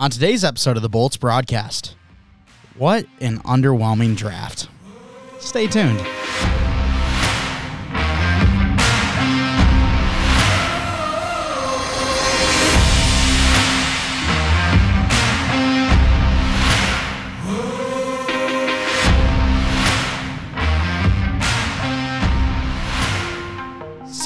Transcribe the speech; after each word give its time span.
On 0.00 0.10
today's 0.10 0.42
episode 0.42 0.76
of 0.76 0.82
the 0.82 0.88
Bolts 0.88 1.16
broadcast, 1.16 1.94
what 2.76 3.06
an 3.20 3.38
underwhelming 3.40 4.16
draft. 4.16 4.68
Stay 5.38 5.66
tuned. 5.66 6.00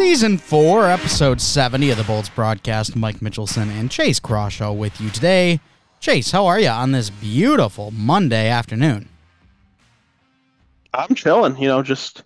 Season 0.06 0.38
4, 0.38 0.86
Episode 0.86 1.40
70 1.40 1.90
of 1.90 1.98
the 1.98 2.04
Bolts 2.04 2.28
broadcast. 2.28 2.94
Mike 2.94 3.16
Mitchelson 3.16 3.68
and 3.72 3.90
Chase 3.90 4.20
Crawshaw 4.20 4.72
with 4.72 5.00
you 5.00 5.10
today. 5.10 5.58
Chase, 5.98 6.30
how 6.30 6.46
are 6.46 6.60
you 6.60 6.68
on 6.68 6.92
this 6.92 7.10
beautiful 7.10 7.90
Monday 7.90 8.48
afternoon? 8.48 9.08
I'm 10.94 11.16
chilling, 11.16 11.58
you 11.58 11.66
know, 11.66 11.82
just 11.82 12.22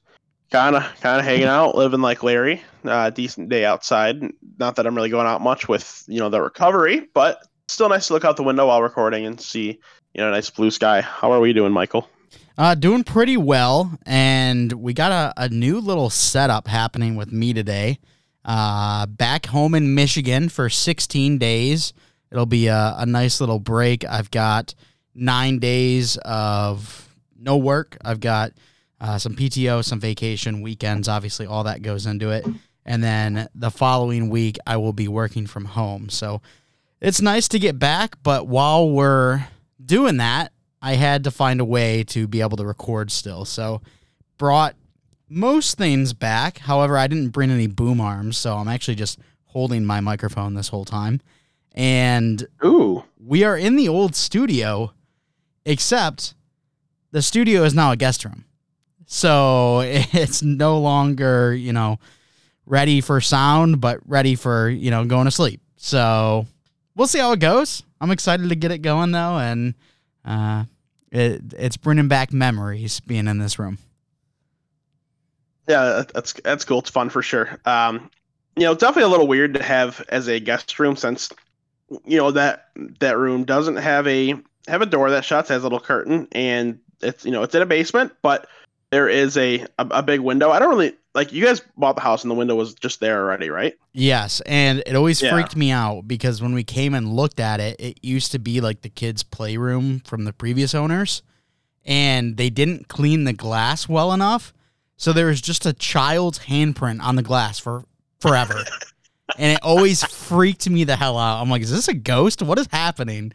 kind 0.50 0.76
of 0.76 0.82
kind 1.00 1.20
of 1.20 1.24
hanging 1.24 1.46
out, 1.46 1.74
living 1.74 2.02
like 2.02 2.22
Larry. 2.22 2.62
Uh, 2.84 3.08
decent 3.08 3.48
day 3.48 3.64
outside. 3.64 4.30
Not 4.58 4.76
that 4.76 4.86
I'm 4.86 4.94
really 4.94 5.08
going 5.08 5.26
out 5.26 5.40
much 5.40 5.66
with 5.66 6.04
you 6.06 6.20
know 6.20 6.28
the 6.28 6.42
recovery, 6.42 7.08
but 7.14 7.48
still 7.68 7.88
nice 7.88 8.08
to 8.08 8.12
look 8.12 8.26
out 8.26 8.36
the 8.36 8.42
window 8.42 8.66
while 8.66 8.82
recording 8.82 9.24
and 9.24 9.40
see 9.40 9.80
you 10.12 10.20
know 10.20 10.30
nice 10.30 10.50
blue 10.50 10.70
sky. 10.70 11.00
How 11.00 11.32
are 11.32 11.40
we 11.40 11.54
doing, 11.54 11.72
Michael? 11.72 12.10
Uh, 12.60 12.74
doing 12.74 13.02
pretty 13.02 13.38
well, 13.38 13.90
and 14.04 14.70
we 14.74 14.92
got 14.92 15.10
a, 15.10 15.44
a 15.44 15.48
new 15.48 15.80
little 15.80 16.10
setup 16.10 16.68
happening 16.68 17.16
with 17.16 17.32
me 17.32 17.54
today. 17.54 17.98
Uh, 18.44 19.06
back 19.06 19.46
home 19.46 19.74
in 19.74 19.94
Michigan 19.94 20.50
for 20.50 20.68
16 20.68 21.38
days. 21.38 21.94
It'll 22.30 22.44
be 22.44 22.66
a, 22.66 22.96
a 22.98 23.06
nice 23.06 23.40
little 23.40 23.60
break. 23.60 24.04
I've 24.04 24.30
got 24.30 24.74
nine 25.14 25.58
days 25.58 26.18
of 26.18 27.08
no 27.34 27.56
work. 27.56 27.96
I've 28.04 28.20
got 28.20 28.52
uh, 29.00 29.16
some 29.16 29.36
PTO, 29.36 29.82
some 29.82 29.98
vacation, 29.98 30.60
weekends. 30.60 31.08
Obviously, 31.08 31.46
all 31.46 31.64
that 31.64 31.80
goes 31.80 32.04
into 32.04 32.28
it. 32.28 32.44
And 32.84 33.02
then 33.02 33.48
the 33.54 33.70
following 33.70 34.28
week, 34.28 34.58
I 34.66 34.76
will 34.76 34.92
be 34.92 35.08
working 35.08 35.46
from 35.46 35.64
home. 35.64 36.10
So 36.10 36.42
it's 37.00 37.22
nice 37.22 37.48
to 37.48 37.58
get 37.58 37.78
back, 37.78 38.22
but 38.22 38.46
while 38.46 38.90
we're 38.90 39.46
doing 39.82 40.18
that, 40.18 40.52
I 40.82 40.94
had 40.94 41.24
to 41.24 41.30
find 41.30 41.60
a 41.60 41.64
way 41.64 42.04
to 42.04 42.26
be 42.26 42.40
able 42.40 42.56
to 42.56 42.64
record 42.64 43.10
still. 43.10 43.44
So 43.44 43.82
brought 44.38 44.76
most 45.28 45.76
things 45.76 46.12
back. 46.12 46.58
However, 46.58 46.96
I 46.96 47.06
didn't 47.06 47.30
bring 47.30 47.50
any 47.50 47.66
boom 47.66 48.00
arms, 48.00 48.36
so 48.36 48.56
I'm 48.56 48.68
actually 48.68 48.94
just 48.96 49.18
holding 49.44 49.84
my 49.84 50.00
microphone 50.00 50.54
this 50.54 50.68
whole 50.68 50.84
time. 50.84 51.20
And 51.72 52.46
Ooh, 52.64 53.04
we 53.24 53.44
are 53.44 53.56
in 53.56 53.76
the 53.76 53.88
old 53.88 54.16
studio, 54.16 54.92
except 55.64 56.34
the 57.12 57.22
studio 57.22 57.62
is 57.62 57.74
now 57.74 57.92
a 57.92 57.96
guest 57.96 58.24
room. 58.24 58.44
So 59.06 59.80
it's 59.84 60.42
no 60.42 60.78
longer, 60.78 61.54
you 61.54 61.72
know, 61.72 61.98
ready 62.66 63.00
for 63.00 63.20
sound, 63.20 63.80
but 63.80 64.00
ready 64.06 64.34
for, 64.34 64.68
you 64.68 64.90
know, 64.90 65.04
going 65.04 65.26
to 65.26 65.30
sleep. 65.30 65.60
So 65.76 66.46
we'll 66.96 67.06
see 67.06 67.18
how 67.18 67.32
it 67.32 67.40
goes. 67.40 67.82
I'm 68.00 68.10
excited 68.10 68.48
to 68.48 68.54
get 68.54 68.70
it 68.70 68.78
going 68.78 69.12
though, 69.12 69.38
and 69.38 69.74
uh, 70.24 70.64
it, 71.10 71.42
it's 71.56 71.76
bringing 71.76 72.08
back 72.08 72.32
memories 72.32 73.00
being 73.00 73.26
in 73.26 73.38
this 73.38 73.58
room. 73.58 73.78
yeah, 75.68 76.04
that's 76.12 76.32
that's 76.34 76.64
cool. 76.64 76.80
It's 76.80 76.90
fun 76.90 77.10
for 77.10 77.22
sure. 77.22 77.60
Um, 77.64 78.10
you 78.56 78.64
know, 78.64 78.74
definitely 78.74 79.04
a 79.04 79.08
little 79.08 79.28
weird 79.28 79.54
to 79.54 79.62
have 79.62 80.04
as 80.08 80.28
a 80.28 80.40
guest 80.40 80.78
room 80.78 80.96
since 80.96 81.30
you 82.04 82.16
know 82.18 82.30
that 82.32 82.68
that 83.00 83.16
room 83.16 83.44
doesn't 83.44 83.76
have 83.76 84.06
a 84.06 84.34
have 84.68 84.82
a 84.82 84.86
door 84.86 85.10
that 85.10 85.24
shuts, 85.24 85.48
has 85.48 85.62
a 85.62 85.64
little 85.64 85.80
curtain, 85.80 86.28
and 86.32 86.80
it's 87.00 87.24
you 87.24 87.30
know 87.30 87.42
it's 87.42 87.54
in 87.54 87.62
a 87.62 87.66
basement, 87.66 88.12
but 88.22 88.48
there 88.90 89.08
is 89.08 89.36
a 89.36 89.60
a, 89.78 89.86
a 89.90 90.02
big 90.02 90.20
window. 90.20 90.50
I 90.50 90.58
don't 90.58 90.70
really 90.70 90.94
like 91.14 91.32
you 91.32 91.44
guys 91.44 91.60
bought 91.76 91.96
the 91.96 92.02
house 92.02 92.22
and 92.22 92.30
the 92.30 92.34
window 92.34 92.54
was 92.54 92.74
just 92.74 93.00
there 93.00 93.18
already, 93.20 93.50
right? 93.50 93.74
Yes, 93.92 94.40
and 94.46 94.82
it 94.86 94.94
always 94.94 95.20
Yeah. 95.20 95.32
freaked 95.32 95.56
me 95.56 95.70
out 95.70 96.06
because 96.06 96.40
when 96.40 96.54
we 96.54 96.62
came 96.64 96.94
and 96.94 97.12
looked 97.14 97.40
at 97.40 97.58
it, 97.60 97.76
it 97.80 97.98
used 98.02 98.30
to 98.32 98.38
be 98.38 98.60
like 98.60 98.82
the 98.82 98.88
kids' 98.88 99.22
playroom 99.22 100.00
from 100.00 100.24
the 100.24 100.32
previous 100.32 100.74
owners, 100.74 101.22
and 101.84 102.36
they 102.36 102.50
didn't 102.50 102.88
clean 102.88 103.24
the 103.24 103.32
glass 103.32 103.88
well 103.88 104.12
enough, 104.12 104.52
so 104.96 105.12
there 105.12 105.26
was 105.26 105.40
just 105.40 105.66
a 105.66 105.72
child's 105.72 106.40
handprint 106.40 107.00
on 107.02 107.16
the 107.16 107.22
glass 107.22 107.58
for 107.58 107.84
forever, 108.20 108.64
and 109.38 109.52
it 109.54 109.60
always 109.62 110.04
freaked 110.04 110.68
me 110.70 110.84
the 110.84 110.96
hell 110.96 111.18
out. 111.18 111.40
I'm 111.40 111.50
like, 111.50 111.62
is 111.62 111.70
this 111.70 111.88
a 111.88 111.94
ghost? 111.94 112.42
What 112.42 112.58
is 112.58 112.68
happening? 112.70 113.32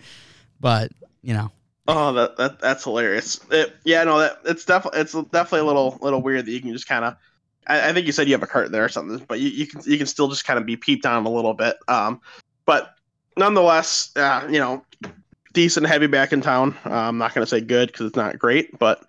But 0.60 0.92
you 1.22 1.34
know, 1.34 1.52
Oh, 1.88 2.14
that, 2.14 2.38
that 2.38 2.60
that's 2.60 2.84
hilarious. 2.84 3.40
It, 3.52 3.76
yeah, 3.84 4.04
no, 4.06 4.20
that 4.20 4.40
it's 4.46 4.64
definitely 4.66 5.02
it's 5.02 5.12
definitely 5.12 5.60
a 5.60 5.66
little 5.66 5.98
little 6.02 6.22
weird 6.22 6.46
that 6.46 6.52
you 6.52 6.62
can 6.62 6.72
just 6.72 6.88
kind 6.88 7.04
of. 7.06 7.16
I, 7.68 7.90
I 7.90 7.94
think 7.94 8.06
you 8.06 8.12
said 8.12 8.28
you 8.28 8.34
have 8.34 8.44
a 8.44 8.48
curtain 8.48 8.72
there 8.72 8.86
or 8.86 8.90
something, 8.90 9.24
but 9.28 9.40
you, 9.40 9.50
you 9.50 9.68
can 9.68 9.82
you 9.86 9.98
can 9.98 10.08
still 10.08 10.28
just 10.28 10.46
kind 10.46 10.60
of 10.60 10.66
be 10.66 10.78
peeped 10.78 11.06
on 11.06 11.26
a 11.26 11.30
little 11.30 11.54
bit. 11.54 11.78
Um, 11.88 12.22
but 12.66 12.96
nonetheless, 13.38 14.12
uh, 14.16 14.48
you 14.50 14.60
know, 14.60 14.84
decent 15.54 15.88
heavy 15.88 16.08
back 16.08 16.34
in 16.34 16.42
town. 16.42 16.76
Uh, 16.86 16.94
I'm 16.94 17.18
not 17.18 17.34
gonna 17.34 17.46
say 17.46 17.62
good 17.62 17.88
because 17.92 18.08
it's 18.08 18.16
not 18.16 18.38
great, 18.40 18.78
but 18.80 19.04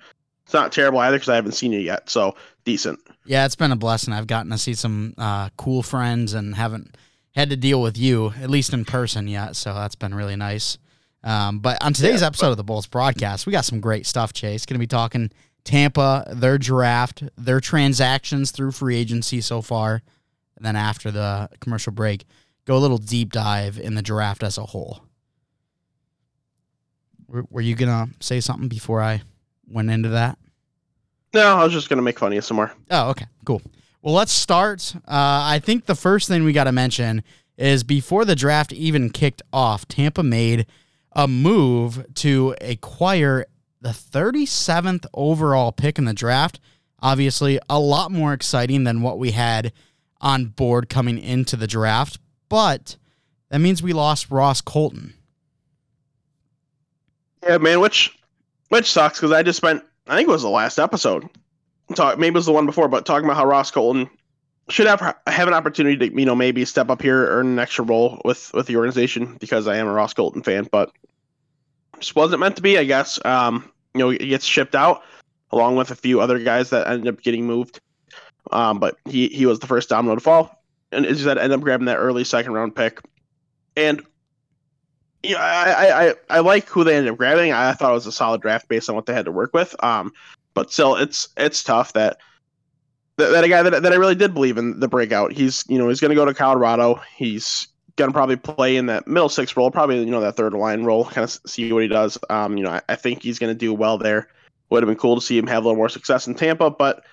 it's 0.45 0.55
not 0.55 0.73
terrible 0.73 0.99
either 1.01 1.17
because 1.17 1.29
I 1.29 1.35
haven't 1.37 1.53
seen 1.53 1.73
you 1.73 1.81
yet. 1.81 2.09
So 2.09 2.37
decent. 2.65 2.99
yeah, 3.25 3.45
it's 3.47 3.57
been 3.57 3.73
a 3.73 3.77
blessing. 3.77 4.13
I've 4.13 4.27
gotten 4.27 4.51
to 4.51 4.59
see 4.59 4.75
some 4.75 5.15
uh, 5.19 5.51
cool 5.57 5.83
friends 5.83 6.35
and 6.35 6.55
haven't 6.55 6.97
had 7.35 7.51
to 7.51 7.57
deal 7.57 7.83
with 7.83 7.99
you 7.99 8.33
at 8.41 8.49
least 8.51 8.73
in 8.73 8.85
person 8.85 9.29
yet, 9.29 9.57
so 9.57 9.75
that's 9.75 9.95
been 9.95 10.15
really 10.15 10.37
nice. 10.37 10.79
Um, 11.23 11.59
but 11.59 11.83
on 11.85 11.93
today's 11.93 12.21
Yeah, 12.21 12.29
episode 12.29 12.51
of 12.53 12.57
the 12.57 12.65
Bolts 12.65 12.87
broadcast, 12.87 13.47
we 13.47 13.53
got 13.53 13.65
some 13.65 13.81
great 13.81 14.07
stuff, 14.07 14.33
Chase. 14.33 14.65
Going 14.65 14.77
to 14.77 14.79
be 14.79 14.87
talking 14.87 15.31
Tampa, 15.67 16.25
their 16.33 16.57
draft, 16.59 17.25
their 17.37 17.61
transactions 17.61 18.53
through 18.53 18.71
free 18.71 18.97
agency 18.97 19.41
so 19.41 19.61
far. 19.61 20.03
And 20.57 20.65
then 20.65 20.77
after 20.77 21.11
the 21.11 21.51
commercial 21.61 21.93
break, 21.93 22.25
go 22.65 22.77
a 22.77 22.79
little 22.79 22.99
deep 22.99 23.33
dive 23.33 23.79
in 23.79 23.95
the 23.95 24.03
draft 24.03 24.43
as 24.43 24.57
a 24.57 24.63
whole. 24.63 25.03
Were, 27.29 27.61
you 27.61 27.75
going 27.75 27.91
to 27.91 28.15
say 28.21 28.41
something 28.41 28.69
before 28.69 29.03
I 29.03 29.23
went 29.69 29.91
into 29.91 30.11
that? 30.11 30.39
No, 31.35 31.57
I 31.57 31.65
was 31.65 31.73
just 31.73 31.91
gonna 31.91 32.01
make 32.01 32.19
fun 32.19 32.33
of 32.33 32.37
you 32.37 32.41
some 32.41 32.57
more. 32.57 32.73
Oh, 32.91 33.11
okay, 33.11 33.27
cool. 33.45 33.61
Well, 34.01 34.15
let's 34.15 34.33
start. 34.33 34.95
Uh, 34.97 35.01
I 35.45 35.61
think 35.63 35.85
the 35.85 35.95
first 35.95 36.29
thing 36.29 36.45
we 36.45 36.55
got 36.55 36.65
to 36.65 36.73
mention 36.73 37.23
is 37.59 37.83
before 37.83 38.25
the 38.25 38.37
draft 38.37 38.73
even 38.73 39.11
kicked 39.11 39.43
off, 39.53 39.87
Tampa 39.87 40.23
made 40.23 40.67
a 41.13 41.29
move 41.29 42.07
to 42.15 42.55
acquire 42.61 43.45
the 43.87 43.93
37th 43.93 45.07
overall 45.15 45.71
pick 45.71 45.97
in 45.97 46.07
the 46.07 46.13
draft. 46.13 46.59
Obviously, 47.01 47.61
a 47.71 47.79
lot 47.79 48.11
more 48.11 48.33
exciting 48.33 48.83
than 48.83 49.01
what 49.01 49.17
we 49.17 49.31
had 49.31 49.73
on 50.21 50.47
board 50.47 50.89
coming 50.89 51.19
into 51.19 51.55
the 51.55 51.69
draft, 51.69 52.19
but 52.49 52.97
that 53.49 53.61
means 53.61 53.85
we 53.85 53.93
lost 53.93 54.29
Ross 54.29 54.61
Colton. 54.61 55.15
Yeah, 57.45 57.59
man, 57.59 57.79
which 57.79 58.19
which 58.71 58.91
sucks 58.91 59.21
because 59.21 59.31
I 59.31 59.45
just 59.45 59.59
spent 59.59 59.85
I 60.09 60.17
think 60.17 60.29
it 60.29 60.33
was 60.33 60.43
the 60.43 60.49
last 60.49 60.81
episode. 60.81 61.29
Talk 61.95 62.19
maybe 62.19 62.35
it 62.35 62.39
was 62.39 62.47
the 62.47 62.53
one 62.53 62.67
before, 62.67 62.89
but 62.89 63.07
talking 63.07 63.25
about 63.25 63.37
how 63.37 63.47
Ross 63.47 63.71
Colton 63.71 64.11
should 64.69 64.89
have 64.89 65.15
have 65.29 65.47
an 65.47 65.55
opportunity 65.55 66.11
to 66.11 66.19
you 66.19 66.27
know 66.27 66.35
maybe 66.35 66.65
step 66.65 66.91
up 66.91 67.03
here, 67.03 67.25
earn 67.29 67.47
an 67.47 67.59
extra 67.61 67.85
role 67.85 68.21
with 68.25 68.53
with 68.53 68.67
the 68.67 68.79
organization 68.79 69.37
because 69.39 69.69
I 69.69 69.77
am 69.77 69.87
a 69.87 69.93
Ross 69.93 70.13
Colton 70.13 70.43
fan, 70.43 70.67
but 70.73 70.91
just 72.01 72.17
wasn't 72.17 72.41
meant 72.41 72.57
to 72.57 72.63
be, 72.63 72.79
I 72.79 72.85
guess. 72.85 73.25
Um, 73.25 73.71
you 73.99 74.05
know, 74.05 74.11
he 74.11 74.29
gets 74.29 74.45
shipped 74.45 74.75
out 74.75 75.03
along 75.51 75.77
with 75.77 75.91
a 75.91 75.97
few 75.97 76.21
other 76.21 76.39
guys 76.39 76.71
that 76.71 76.87
ended 76.87 77.13
up 77.13 77.23
getting 77.23 77.47
moved. 77.47 77.81
Um, 78.53 78.79
but 78.79 78.97
he 79.07 79.29
he 79.29 79.47
was 79.47 79.59
the 79.59 79.67
first 79.67 79.89
domino 79.89 80.15
to 80.15 80.21
fall, 80.21 80.63
and 80.93 81.05
as 81.05 81.19
you 81.19 81.25
said, 81.25 81.37
ended 81.37 81.59
up 81.59 81.65
grabbing 81.65 81.87
that 81.87 81.97
early 81.97 82.23
second 82.23 82.53
round 82.53 82.77
pick, 82.77 83.01
and 83.77 84.05
yeah, 85.25 85.39
I, 85.39 85.71
I, 85.71 86.09
I, 86.09 86.15
I 86.31 86.39
like 86.41 86.69
who 86.69 86.85
they 86.85 86.97
ended 86.97 87.13
up 87.13 87.19
grabbing. 87.19 87.53
I 87.53 87.73
thought 87.73 87.91
it 87.91 87.95
was 87.95 88.07
a 88.07 88.13
solid 88.13 88.41
draft 88.41 88.69
based 88.69 88.89
on 88.89 88.95
what 88.95 89.07
they 89.07 89.15
had 89.15 89.25
to 89.25 89.33
work 89.33 89.53
with. 89.53 89.75
Um, 89.83 90.13
but 90.55 90.73
still, 90.73 90.95
it's 90.95 91.29
it's 91.37 91.65
tough 91.65 91.93
that 91.95 92.19
that, 93.17 93.31
that 93.31 93.45
a 93.45 93.49
guy 93.49 93.63
that, 93.63 93.83
that 93.83 93.93
I 93.93 93.97
really 93.97 94.15
did 94.15 94.35
believe 94.35 94.59
in 94.59 94.79
the 94.79 94.89
breakout. 94.89 95.33
He's 95.33 95.65
you 95.69 95.79
know 95.79 95.89
he's 95.89 96.01
going 96.01 96.11
to 96.11 96.15
go 96.15 96.25
to 96.25 96.35
Colorado. 96.35 97.01
He's 97.17 97.69
going 97.97 98.11
to 98.11 98.15
probably 98.15 98.37
play 98.37 98.77
in 98.77 98.87
that 98.87 99.07
middle 99.07 99.29
six 99.29 99.57
role, 99.57 99.71
probably 99.71 99.99
you 99.99 100.07
know 100.07 100.21
that 100.21 100.37
third 100.37 100.55
line 100.55 100.85
role, 100.85 101.05
kind 101.05 101.25
of 101.25 101.31
see 101.47 101.73
what 101.73 101.83
he 101.83 101.89
does. 101.89 102.19
Um, 102.31 102.57
you 102.57 102.65
know 102.65 102.71
I, 102.71 102.83
I 102.89 102.97
think 102.97 103.23
he's 103.23 103.39
going 103.39 103.51
to 103.51 103.59
do 103.59 103.73
well 103.73 103.99
there. 103.99 104.29
Would 104.71 104.83
have 104.83 104.89
been 104.89 104.99
cool 104.99 105.15
to 105.15 105.21
see 105.21 105.39
him 105.39 105.47
have 105.47 105.65
a 105.65 105.69
little 105.69 105.77
more 105.77 105.89
success 105.89 106.27
in 106.27 106.35
Tampa, 106.35 106.71
but 106.71 107.05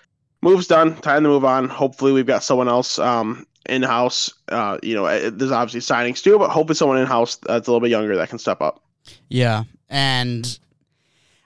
move's 0.42 0.68
done. 0.68 0.96
Time 0.98 1.24
to 1.24 1.30
move 1.30 1.46
on. 1.46 1.70
Hopefully, 1.70 2.12
we've 2.12 2.26
got 2.26 2.44
someone 2.44 2.68
else 2.68 3.00
um, 3.00 3.46
in 3.68 3.84
house. 3.84 4.34
Uh, 4.50 4.78
you 4.84 4.96
know, 4.96 5.30
there's 5.30 5.52
obviously 5.52 5.80
signings 5.80 6.22
too, 6.22 6.38
but 6.38 6.50
hopefully 6.50 6.76
someone 6.76 6.98
in 6.98 7.06
house 7.06 7.36
that's 7.38 7.68
a 7.68 7.72
little 7.72 7.82
bit 7.82 7.92
younger 7.92 8.16
that 8.16 8.30
can 8.30 8.40
step 8.40 8.62
up. 8.62 8.84
Yeah, 9.30 9.64
and 9.90 10.60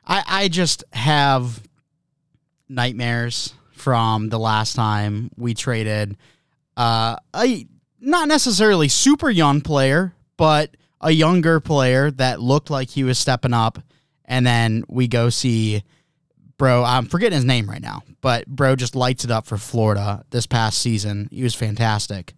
I 0.06 0.24
I 0.28 0.48
just 0.48 0.84
have 0.94 1.62
nightmares 2.70 3.54
from 3.72 4.30
the 4.30 4.40
last 4.40 4.76
time 4.76 5.30
we 5.38 5.54
traded 5.54 6.18
uh, 6.76 7.18
a 7.36 7.66
not 8.00 8.28
necessarily 8.28 8.88
super 8.88 9.30
young 9.30 9.62
player, 9.62 10.14
but 10.38 10.76
a 11.02 11.12
younger 11.12 11.60
player 11.60 12.12
that 12.12 12.42
looked 12.42 12.70
like 12.70 12.90
he 12.90 13.04
was 13.04 13.18
stepping 13.18 13.54
up, 13.54 13.80
and 14.26 14.46
then 14.46 14.84
we 14.88 15.08
go 15.08 15.30
see 15.30 15.84
bro. 16.58 16.84
I'm 16.84 17.06
forgetting 17.06 17.36
his 17.36 17.46
name 17.46 17.70
right 17.70 17.82
now, 17.82 18.02
but 18.22 18.48
bro 18.48 18.76
just 18.76 18.96
lights 18.96 19.24
it 19.24 19.32
up 19.32 19.46
for 19.46 19.58
Florida 19.58 20.24
this 20.32 20.48
past 20.48 20.80
season. 20.80 21.30
He 21.32 21.44
was 21.44 21.56
fantastic. 21.56 22.34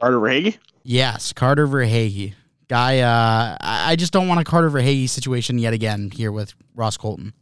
Carter 0.00 0.18
Verhaeghe? 0.18 0.58
Yes, 0.82 1.32
Carter 1.32 1.66
Verhaeghe. 1.66 2.34
Guy, 2.68 3.00
uh, 3.00 3.56
I 3.60 3.96
just 3.96 4.12
don't 4.12 4.28
want 4.28 4.40
a 4.40 4.44
Carter 4.44 4.70
Verhaeghe 4.70 5.08
situation 5.08 5.58
yet 5.58 5.72
again 5.72 6.10
here 6.10 6.32
with 6.32 6.54
Ross 6.74 6.96
Colton. 6.96 7.34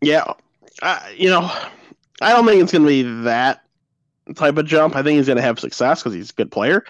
Yeah, 0.00 0.24
uh, 0.82 1.00
you 1.16 1.28
know, 1.30 1.50
I 2.20 2.32
don't 2.32 2.46
think 2.46 2.62
it's 2.62 2.72
going 2.72 2.82
to 2.82 2.88
be 2.88 3.02
that 3.24 3.62
type 4.34 4.56
of 4.56 4.66
jump. 4.66 4.96
I 4.96 5.02
think 5.02 5.16
he's 5.16 5.26
going 5.26 5.36
to 5.36 5.42
have 5.42 5.60
success 5.60 6.02
because 6.02 6.14
he's 6.14 6.30
a 6.30 6.34
good 6.34 6.50
player. 6.50 6.84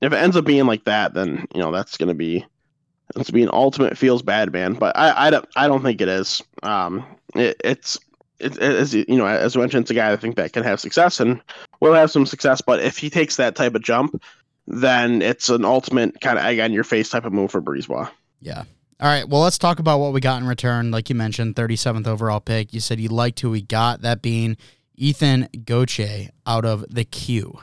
If 0.00 0.12
it 0.12 0.16
ends 0.16 0.36
up 0.36 0.44
being 0.44 0.66
like 0.66 0.84
that, 0.84 1.14
then 1.14 1.46
you 1.54 1.60
know 1.60 1.72
that's 1.72 1.96
going 1.96 2.08
to 2.08 2.14
be 2.14 2.46
it's 3.16 3.30
be 3.30 3.42
an 3.42 3.50
ultimate 3.52 3.98
feels 3.98 4.22
bad 4.22 4.52
man. 4.52 4.74
But 4.74 4.96
I, 4.96 5.26
I 5.26 5.30
don't 5.30 5.48
I 5.56 5.68
don't 5.68 5.82
think 5.82 6.00
it 6.00 6.08
is. 6.08 6.42
Um, 6.62 7.04
it, 7.34 7.60
it's 7.62 7.98
it, 8.38 8.58
as 8.58 8.94
you 8.94 9.04
know, 9.08 9.26
as 9.26 9.56
mentioned, 9.56 9.82
it's 9.82 9.90
a 9.90 9.94
guy 9.94 10.12
I 10.12 10.16
think 10.16 10.36
that 10.36 10.52
can 10.52 10.62
have 10.62 10.80
success 10.80 11.20
and 11.20 11.40
will 11.80 11.94
have 11.94 12.10
some 12.10 12.26
success. 12.26 12.60
But 12.60 12.80
if 12.80 12.98
he 12.98 13.10
takes 13.10 13.36
that 13.36 13.56
type 13.56 13.74
of 13.74 13.82
jump, 13.82 14.22
then 14.66 15.22
it's 15.22 15.48
an 15.48 15.64
ultimate 15.64 16.20
kind 16.20 16.38
of 16.38 16.44
egg 16.44 16.60
on 16.60 16.72
your 16.72 16.84
face 16.84 17.10
type 17.10 17.24
of 17.24 17.32
move 17.32 17.50
for 17.50 17.60
BriseBois. 17.60 18.10
Yeah. 18.40 18.64
All 19.00 19.08
right. 19.08 19.26
Well, 19.26 19.40
let's 19.40 19.56
talk 19.56 19.78
about 19.78 19.98
what 19.98 20.12
we 20.12 20.20
got 20.20 20.42
in 20.42 20.46
return. 20.46 20.90
Like 20.90 21.08
you 21.08 21.14
mentioned, 21.14 21.56
37th 21.56 22.06
overall 22.06 22.40
pick. 22.40 22.74
You 22.74 22.80
said 22.80 23.00
you 23.00 23.08
liked 23.08 23.40
who 23.40 23.50
we 23.50 23.62
got, 23.62 24.02
that 24.02 24.20
being 24.20 24.58
Ethan 24.94 25.48
Gauthier 25.64 26.28
out 26.46 26.66
of 26.66 26.84
the 26.90 27.04
Q. 27.04 27.60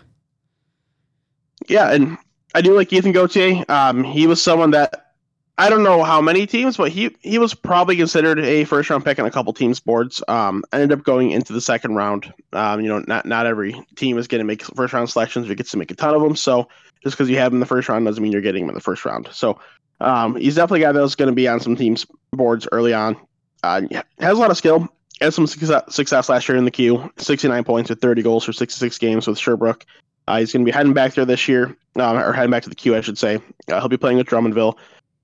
Yeah, 1.67 1.91
and 1.91 2.17
I 2.55 2.61
do 2.61 2.75
like 2.75 2.91
Ethan 2.91 3.11
Gauthier. 3.11 3.63
Um, 3.69 4.03
he 4.03 4.25
was 4.25 4.41
someone 4.41 4.71
that 4.71 5.13
I 5.59 5.69
don't 5.69 5.83
know 5.83 6.03
how 6.03 6.21
many 6.21 6.47
teams, 6.47 6.75
but 6.75 6.91
he 6.91 7.15
he 7.21 7.37
was 7.37 7.53
probably 7.53 7.95
considered 7.95 8.39
a 8.39 8.63
first 8.63 8.89
round 8.89 9.05
pick 9.05 9.19
on 9.19 9.25
a 9.27 9.31
couple 9.31 9.53
teams' 9.53 9.79
boards. 9.79 10.23
Um, 10.27 10.63
ended 10.73 10.91
up 10.91 11.03
going 11.03 11.31
into 11.31 11.53
the 11.53 11.61
second 11.61 11.93
round. 11.95 12.33
Um, 12.53 12.81
you 12.81 12.89
know, 12.89 13.03
not 13.07 13.27
not 13.27 13.45
every 13.45 13.79
team 13.95 14.17
is 14.17 14.27
going 14.27 14.39
to 14.39 14.45
make 14.45 14.63
first 14.63 14.93
round 14.93 15.09
selections. 15.09 15.47
We 15.47 15.53
get 15.53 15.67
to 15.67 15.77
make 15.77 15.91
a 15.91 15.95
ton 15.95 16.15
of 16.15 16.21
them. 16.21 16.35
So 16.35 16.67
just 17.03 17.15
because 17.15 17.29
you 17.29 17.37
have 17.37 17.51
him 17.51 17.57
in 17.57 17.59
the 17.59 17.67
first 17.67 17.89
round 17.89 18.05
doesn't 18.05 18.21
mean 18.21 18.31
you're 18.31 18.41
getting 18.41 18.63
him 18.63 18.69
in 18.69 18.75
the 18.75 18.81
first 18.81 19.05
round. 19.05 19.29
So 19.31 19.59
um, 19.99 20.35
he's 20.35 20.55
definitely 20.55 20.83
a 20.83 20.87
guy 20.87 20.91
that 20.91 21.01
was 21.01 21.15
going 21.15 21.29
to 21.29 21.35
be 21.35 21.47
on 21.47 21.59
some 21.59 21.75
teams' 21.75 22.05
boards 22.31 22.67
early 22.71 22.93
on. 22.93 23.15
Uh, 23.63 23.81
has 24.19 24.37
a 24.37 24.41
lot 24.41 24.51
of 24.51 24.57
skill. 24.57 24.87
Had 25.19 25.33
some 25.33 25.47
success, 25.47 26.29
last 26.29 26.47
year 26.47 26.57
in 26.57 26.65
the 26.65 26.71
Q. 26.71 27.11
69 27.17 27.63
points 27.63 27.89
with 27.89 27.99
30 27.99 28.21
goals 28.21 28.43
for 28.43 28.53
66 28.53 28.97
games 28.99 29.27
with 29.27 29.39
Sherbrooke. 29.39 29.85
Uh, 30.27 30.39
he's 30.39 30.51
going 30.51 30.63
to 30.63 30.69
be 30.69 30.75
heading 30.75 30.93
back 30.93 31.13
there 31.13 31.25
this 31.25 31.47
year, 31.47 31.75
uh, 31.97 32.13
or 32.13 32.33
heading 32.33 32.51
back 32.51 32.63
to 32.63 32.69
the 32.69 32.75
Q, 32.75 32.95
I 32.95 33.01
should 33.01 33.17
say. 33.17 33.37
Uh, 33.71 33.79
he'll 33.79 33.87
be 33.87 33.97
playing 33.97 34.17
with 34.17 34.27
Drummondville 34.27 34.77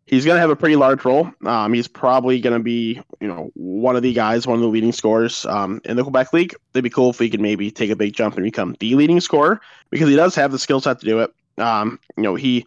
he's 0.06 0.26
going 0.26 0.36
to 0.36 0.42
have 0.42 0.50
a 0.50 0.56
pretty 0.56 0.76
large 0.76 1.04
role. 1.06 1.32
Um, 1.46 1.74
he's 1.74 1.88
probably 1.88 2.40
going 2.40 2.58
to 2.58 2.64
be, 2.64 3.02
you 3.20 3.28
know, 3.28 3.52
one 3.56 3.96
of 3.96 4.04
the 4.04 4.14
guys, 4.14 4.46
one 4.46 4.56
of 4.56 4.62
the 4.62 4.68
leading 4.68 4.92
scorers 4.92 5.46
um, 5.46 5.82
in 5.86 5.98
the 5.98 6.04
Quebec 6.04 6.34
League. 6.34 6.56
It'd 6.74 6.84
be 6.84 6.90
cool 6.90 7.12
if 7.12 7.20
he 7.20 7.30
could 7.30 7.42
maybe 7.42 7.72
take 7.72 7.90
a 7.90 7.96
big 7.96 8.14
jump 8.14 8.36
and 8.36 8.44
become 8.44 8.76
the 8.80 8.96
leading 8.96 9.20
scorer 9.20 9.62
because 9.90 10.10
he 10.10 10.16
does 10.16 10.36
have 10.36 10.52
the 10.52 10.60
skill 10.60 10.82
set 10.82 11.00
to 11.00 11.06
do 11.06 11.20
it. 11.20 11.34
Um, 11.58 12.00
you 12.18 12.24
know, 12.24 12.36
he 12.36 12.66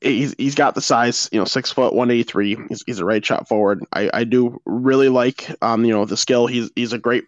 he's, 0.00 0.34
he's 0.38 0.54
got 0.54 0.74
the 0.74 0.80
size, 0.80 1.28
you 1.32 1.38
know, 1.38 1.44
six 1.44 1.70
foot, 1.70 1.94
one 1.94 2.10
eighty 2.10 2.22
three. 2.22 2.56
He's, 2.68 2.82
he's 2.86 2.98
a 2.98 3.04
right 3.04 3.24
shot 3.24 3.48
forward. 3.48 3.84
I, 3.92 4.10
I 4.12 4.24
do 4.24 4.60
really 4.64 5.08
like, 5.08 5.50
um, 5.62 5.84
you 5.84 5.92
know, 5.92 6.04
the 6.04 6.16
skill. 6.16 6.46
He's 6.46 6.70
he's 6.76 6.92
a 6.92 6.98
great 6.98 7.24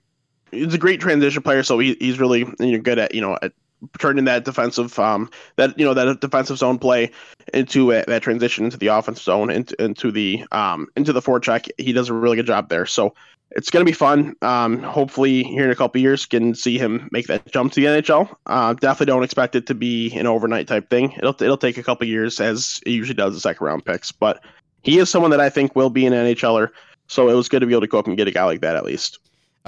he's 0.51 0.75
a 0.75 0.79
great 0.79 1.01
transition 1.01 1.43
player. 1.43 1.63
So 1.63 1.79
he, 1.79 1.97
he's 2.01 2.19
really 2.19 2.41
you 2.59 2.73
know 2.73 2.81
good 2.81 2.99
at 2.99 3.15
you 3.15 3.21
know 3.21 3.39
at 3.41 3.53
turning 3.99 4.25
that 4.25 4.45
defensive 4.45 4.99
um 4.99 5.31
that 5.57 5.79
you 5.79 5.85
know 5.85 5.95
that 5.95 6.21
defensive 6.21 6.59
zone 6.59 6.79
play 6.79 7.11
into 7.55 7.93
a, 7.93 8.05
that 8.07 8.23
transition 8.23 8.65
into 8.65 8.77
the 8.77 8.89
offensive 8.89 9.25
zone 9.25 9.51
into, 9.51 9.83
into 9.83 10.11
the 10.11 10.45
um 10.53 10.87
into 10.97 11.13
the 11.13 11.23
forecheck. 11.23 11.69
He 11.79 11.93
does 11.93 12.09
a 12.09 12.15
really 12.15 12.37
good 12.37 12.47
job 12.47 12.69
there. 12.69 12.87
So 12.87 13.15
it's 13.53 13.71
going 13.71 13.85
to 13.85 13.91
be 13.91 13.95
fun. 13.95 14.35
Um 14.43 14.83
hopefully 14.83 15.43
here 15.45 15.65
in 15.65 15.71
a 15.71 15.77
couple 15.77 16.01
years 16.01 16.27
can 16.27 16.55
see 16.55 16.79
him 16.79 17.09
make 17.13 17.27
that 17.29 17.51
jump 17.51 17.73
to 17.73 17.81
the 17.81 17.87
nhl 17.87 18.35
uh, 18.47 18.75
definitely 18.75 19.07
don't 19.07 19.25
expect 19.25 19.55
it 19.55 19.67
to 19.67 19.75
be 19.75 20.13
an 20.17 20.27
overnight 20.27 20.69
type 20.69 20.91
thing. 20.91 21.13
It'll, 21.13 21.41
it'll 21.43 21.57
take 21.57 21.79
a 21.79 21.83
couple 21.83 22.07
years 22.07 22.41
as 22.41 22.81
it 22.85 22.91
usually 22.91 23.15
does 23.15 23.35
the 23.35 23.41
second 23.41 23.65
round 23.65 23.85
picks. 23.85 24.13
But 24.13 24.43
he 24.83 24.99
is 24.99 25.11
someone 25.11 25.31
that 25.31 25.41
i 25.41 25.51
think 25.51 25.75
will 25.77 25.91
be 25.91 26.07
an 26.07 26.13
nhler 26.13 26.71
so 27.07 27.29
it 27.29 27.35
was 27.35 27.49
good 27.49 27.61
to 27.61 27.67
be 27.67 27.73
able 27.73 27.81
to 27.81 27.87
go 27.87 27.99
up 27.99 28.07
and 28.07 28.17
get 28.17 28.29
a 28.29 28.33
guy 28.33 28.45
like 28.45 28.61
that 28.61 28.77
at 28.77 28.85
least 28.85 29.19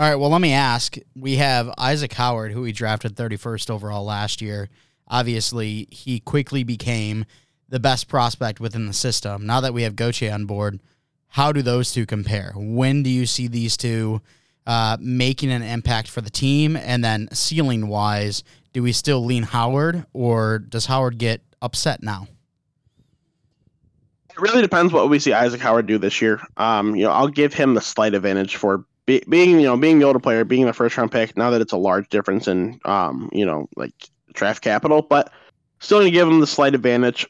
all 0.01 0.09
right. 0.09 0.15
Well, 0.15 0.31
let 0.31 0.41
me 0.41 0.55
ask. 0.55 0.97
We 1.15 1.37
have 1.37 1.75
Isaac 1.77 2.15
Howard, 2.15 2.53
who 2.53 2.63
we 2.63 2.73
drafted 2.73 3.17
31st 3.17 3.69
overall 3.69 4.03
last 4.03 4.41
year. 4.41 4.71
Obviously, 5.07 5.89
he 5.91 6.21
quickly 6.21 6.65
became 6.65 7.27
the 7.69 7.81
best 7.81 8.09
prospect 8.09 8.61
within 8.61 8.87
the 8.87 8.95
system. 8.95 9.45
Now 9.45 9.61
that 9.61 9.75
we 9.75 9.83
have 9.83 9.97
Gauthier 9.97 10.33
on 10.33 10.47
board, 10.47 10.81
how 11.29 11.53
do 11.53 11.61
those 11.61 11.93
two 11.93 12.07
compare? 12.07 12.55
When 12.57 13.03
do 13.03 13.11
you 13.11 13.27
see 13.27 13.47
these 13.47 13.77
two 13.77 14.23
uh, 14.67 14.97
making 15.01 15.53
an 15.53 15.63
impact 15.63 16.09
for 16.09 16.23
the 16.23 16.31
team? 16.31 16.77
And 16.77 17.05
then 17.05 17.29
ceiling 17.35 17.87
wise, 17.87 18.43
do 18.73 18.83
we 18.83 18.93
still 18.93 19.23
lean 19.23 19.43
Howard 19.43 20.07
or 20.15 20.61
does 20.61 20.87
Howard 20.87 21.19
get 21.19 21.43
upset 21.61 22.03
now? 22.03 22.27
It 24.31 24.39
really 24.39 24.63
depends 24.63 24.95
what 24.95 25.11
we 25.11 25.19
see 25.19 25.35
Isaac 25.35 25.61
Howard 25.61 25.85
do 25.85 25.99
this 25.99 26.23
year. 26.23 26.41
Um, 26.57 26.97
you 26.97 27.05
know, 27.05 27.11
I'll 27.11 27.29
give 27.29 27.53
him 27.53 27.75
the 27.75 27.83
slight 27.83 28.15
advantage 28.15 28.57
for 28.57 28.87
be, 29.07 29.23
being 29.29 29.61
you 29.61 29.67
know 29.67 29.77
being 29.77 29.99
the 29.99 30.05
older 30.05 30.19
player, 30.19 30.45
being 30.45 30.67
the 30.67 30.73
first 30.73 30.97
round 30.97 31.13
pick. 31.13 31.37
Now 31.37 31.51
that 31.51 31.61
it's 31.61 31.73
a 31.73 31.79
large 31.79 32.09
difference 32.09 32.49
in 32.49 32.81
um 32.85 33.29
you 33.33 33.45
know 33.45 33.69
like 33.77 33.93
draft 34.33 34.63
capital, 34.63 35.03
but 35.03 35.33
still 35.81 35.99
gonna 35.99 36.11
give 36.11 36.29
him 36.29 36.41
the 36.41 36.47
slight 36.47 36.75
advantage. 36.75 37.27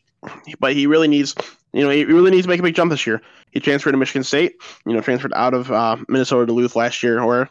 But 0.58 0.75
he 0.75 0.87
really 0.87 1.08
needs 1.08 1.34
you 1.72 1.82
know 1.82 1.90
he 1.90 2.05
really 2.05 2.31
needs 2.31 2.44
to 2.44 2.49
make 2.49 2.61
a 2.61 2.62
big 2.62 2.75
jump 2.75 2.90
this 2.90 3.06
year. 3.06 3.22
He 3.52 3.61
transferred 3.61 3.93
to 3.93 3.99
Michigan 3.99 4.25
State. 4.25 4.56
You 4.87 4.93
know 4.93 5.00
transferred 5.00 5.32
out 5.34 5.55
of 5.55 5.70
uh, 5.70 5.96
Minnesota 6.08 6.46
Duluth 6.46 6.76
last 6.76 7.02
year, 7.02 7.25
where 7.25 7.49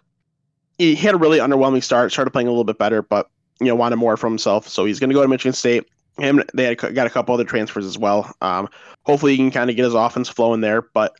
he 0.77 0.95
had 0.95 1.15
a 1.15 1.18
really 1.18 1.39
underwhelming 1.39 1.83
start. 1.83 2.12
Started 2.12 2.31
playing 2.31 2.48
a 2.48 2.51
little 2.51 2.63
bit 2.63 2.77
better, 2.77 3.01
but 3.01 3.30
you 3.60 3.68
know 3.68 3.75
wanted 3.75 3.98
more 3.98 4.18
from 4.18 4.33
himself. 4.33 4.68
So 4.68 4.86
he's 4.86 5.00
gonna 5.00 5.13
go 5.13 5.22
to 5.22 5.27
Michigan 5.27 5.54
State. 5.54 5.88
Him 6.18 6.44
they 6.54 6.65
had 6.65 6.77
got 6.94 7.07
a 7.07 7.10
couple 7.10 7.33
other 7.33 7.45
transfers 7.45 7.86
as 7.86 7.98
well. 7.98 8.31
Um, 8.42 8.68
hopefully 9.04 9.31
he 9.31 9.38
can 9.38 9.51
kind 9.51 9.69
of 9.69 9.75
get 9.75 9.86
his 9.86 9.94
offense 9.94 10.30
flowing 10.30 10.62
there, 10.62 10.81
but 10.81 11.13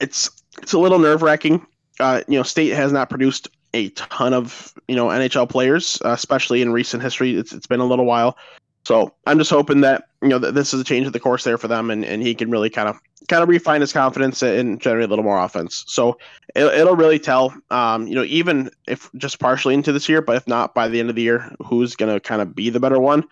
it's 0.00 0.30
it's 0.62 0.72
a 0.72 0.78
little 0.78 0.98
nerve 0.98 1.22
wracking. 1.22 1.64
Uh, 2.00 2.22
you 2.28 2.36
know, 2.36 2.42
State 2.42 2.70
has 2.70 2.92
not 2.92 3.08
produced 3.10 3.48
a 3.72 3.88
ton 3.90 4.32
of 4.32 4.72
you 4.88 4.96
know 4.96 5.08
NHL 5.08 5.48
players, 5.48 6.00
uh, 6.04 6.10
especially 6.10 6.62
in 6.62 6.72
recent 6.72 7.02
history. 7.02 7.36
It's 7.36 7.52
it's 7.52 7.66
been 7.66 7.80
a 7.80 7.84
little 7.84 8.04
while, 8.04 8.36
so 8.84 9.12
I'm 9.26 9.38
just 9.38 9.50
hoping 9.50 9.80
that 9.82 10.04
you 10.22 10.28
know 10.28 10.38
that 10.38 10.54
this 10.54 10.74
is 10.74 10.80
a 10.80 10.84
change 10.84 11.06
of 11.06 11.12
the 11.12 11.20
course 11.20 11.44
there 11.44 11.58
for 11.58 11.68
them, 11.68 11.90
and, 11.90 12.04
and 12.04 12.22
he 12.22 12.34
can 12.34 12.50
really 12.50 12.70
kind 12.70 12.88
of 12.88 12.98
kind 13.28 13.42
of 13.42 13.48
refine 13.48 13.80
his 13.80 13.92
confidence 13.92 14.42
and 14.42 14.80
generate 14.80 15.06
a 15.06 15.08
little 15.08 15.24
more 15.24 15.42
offense. 15.42 15.84
So 15.86 16.18
it, 16.54 16.64
it'll 16.64 16.96
really 16.96 17.18
tell, 17.18 17.54
um, 17.70 18.06
you 18.06 18.14
know, 18.14 18.24
even 18.24 18.70
if 18.86 19.10
just 19.16 19.38
partially 19.38 19.72
into 19.72 19.92
this 19.92 20.08
year, 20.08 20.20
but 20.20 20.36
if 20.36 20.46
not 20.46 20.74
by 20.74 20.88
the 20.88 21.00
end 21.00 21.08
of 21.08 21.16
the 21.16 21.22
year, 21.22 21.50
who's 21.64 21.96
gonna 21.96 22.20
kind 22.20 22.42
of 22.42 22.54
be 22.54 22.70
the 22.70 22.80
better 22.80 23.00
one. 23.00 23.24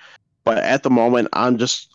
But 0.44 0.58
at 0.58 0.82
the 0.82 0.90
moment, 0.90 1.28
I'm 1.34 1.58
just 1.58 1.94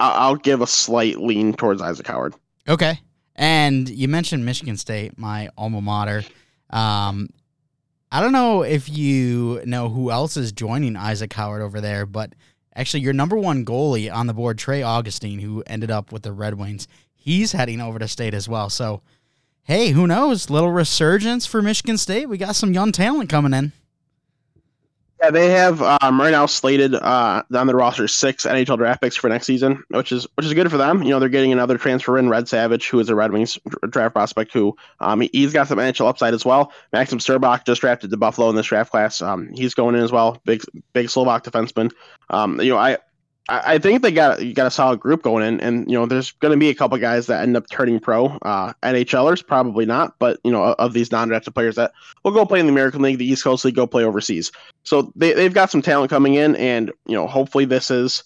I'll 0.00 0.36
give 0.36 0.60
a 0.60 0.66
slight 0.66 1.18
lean 1.18 1.52
towards 1.52 1.80
Isaac 1.80 2.06
Howard. 2.06 2.34
Okay. 2.68 3.00
And 3.40 3.88
you 3.88 4.06
mentioned 4.06 4.44
Michigan 4.44 4.76
State, 4.76 5.16
my 5.16 5.48
alma 5.56 5.80
mater. 5.80 6.24
Um, 6.68 7.30
I 8.12 8.20
don't 8.20 8.32
know 8.32 8.62
if 8.62 8.86
you 8.86 9.62
know 9.64 9.88
who 9.88 10.10
else 10.10 10.36
is 10.36 10.52
joining 10.52 10.94
Isaac 10.94 11.32
Howard 11.32 11.62
over 11.62 11.80
there, 11.80 12.04
but 12.04 12.34
actually, 12.76 13.00
your 13.00 13.14
number 13.14 13.36
one 13.36 13.64
goalie 13.64 14.12
on 14.12 14.26
the 14.26 14.34
board, 14.34 14.58
Trey 14.58 14.82
Augustine, 14.82 15.38
who 15.38 15.64
ended 15.66 15.90
up 15.90 16.12
with 16.12 16.22
the 16.22 16.32
Red 16.32 16.58
Wings, 16.58 16.86
he's 17.14 17.52
heading 17.52 17.80
over 17.80 17.98
to 17.98 18.08
state 18.08 18.34
as 18.34 18.46
well. 18.46 18.68
So, 18.68 19.00
hey, 19.62 19.88
who 19.92 20.06
knows? 20.06 20.50
Little 20.50 20.70
resurgence 20.70 21.46
for 21.46 21.62
Michigan 21.62 21.96
State. 21.96 22.28
We 22.28 22.36
got 22.36 22.56
some 22.56 22.74
young 22.74 22.92
talent 22.92 23.30
coming 23.30 23.54
in. 23.54 23.72
Yeah, 25.22 25.30
they 25.30 25.50
have 25.50 25.82
um, 25.82 26.18
right 26.18 26.30
now 26.30 26.46
slated 26.46 26.94
uh, 26.94 27.42
on 27.54 27.66
the 27.66 27.74
roster 27.74 28.08
six 28.08 28.46
NHL 28.46 28.78
draft 28.78 29.02
picks 29.02 29.16
for 29.16 29.28
next 29.28 29.46
season, 29.46 29.84
which 29.88 30.12
is 30.12 30.26
which 30.36 30.46
is 30.46 30.54
good 30.54 30.70
for 30.70 30.78
them. 30.78 31.02
You 31.02 31.10
know, 31.10 31.18
they're 31.18 31.28
getting 31.28 31.52
another 31.52 31.76
transfer 31.76 32.16
in 32.16 32.30
Red 32.30 32.48
Savage, 32.48 32.88
who 32.88 32.98
is 33.00 33.10
a 33.10 33.14
Red 33.14 33.30
Wings 33.30 33.58
draft 33.90 34.14
prospect. 34.14 34.50
Who 34.54 34.74
um, 35.00 35.20
he's 35.20 35.52
got 35.52 35.68
some 35.68 35.78
NHL 35.78 36.08
upside 36.08 36.32
as 36.32 36.46
well. 36.46 36.72
Maxim 36.94 37.18
Strbak 37.18 37.66
just 37.66 37.82
drafted 37.82 38.10
to 38.10 38.16
Buffalo 38.16 38.48
in 38.48 38.56
this 38.56 38.66
draft 38.66 38.90
class. 38.90 39.20
Um, 39.20 39.50
he's 39.52 39.74
going 39.74 39.94
in 39.94 40.02
as 40.02 40.10
well. 40.10 40.40
Big 40.46 40.62
big 40.94 41.10
Slovak 41.10 41.44
defenseman. 41.44 41.90
Um, 42.30 42.58
you 42.58 42.70
know, 42.70 42.78
I 42.78 42.96
I, 43.48 43.78
think 43.78 44.02
they 44.02 44.12
got 44.12 44.42
you 44.42 44.54
got 44.54 44.66
a 44.66 44.70
solid 44.70 45.00
group 45.00 45.22
going 45.22 45.44
in, 45.44 45.60
and 45.60 45.90
you 45.90 45.98
know 45.98 46.06
there's 46.06 46.30
going 46.32 46.52
to 46.52 46.58
be 46.58 46.68
a 46.68 46.74
couple 46.74 46.96
guys 46.98 47.26
that 47.26 47.42
end 47.42 47.56
up 47.56 47.68
turning 47.68 47.98
pro. 47.98 48.26
Uh, 48.42 48.72
NHLers 48.82 49.44
probably 49.44 49.86
not, 49.86 50.14
but 50.18 50.38
you 50.44 50.52
know 50.52 50.62
of 50.62 50.92
these 50.92 51.10
non-drafted 51.10 51.54
players 51.54 51.74
that 51.76 51.92
will 52.22 52.30
go 52.30 52.46
play 52.46 52.60
in 52.60 52.66
the 52.66 52.72
American 52.72 53.02
League, 53.02 53.18
the 53.18 53.26
East 53.26 53.42
Coast 53.42 53.64
League, 53.64 53.74
go 53.74 53.86
play 53.86 54.04
overseas. 54.04 54.52
So 54.84 55.12
they 55.16 55.32
they've 55.32 55.54
got 55.54 55.70
some 55.70 55.82
talent 55.82 56.10
coming 56.10 56.34
in, 56.34 56.54
and 56.56 56.92
you 57.06 57.14
know 57.14 57.26
hopefully 57.26 57.64
this 57.64 57.90
is 57.90 58.22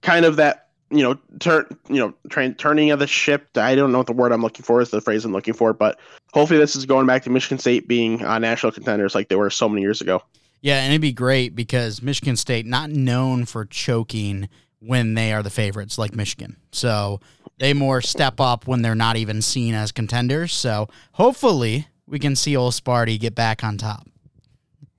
kind 0.00 0.24
of 0.24 0.36
that 0.36 0.68
you 0.90 1.02
know 1.02 1.18
turn 1.38 1.66
you 1.88 1.98
know 1.98 2.14
turning 2.58 2.90
of 2.90 2.98
the 2.98 3.06
ship. 3.06 3.48
I 3.56 3.74
don't 3.74 3.92
know 3.92 3.98
what 3.98 4.06
the 4.06 4.12
word 4.12 4.32
I'm 4.32 4.42
looking 4.42 4.64
for 4.64 4.80
is 4.80 4.90
the 4.90 5.00
phrase 5.00 5.24
I'm 5.24 5.32
looking 5.32 5.54
for, 5.54 5.72
but 5.72 5.98
hopefully 6.32 6.58
this 6.58 6.76
is 6.76 6.86
going 6.86 7.06
back 7.06 7.24
to 7.24 7.30
Michigan 7.30 7.58
State 7.58 7.88
being 7.88 8.24
uh, 8.24 8.38
national 8.38 8.72
contenders 8.72 9.14
like 9.14 9.28
they 9.28 9.36
were 9.36 9.50
so 9.50 9.68
many 9.68 9.82
years 9.82 10.00
ago. 10.00 10.22
Yeah, 10.62 10.82
and 10.82 10.92
it'd 10.92 11.00
be 11.00 11.12
great 11.12 11.54
because 11.54 12.02
Michigan 12.02 12.36
State 12.36 12.66
not 12.66 12.90
known 12.90 13.46
for 13.46 13.64
choking 13.64 14.48
when 14.80 15.14
they 15.14 15.32
are 15.32 15.42
the 15.42 15.50
favorites 15.50 15.98
like 15.98 16.14
Michigan. 16.14 16.56
So 16.72 17.20
they 17.58 17.72
more 17.74 18.00
step 18.00 18.40
up 18.40 18.66
when 18.66 18.82
they're 18.82 18.94
not 18.94 19.16
even 19.16 19.42
seen 19.42 19.74
as 19.74 19.92
contenders. 19.92 20.52
So 20.52 20.88
hopefully 21.12 21.88
we 22.06 22.18
can 22.18 22.34
see 22.34 22.56
old 22.56 22.72
Sparty 22.72 23.18
get 23.18 23.34
back 23.34 23.62
on 23.62 23.78
top. 23.78 24.06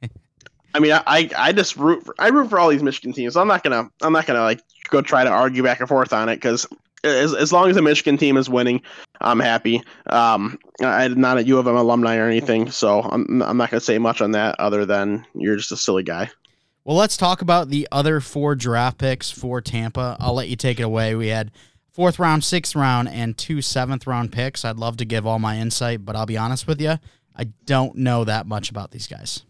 I 0.73 0.79
mean, 0.79 0.93
I, 0.93 1.29
I 1.37 1.51
just 1.51 1.75
root 1.75 2.03
for 2.05 2.15
I 2.17 2.29
root 2.29 2.49
for 2.49 2.59
all 2.59 2.69
these 2.69 2.83
Michigan 2.83 3.13
teams. 3.13 3.35
I'm 3.35 3.47
not 3.47 3.63
gonna 3.63 3.89
I'm 4.01 4.13
not 4.13 4.25
gonna 4.25 4.41
like 4.41 4.61
go 4.89 5.01
try 5.01 5.23
to 5.23 5.29
argue 5.29 5.63
back 5.63 5.79
and 5.79 5.89
forth 5.89 6.13
on 6.13 6.29
it 6.29 6.35
because 6.35 6.67
as, 7.03 7.33
as 7.33 7.51
long 7.51 7.69
as 7.69 7.75
the 7.75 7.81
Michigan 7.81 8.17
team 8.17 8.37
is 8.37 8.49
winning, 8.49 8.81
I'm 9.19 9.39
happy. 9.39 9.83
Um, 10.07 10.57
I'm 10.81 11.19
not 11.19 11.37
a 11.37 11.43
U 11.43 11.57
of 11.57 11.67
M 11.67 11.75
alumni 11.75 12.17
or 12.17 12.27
anything, 12.27 12.69
so 12.71 13.01
I'm 13.01 13.41
I'm 13.41 13.57
not 13.57 13.71
gonna 13.71 13.81
say 13.81 13.97
much 13.97 14.21
on 14.21 14.31
that 14.31 14.55
other 14.59 14.85
than 14.85 15.25
you're 15.35 15.55
just 15.57 15.71
a 15.71 15.77
silly 15.77 16.03
guy. 16.03 16.29
Well, 16.83 16.97
let's 16.97 17.17
talk 17.17 17.41
about 17.41 17.69
the 17.69 17.87
other 17.91 18.19
four 18.19 18.55
draft 18.55 18.97
picks 18.97 19.29
for 19.29 19.61
Tampa. 19.61 20.17
I'll 20.19 20.33
let 20.33 20.49
you 20.49 20.55
take 20.55 20.79
it 20.79 20.83
away. 20.83 21.13
We 21.13 21.27
had 21.27 21.51
fourth 21.91 22.17
round, 22.17 22.43
sixth 22.43 22.75
round, 22.75 23.09
and 23.09 23.37
two 23.37 23.61
seventh 23.61 24.07
round 24.07 24.31
picks. 24.31 24.65
I'd 24.65 24.77
love 24.77 24.97
to 24.97 25.05
give 25.05 25.27
all 25.27 25.39
my 25.39 25.57
insight, 25.57 26.05
but 26.05 26.15
I'll 26.15 26.25
be 26.25 26.37
honest 26.37 26.67
with 26.67 26.81
you, 26.81 26.97
I 27.35 27.45
don't 27.65 27.95
know 27.97 28.23
that 28.23 28.47
much 28.47 28.69
about 28.69 28.91
these 28.91 29.07
guys. 29.07 29.43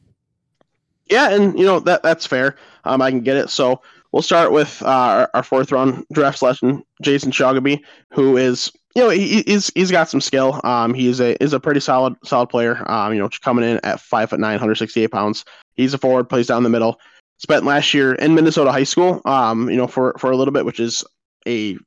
Yeah, 1.10 1.32
and 1.32 1.58
you 1.58 1.66
know 1.66 1.80
that 1.82 2.04
that's 2.04 2.26
fair. 2.26 2.56
Um, 2.86 3.02
I 3.02 3.12
can 3.12 3.22
get 3.22 3.38
it. 3.38 3.50
So 3.50 3.82
we'll 4.12 4.22
start 4.22 4.52
with 4.52 4.82
uh, 4.84 4.88
our, 4.88 5.30
our, 5.34 5.44
fourth 5.44 5.72
round 5.72 6.06
draft 6.12 6.40
selection, 6.40 6.84
Jayson 7.04 7.32
Shaugabay, 7.32 7.82
who 8.12 8.38
is 8.38 8.72
you 8.96 9.04
know 9.04 9.10
he, 9.10 9.44
he's 9.44 9.72
he's 9.74 9.92
got 9.92 10.10
some 10.10 10.22
skill. 10.22 10.60
Um, 10.64 10.94
he's 10.94 11.20
a 11.20 11.42
is 11.44 11.54
a 11.54 11.60
pretty 11.60 11.80
solid 11.80 12.16
solid 12.24 12.48
player. 12.48 12.84
Um, 12.90 13.14
you 13.14 13.20
know, 13.20 13.30
coming 13.42 13.66
in 13.70 13.80
at 13.84 14.00
five 14.00 14.30
foot 14.30 14.40
nine, 14.40 14.54
168 14.54 15.08
pounds. 15.08 15.46
He's 15.76 15.94
a 15.94 15.98
forward, 15.98 16.30
plays 16.30 16.48
down 16.48 16.64
the 16.64 16.70
middle. 16.70 17.00
Spent 17.38 17.66
last 17.66 17.94
year 17.94 18.14
in 18.16 18.36
Minnesota 18.36 18.72
high 18.72 18.84
school. 18.84 19.22
Um, 19.26 19.70
you 19.70 19.78
know, 19.78 19.88
for 19.88 20.16
for 20.20 20.32
a 20.32 20.38
little 20.38 20.54
bit, 20.54 20.66
which 20.66 20.80
is 20.80 21.04
a 21.48 21.78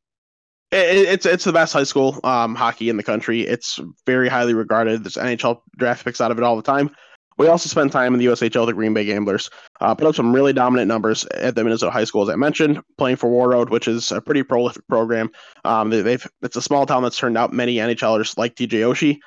it's 0.73 1.26
it's 1.26 1.45
the 1.45 1.52
best 1.52 1.73
high 1.73 1.85
school 1.85 2.19
um, 2.25 2.54
hockey 2.54 2.88
in 2.88 2.97
the 2.97 3.02
country. 3.02 3.43
It's 3.43 3.78
very 4.07 4.28
highly 4.28 4.54
regarded. 4.54 5.04
There's 5.04 5.14
NHL 5.14 5.61
draft 5.76 6.04
picks 6.04 6.21
out 6.21 6.31
of 6.31 6.38
it 6.38 6.45
all 6.45 6.57
the 6.57 6.62
time. 6.62 6.90
We 7.37 7.49
also 7.49 7.69
spend 7.69 7.91
time 7.93 8.14
in 8.14 8.21
the 8.21 8.26
USHL, 8.26 8.67
the 8.67 8.73
Green 8.73 8.95
Bay 8.95 9.05
Gamblers. 9.05 9.50
Uh, 9.81 9.95
put 9.95 10.07
up 10.07 10.14
some 10.14 10.33
really 10.33 10.53
dominant 10.53 10.88
numbers 10.88 11.25
at 11.26 11.55
the 11.55 11.64
Minnesota 11.64 11.91
high 11.91 12.05
school, 12.05 12.23
as 12.23 12.29
I 12.29 12.37
mentioned, 12.37 12.81
playing 12.97 13.17
for 13.17 13.29
Warroad, 13.29 13.71
which 13.71 13.88
is 13.88 14.12
a 14.12 14.21
pretty 14.21 14.43
prolific 14.43 14.87
program. 14.88 15.31
Um, 15.64 15.91
they, 15.91 16.12
have 16.12 16.26
it's 16.43 16.57
a 16.57 16.62
small 16.62 16.87
town 16.87 17.03
that's 17.03 17.19
turned 17.19 17.37
out 17.37 17.53
many 17.53 17.76
NHLers 17.76 18.38
like 18.38 18.55
TJ 18.55 18.81
Oshie. 18.81 19.19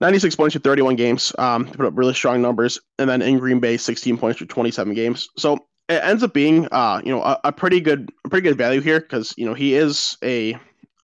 96 0.00 0.36
points 0.36 0.54
for 0.54 0.60
31 0.60 0.94
games, 0.94 1.32
um, 1.38 1.66
put 1.66 1.84
up 1.84 1.92
really 1.96 2.14
strong 2.14 2.40
numbers, 2.40 2.78
and 3.00 3.10
then 3.10 3.20
in 3.20 3.38
Green 3.38 3.58
Bay, 3.58 3.76
16 3.76 4.16
points 4.16 4.38
for 4.38 4.44
27 4.44 4.94
games. 4.94 5.28
So 5.36 5.58
it 5.88 6.04
ends 6.04 6.22
up 6.22 6.32
being, 6.32 6.68
uh, 6.70 7.00
you 7.04 7.10
know, 7.10 7.20
a, 7.22 7.40
a 7.44 7.52
pretty 7.52 7.80
good, 7.80 8.08
a 8.24 8.28
pretty 8.28 8.48
good 8.48 8.56
value 8.56 8.80
here 8.80 9.00
because 9.00 9.34
you 9.36 9.44
know 9.44 9.54
he 9.54 9.74
is 9.74 10.16
a, 10.22 10.56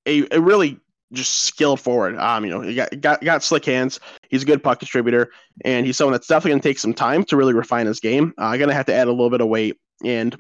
a, 0.05 0.25
a 0.31 0.39
really 0.39 0.79
just 1.13 1.43
skilled 1.43 1.79
forward. 1.79 2.17
Um, 2.17 2.45
you 2.45 2.51
know, 2.51 2.61
he 2.61 2.75
got, 2.75 2.99
got 3.01 3.23
got 3.23 3.43
slick 3.43 3.65
hands. 3.65 3.99
He's 4.29 4.43
a 4.43 4.45
good 4.45 4.63
puck 4.63 4.79
distributor, 4.79 5.31
and 5.63 5.85
he's 5.85 5.97
someone 5.97 6.11
that's 6.11 6.27
definitely 6.27 6.51
going 6.51 6.61
to 6.61 6.69
take 6.69 6.79
some 6.79 6.93
time 6.93 7.23
to 7.25 7.37
really 7.37 7.53
refine 7.53 7.85
his 7.85 7.99
game. 7.99 8.33
Uh, 8.37 8.57
going 8.57 8.69
to 8.69 8.75
have 8.75 8.85
to 8.87 8.93
add 8.93 9.07
a 9.07 9.11
little 9.11 9.29
bit 9.29 9.41
of 9.41 9.47
weight, 9.47 9.77
and 10.03 10.35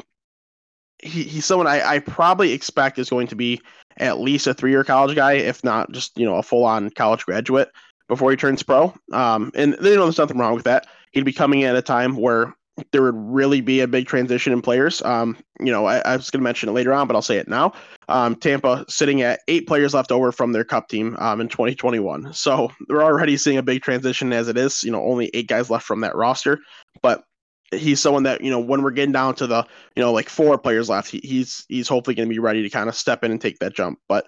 he, 0.99 1.23
he's 1.23 1.45
someone 1.45 1.67
I, 1.67 1.87
I 1.87 1.99
probably 1.99 2.51
expect 2.51 2.99
is 2.99 3.09
going 3.09 3.27
to 3.27 3.35
be 3.35 3.61
at 3.97 4.19
least 4.19 4.47
a 4.47 4.53
three-year 4.53 4.83
college 4.83 5.15
guy, 5.15 5.33
if 5.33 5.63
not 5.63 5.91
just 5.91 6.17
you 6.17 6.25
know 6.25 6.35
a 6.35 6.43
full-on 6.43 6.89
college 6.91 7.25
graduate 7.25 7.69
before 8.07 8.31
he 8.31 8.37
turns 8.37 8.63
pro. 8.63 8.93
Um, 9.11 9.51
and 9.55 9.75
you 9.81 9.95
know, 9.95 10.03
there's 10.03 10.17
nothing 10.17 10.37
wrong 10.37 10.55
with 10.55 10.65
that. 10.65 10.87
He'd 11.11 11.25
be 11.25 11.33
coming 11.33 11.61
in 11.61 11.69
at 11.69 11.75
a 11.75 11.81
time 11.81 12.15
where 12.15 12.53
there 12.91 13.01
would 13.01 13.15
really 13.15 13.61
be 13.61 13.79
a 13.79 13.87
big 13.87 14.07
transition 14.07 14.53
in 14.53 14.61
players. 14.61 15.01
Um, 15.01 15.37
you 15.59 15.71
know, 15.71 15.85
I, 15.85 15.97
I 15.99 16.15
was 16.15 16.29
going 16.29 16.41
to 16.41 16.43
mention 16.43 16.69
it 16.69 16.73
later 16.73 16.93
on, 16.93 17.07
but 17.07 17.15
I'll 17.15 17.21
say 17.21 17.37
it 17.37 17.47
now. 17.47 17.73
Um, 18.07 18.35
Tampa 18.35 18.85
sitting 18.87 19.21
at 19.21 19.39
eight 19.47 19.67
players 19.67 19.93
left 19.93 20.11
over 20.11 20.31
from 20.31 20.51
their 20.51 20.63
cup 20.63 20.87
team 20.87 21.15
um, 21.19 21.41
in 21.41 21.47
2021. 21.47 22.33
So 22.33 22.71
they're 22.87 23.03
already 23.03 23.37
seeing 23.37 23.57
a 23.57 23.63
big 23.63 23.81
transition 23.81 24.31
as 24.31 24.47
it 24.47 24.57
is. 24.57 24.83
You 24.83 24.91
know, 24.91 25.03
only 25.03 25.31
eight 25.33 25.47
guys 25.47 25.69
left 25.69 25.85
from 25.85 26.01
that 26.01 26.15
roster. 26.15 26.59
But 27.01 27.23
he's 27.71 27.99
someone 27.99 28.23
that, 28.23 28.41
you 28.41 28.51
know, 28.51 28.59
when 28.59 28.83
we're 28.83 28.91
getting 28.91 29.11
down 29.11 29.35
to 29.35 29.47
the, 29.47 29.65
you 29.95 30.03
know, 30.03 30.13
like 30.13 30.29
four 30.29 30.57
players 30.57 30.89
left, 30.89 31.09
he, 31.09 31.19
he's 31.23 31.65
he's 31.67 31.87
hopefully 31.87 32.15
going 32.15 32.29
to 32.29 32.33
be 32.33 32.39
ready 32.39 32.61
to 32.61 32.69
kind 32.69 32.89
of 32.89 32.95
step 32.95 33.23
in 33.23 33.31
and 33.31 33.41
take 33.41 33.59
that 33.59 33.75
jump. 33.75 33.99
But 34.07 34.27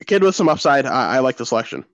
a 0.00 0.04
kid 0.04 0.22
with 0.22 0.34
some 0.34 0.48
upside, 0.48 0.86
I, 0.86 1.16
I 1.16 1.18
like 1.20 1.36
the 1.36 1.46
selection. 1.46 1.84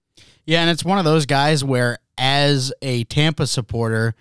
Yeah, 0.45 0.63
and 0.63 0.71
it's 0.71 0.85
one 0.85 0.99
of 0.99 1.05
those 1.05 1.27
guys 1.27 1.63
where, 1.63 1.99
as 2.19 2.73
a 2.83 3.05
Tampa 3.05 3.47
supporter, 3.47 4.15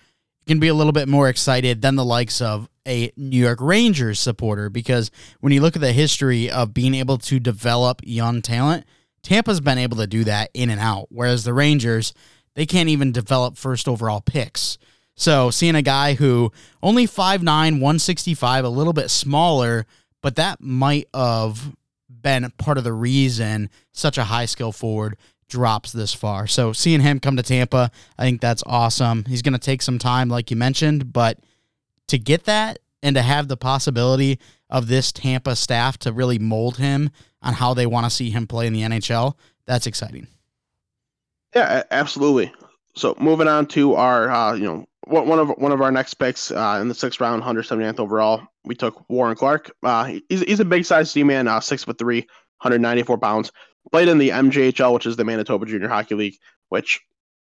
can 0.48 0.60
be 0.60 0.68
a 0.68 0.74
little 0.74 0.94
bit 0.94 1.08
more 1.08 1.30
excited 1.30 1.82
than 1.82 1.96
the 1.96 2.06
likes 2.06 2.42
of 2.42 2.68
a 2.88 3.12
New 3.16 3.38
York 3.38 3.60
Rangers 3.62 4.20
supporter 4.20 4.70
because 4.70 5.12
when 5.40 5.54
you 5.54 5.62
look 5.62 5.76
at 5.76 5.82
the 5.82 5.94
history 5.94 6.50
of 6.50 6.74
being 6.74 6.96
able 6.96 7.18
to 7.20 7.40
develop 7.40 8.02
young 8.04 8.42
talent, 8.42 8.86
Tampa's 9.24 9.62
been 9.62 9.78
able 9.78 9.98
to 9.98 10.08
do 10.08 10.24
that 10.24 10.50
in 10.54 10.70
and 10.70 10.80
out, 10.80 11.08
whereas 11.10 11.44
the 11.44 11.54
Rangers, 11.54 12.14
they 12.56 12.66
can't 12.66 12.90
even 12.90 13.12
develop 13.12 13.56
first 13.56 13.88
overall 13.88 14.22
picks. 14.22 14.78
So 15.16 15.52
seeing 15.52 15.76
a 15.76 15.84
guy 15.84 16.16
who 16.16 16.52
only 16.82 17.06
5'9, 17.06 17.44
165, 17.44 18.66
a 18.66 18.70
little 18.70 18.94
bit 18.94 19.12
smaller, 19.12 19.86
but 20.22 20.36
that 20.38 20.62
might 20.62 21.08
have 21.14 21.76
been 22.10 22.52
part 22.58 22.78
of 22.78 22.84
the 22.84 22.94
reason 22.94 23.70
such 23.92 24.18
a 24.18 24.26
high 24.26 24.46
skill 24.46 24.72
forward 24.72 25.18
drops 25.52 25.92
this 25.92 26.14
far. 26.14 26.48
So 26.48 26.74
seeing 26.74 27.02
him 27.02 27.20
come 27.20 27.36
to 27.36 27.44
Tampa, 27.44 27.92
I 28.18 28.24
think 28.24 28.42
that's 28.42 28.64
awesome. 28.66 29.26
He's 29.26 29.44
going 29.44 29.54
to 29.54 29.60
take 29.60 29.84
some 29.84 30.00
time, 30.00 30.30
like 30.30 30.50
you 30.50 30.58
mentioned, 30.58 31.14
but 31.14 31.40
to 32.08 32.18
get 32.18 32.46
that 32.46 32.80
and 33.04 33.16
to 33.16 33.22
have 33.22 33.48
the 33.48 33.58
possibility 33.58 34.40
of 34.70 34.88
this 34.88 35.12
Tampa 35.12 35.56
staff 35.56 35.98
to 36.00 36.12
really 36.12 36.40
mold 36.40 36.78
him 36.78 37.12
on 37.44 37.54
how 37.54 37.74
they 37.74 37.86
want 37.86 38.06
to 38.06 38.10
see 38.10 38.32
him 38.32 38.48
play 38.48 38.66
in 38.66 38.74
the 38.74 38.82
NHL, 38.82 39.36
that's 39.66 39.86
exciting. 39.86 40.28
Yeah, 41.54 41.84
absolutely. 41.92 42.54
So 42.96 43.16
moving 43.20 43.48
on 43.48 43.66
to 43.68 43.96
our, 43.96 44.32
uh, 44.32 44.54
you 44.54 44.64
know, 44.64 44.86
one 45.08 45.40
of 45.40 45.50
one 45.58 45.74
of 45.74 45.82
our 45.82 45.92
next 45.92 46.14
picks 46.14 46.52
uh, 46.52 46.78
in 46.80 46.88
the 46.88 46.94
sixth 46.94 47.20
round, 47.20 47.44
179th 47.44 48.00
overall, 48.00 48.44
we 48.64 48.76
took 48.76 49.10
Warren 49.10 49.36
Clark. 49.36 49.72
Uh, 49.84 50.14
he's, 50.30 50.42
he's 50.42 50.60
a 50.62 50.66
big 50.66 50.86
size 50.86 51.12
D 51.12 51.24
man, 51.24 51.48
uh, 51.48 51.60
six 51.60 51.84
foot 51.84 51.98
three, 51.98 52.20
194 52.62 53.18
pounds 53.18 53.52
played 53.92 54.08
in 54.08 54.18
the 54.18 54.30
MJHL, 54.30 54.94
which 54.94 55.06
is 55.06 55.16
the 55.16 55.26
Manitoba 55.26 55.66
Junior 55.66 55.88
Hockey 55.88 56.16
League, 56.16 56.38
which 56.70 57.00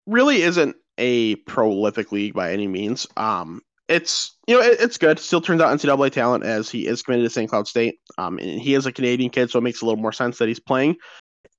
really 0.05 0.41
isn't 0.41 0.75
a 0.98 1.36
prolific 1.36 2.12
league 2.12 2.34
by 2.34 2.51
any 2.51 2.67
means. 2.67 3.08
Um, 3.17 3.62
it's 3.88 4.36
you 4.48 4.55
know 4.55 4.62
it, 4.62 4.79
it's 4.79 4.98
good. 4.98 5.20
Still 5.20 5.41
turns 5.41 5.62
out 5.62 5.77
NCAA 5.77 6.12
talent 6.12 6.44
as 6.44 6.70
he 6.70 6.88
is 6.88 7.01
committed 7.01 7.25
to 7.25 7.29
St. 7.29 7.50
Cloud 7.50 7.67
State. 7.67 8.00
Um, 8.17 8.39
and 8.39 8.60
he 8.60 8.74
is 8.74 8.86
a 8.86 8.91
Canadian 8.91 9.29
kid, 9.29 9.50
so 9.50 9.60
it 9.60 9.63
makes 9.63 9.82
a 9.82 9.86
little 9.86 10.01
more 10.01 10.12
sense 10.12 10.38
that 10.39 10.48
he's 10.48 10.60
playing 10.60 10.96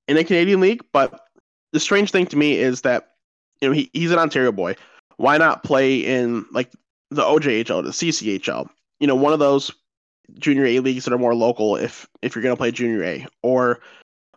in 0.08 0.16
a 0.16 0.24
Canadian 0.24 0.60
league. 0.60 0.82
But 0.92 1.20
the 1.72 1.80
strange 1.80 2.10
thing 2.10 2.26
to 2.26 2.36
me 2.36 2.58
is 2.58 2.82
that 2.82 3.10
you 3.60 3.68
know 3.68 3.74
he, 3.74 3.90
he's 3.92 4.10
an 4.10 4.18
Ontario 4.18 4.52
boy. 4.52 4.74
Why 5.18 5.38
not 5.38 5.62
play 5.62 5.98
in 5.98 6.44
like 6.52 6.72
the 7.10 7.22
OJHL, 7.22 7.84
the 7.84 7.90
CCHL? 7.90 8.68
You 8.98 9.06
know, 9.06 9.14
one 9.14 9.32
of 9.32 9.38
those 9.38 9.70
junior 10.38 10.66
A 10.66 10.80
leagues 10.80 11.04
that 11.04 11.14
are 11.14 11.18
more 11.18 11.34
local 11.34 11.76
if 11.76 12.06
if 12.22 12.34
you're 12.34 12.42
going 12.42 12.54
to 12.54 12.58
play 12.58 12.72
junior 12.72 13.04
A, 13.04 13.26
or 13.42 13.80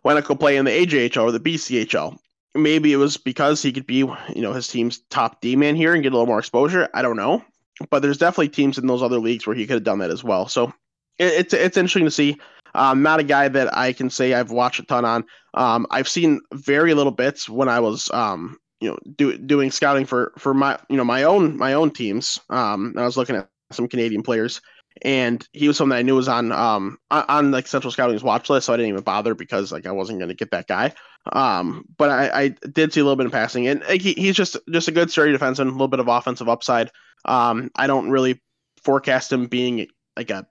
why 0.02 0.14
not 0.14 0.24
go 0.24 0.34
play 0.34 0.56
in 0.56 0.64
the 0.64 0.70
AJHL 0.70 1.22
or 1.22 1.32
the 1.32 1.40
BCHL? 1.40 2.16
Maybe 2.54 2.92
it 2.92 2.96
was 2.96 3.16
because 3.16 3.62
he 3.62 3.72
could 3.72 3.86
be, 3.86 3.98
you 3.98 4.16
know, 4.36 4.52
his 4.52 4.66
team's 4.66 5.00
top 5.10 5.40
D 5.40 5.54
man 5.54 5.76
here 5.76 5.94
and 5.94 6.02
get 6.02 6.12
a 6.12 6.16
little 6.16 6.26
more 6.26 6.38
exposure. 6.38 6.88
I 6.94 7.02
don't 7.02 7.16
know, 7.16 7.44
but 7.90 8.02
there's 8.02 8.18
definitely 8.18 8.48
teams 8.48 8.76
in 8.76 8.86
those 8.86 9.02
other 9.02 9.18
leagues 9.18 9.46
where 9.46 9.54
he 9.54 9.66
could 9.66 9.74
have 9.74 9.84
done 9.84 10.00
that 10.00 10.10
as 10.10 10.24
well. 10.24 10.48
So 10.48 10.72
it, 11.18 11.32
it's 11.32 11.54
it's 11.54 11.76
interesting 11.76 12.06
to 12.06 12.10
see. 12.10 12.36
Um, 12.74 13.02
not 13.02 13.20
a 13.20 13.24
guy 13.24 13.48
that 13.48 13.76
I 13.76 13.92
can 13.92 14.10
say 14.10 14.34
I've 14.34 14.52
watched 14.52 14.80
a 14.80 14.84
ton 14.84 15.04
on. 15.04 15.24
Um, 15.54 15.86
I've 15.90 16.08
seen 16.08 16.40
very 16.52 16.94
little 16.94 17.12
bits 17.12 17.48
when 17.48 17.68
I 17.68 17.80
was, 17.80 18.08
um, 18.12 18.58
you 18.80 18.90
know, 18.90 18.98
do, 19.16 19.36
doing 19.36 19.72
scouting 19.72 20.06
for 20.06 20.32
for 20.38 20.54
my, 20.54 20.78
you 20.88 20.96
know, 20.96 21.04
my 21.04 21.24
own 21.24 21.56
my 21.56 21.72
own 21.74 21.90
teams. 21.90 22.38
Um, 22.48 22.94
I 22.96 23.04
was 23.04 23.16
looking 23.16 23.36
at 23.36 23.48
some 23.72 23.88
Canadian 23.88 24.22
players 24.22 24.60
and 25.02 25.46
he 25.52 25.68
was 25.68 25.76
someone 25.76 25.96
that 25.96 26.00
I 26.00 26.02
knew 26.02 26.16
was 26.16 26.28
on 26.28 26.52
um 26.52 26.98
on, 27.10 27.50
like 27.50 27.66
Central 27.66 27.92
Scouting's 27.92 28.22
watch 28.22 28.50
list, 28.50 28.66
so 28.66 28.72
I 28.72 28.76
didn't 28.76 28.90
even 28.90 29.02
bother 29.02 29.34
because 29.34 29.72
like 29.72 29.86
I 29.86 29.92
wasn't 29.92 30.18
going 30.18 30.28
to 30.28 30.34
get 30.34 30.50
that 30.50 30.66
guy. 30.66 30.92
Um, 31.32 31.84
but 31.96 32.10
I, 32.10 32.42
I 32.42 32.48
did 32.48 32.92
see 32.92 33.00
a 33.00 33.04
little 33.04 33.16
bit 33.16 33.26
of 33.26 33.32
passing, 33.32 33.66
and 33.66 33.82
he, 33.84 34.12
he's 34.14 34.36
just 34.36 34.56
just 34.70 34.88
a 34.88 34.92
good 34.92 35.10
sturdy 35.10 35.36
defenseman, 35.36 35.68
a 35.68 35.72
little 35.72 35.88
bit 35.88 36.00
of 36.00 36.08
offensive 36.08 36.48
upside. 36.48 36.90
Um, 37.24 37.70
I 37.76 37.86
don't 37.86 38.10
really 38.10 38.42
forecast 38.82 39.32
him 39.32 39.46
being 39.46 39.86
like 40.16 40.30
a 40.30 40.46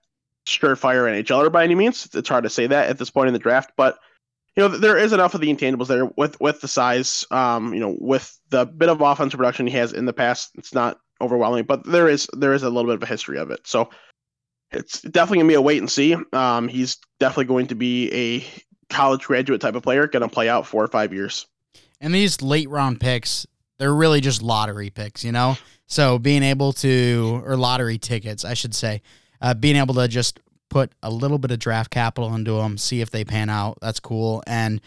surefire 0.47 1.23
NHLer 1.23 1.51
by 1.51 1.63
any 1.63 1.75
means. 1.75 2.09
It's 2.13 2.29
hard 2.29 2.43
to 2.43 2.49
say 2.49 2.67
that 2.67 2.89
at 2.89 2.97
this 2.97 3.09
point 3.09 3.27
in 3.27 3.33
the 3.33 3.39
draft, 3.39 3.71
but 3.77 3.99
you 4.55 4.63
know 4.63 4.69
there 4.69 4.97
is 4.97 5.13
enough 5.13 5.33
of 5.33 5.41
the 5.41 5.53
intangibles 5.53 5.87
there 5.87 6.05
with 6.17 6.39
with 6.39 6.61
the 6.61 6.67
size. 6.67 7.25
Um, 7.31 7.73
you 7.73 7.79
know, 7.79 7.95
with 7.99 8.37
the 8.49 8.65
bit 8.65 8.89
of 8.89 9.01
offensive 9.01 9.37
production 9.37 9.67
he 9.67 9.77
has 9.77 9.93
in 9.93 10.05
the 10.05 10.13
past, 10.13 10.51
it's 10.55 10.73
not 10.73 10.97
overwhelming, 11.21 11.65
but 11.65 11.85
there 11.85 12.07
is 12.07 12.27
there 12.33 12.53
is 12.53 12.63
a 12.63 12.69
little 12.69 12.89
bit 12.89 12.95
of 12.95 13.03
a 13.03 13.07
history 13.07 13.37
of 13.37 13.51
it. 13.51 13.67
So 13.67 13.89
it's 14.71 15.01
definitely 15.01 15.39
gonna 15.39 15.47
be 15.49 15.53
a 15.55 15.61
wait 15.61 15.79
and 15.79 15.89
see. 15.89 16.15
Um, 16.33 16.67
he's 16.67 16.97
definitely 17.19 17.45
going 17.45 17.67
to 17.67 17.75
be 17.75 18.11
a 18.13 18.45
college 18.93 19.25
graduate 19.25 19.61
type 19.61 19.75
of 19.75 19.83
player, 19.83 20.07
to 20.07 20.27
play 20.27 20.49
out 20.49 20.65
four 20.65 20.83
or 20.83 20.87
five 20.87 21.13
years. 21.13 21.45
And 22.01 22.13
these 22.13 22.41
late 22.41 22.69
round 22.69 22.99
picks, 22.99 23.45
They're 23.79 23.95
really 23.95 24.21
just 24.21 24.43
lottery 24.43 24.89
picks, 24.89 25.23
you 25.23 25.31
know? 25.31 25.57
So 25.87 26.19
being 26.19 26.43
able 26.43 26.73
to, 26.73 27.41
or 27.45 27.55
lottery 27.55 27.97
tickets, 27.97 28.45
I 28.45 28.53
should 28.53 28.75
say, 28.75 29.01
uh, 29.41 29.53
being 29.55 29.77
able 29.77 29.95
to 29.95 30.07
just 30.07 30.39
put 30.69 30.91
a 31.01 31.09
little 31.09 31.39
bit 31.39 31.49
of 31.49 31.59
draft 31.59 31.89
capital 31.89 32.35
into 32.35 32.51
them, 32.51 32.77
see 32.77 33.01
if 33.01 33.09
they 33.09 33.23
pan 33.23 33.49
out, 33.49 33.79
that's 33.81 33.99
cool. 33.99 34.43
And 34.45 34.81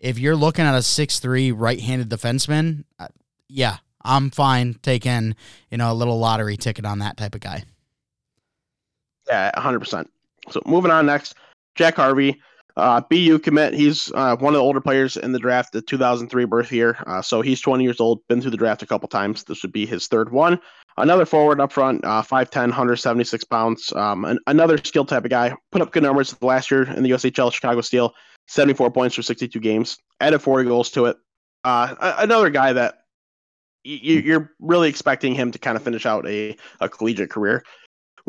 if 0.00 0.18
you're 0.18 0.34
looking 0.34 0.64
at 0.64 0.74
a 0.74 0.82
six-three 0.82 1.52
right-handed 1.52 2.08
defenseman, 2.08 2.84
uh, 2.98 3.08
yeah, 3.48 3.76
I'm 4.02 4.30
fine 4.30 4.74
taking, 4.82 5.36
you 5.70 5.78
know, 5.78 5.92
a 5.92 5.94
little 5.94 6.18
lottery 6.18 6.56
ticket 6.56 6.86
on 6.86 7.00
that 7.00 7.16
type 7.16 7.34
of 7.34 7.40
guy. 7.40 7.64
Yeah, 9.28 9.50
100%. 9.56 10.06
So 10.50 10.62
moving 10.66 10.90
on 10.90 11.06
next, 11.06 11.34
Jack 11.74 11.96
Harvey. 11.96 12.40
Uh, 12.76 13.00
BU 13.10 13.40
commit. 13.40 13.74
He's 13.74 14.12
uh, 14.14 14.36
one 14.36 14.54
of 14.54 14.58
the 14.58 14.62
older 14.62 14.80
players 14.80 15.16
in 15.16 15.32
the 15.32 15.38
draft, 15.40 15.72
the 15.72 15.82
2003 15.82 16.44
birth 16.44 16.70
year. 16.70 16.96
Uh, 17.08 17.20
so 17.20 17.40
he's 17.40 17.60
20 17.60 17.82
years 17.82 17.98
old, 17.98 18.20
been 18.28 18.40
through 18.40 18.52
the 18.52 18.56
draft 18.56 18.82
a 18.82 18.86
couple 18.86 19.08
times. 19.08 19.42
This 19.42 19.62
would 19.62 19.72
be 19.72 19.84
his 19.84 20.06
third 20.06 20.30
one. 20.30 20.60
Another 20.96 21.26
forward 21.26 21.60
up 21.60 21.72
front, 21.72 22.04
uh, 22.04 22.22
5'10, 22.22 22.68
176 22.68 23.44
pounds. 23.44 23.92
Um, 23.94 24.24
an, 24.24 24.38
another 24.46 24.78
skill 24.78 25.04
type 25.04 25.24
of 25.24 25.30
guy. 25.30 25.54
Put 25.72 25.82
up 25.82 25.90
good 25.90 26.04
numbers 26.04 26.40
last 26.40 26.70
year 26.70 26.84
in 26.84 27.02
the 27.02 27.10
USHL 27.10 27.52
Chicago 27.52 27.80
Steel, 27.80 28.14
74 28.46 28.92
points 28.92 29.16
for 29.16 29.22
62 29.22 29.58
games. 29.58 29.98
Added 30.20 30.38
40 30.38 30.68
goals 30.68 30.90
to 30.92 31.06
it. 31.06 31.16
Uh, 31.64 32.14
another 32.18 32.48
guy 32.48 32.72
that 32.72 33.00
you're 33.82 34.52
really 34.60 34.88
expecting 34.88 35.34
him 35.34 35.50
to 35.50 35.58
kind 35.58 35.76
of 35.76 35.82
finish 35.82 36.06
out 36.06 36.26
a, 36.28 36.56
a 36.80 36.88
collegiate 36.88 37.30
career. 37.30 37.64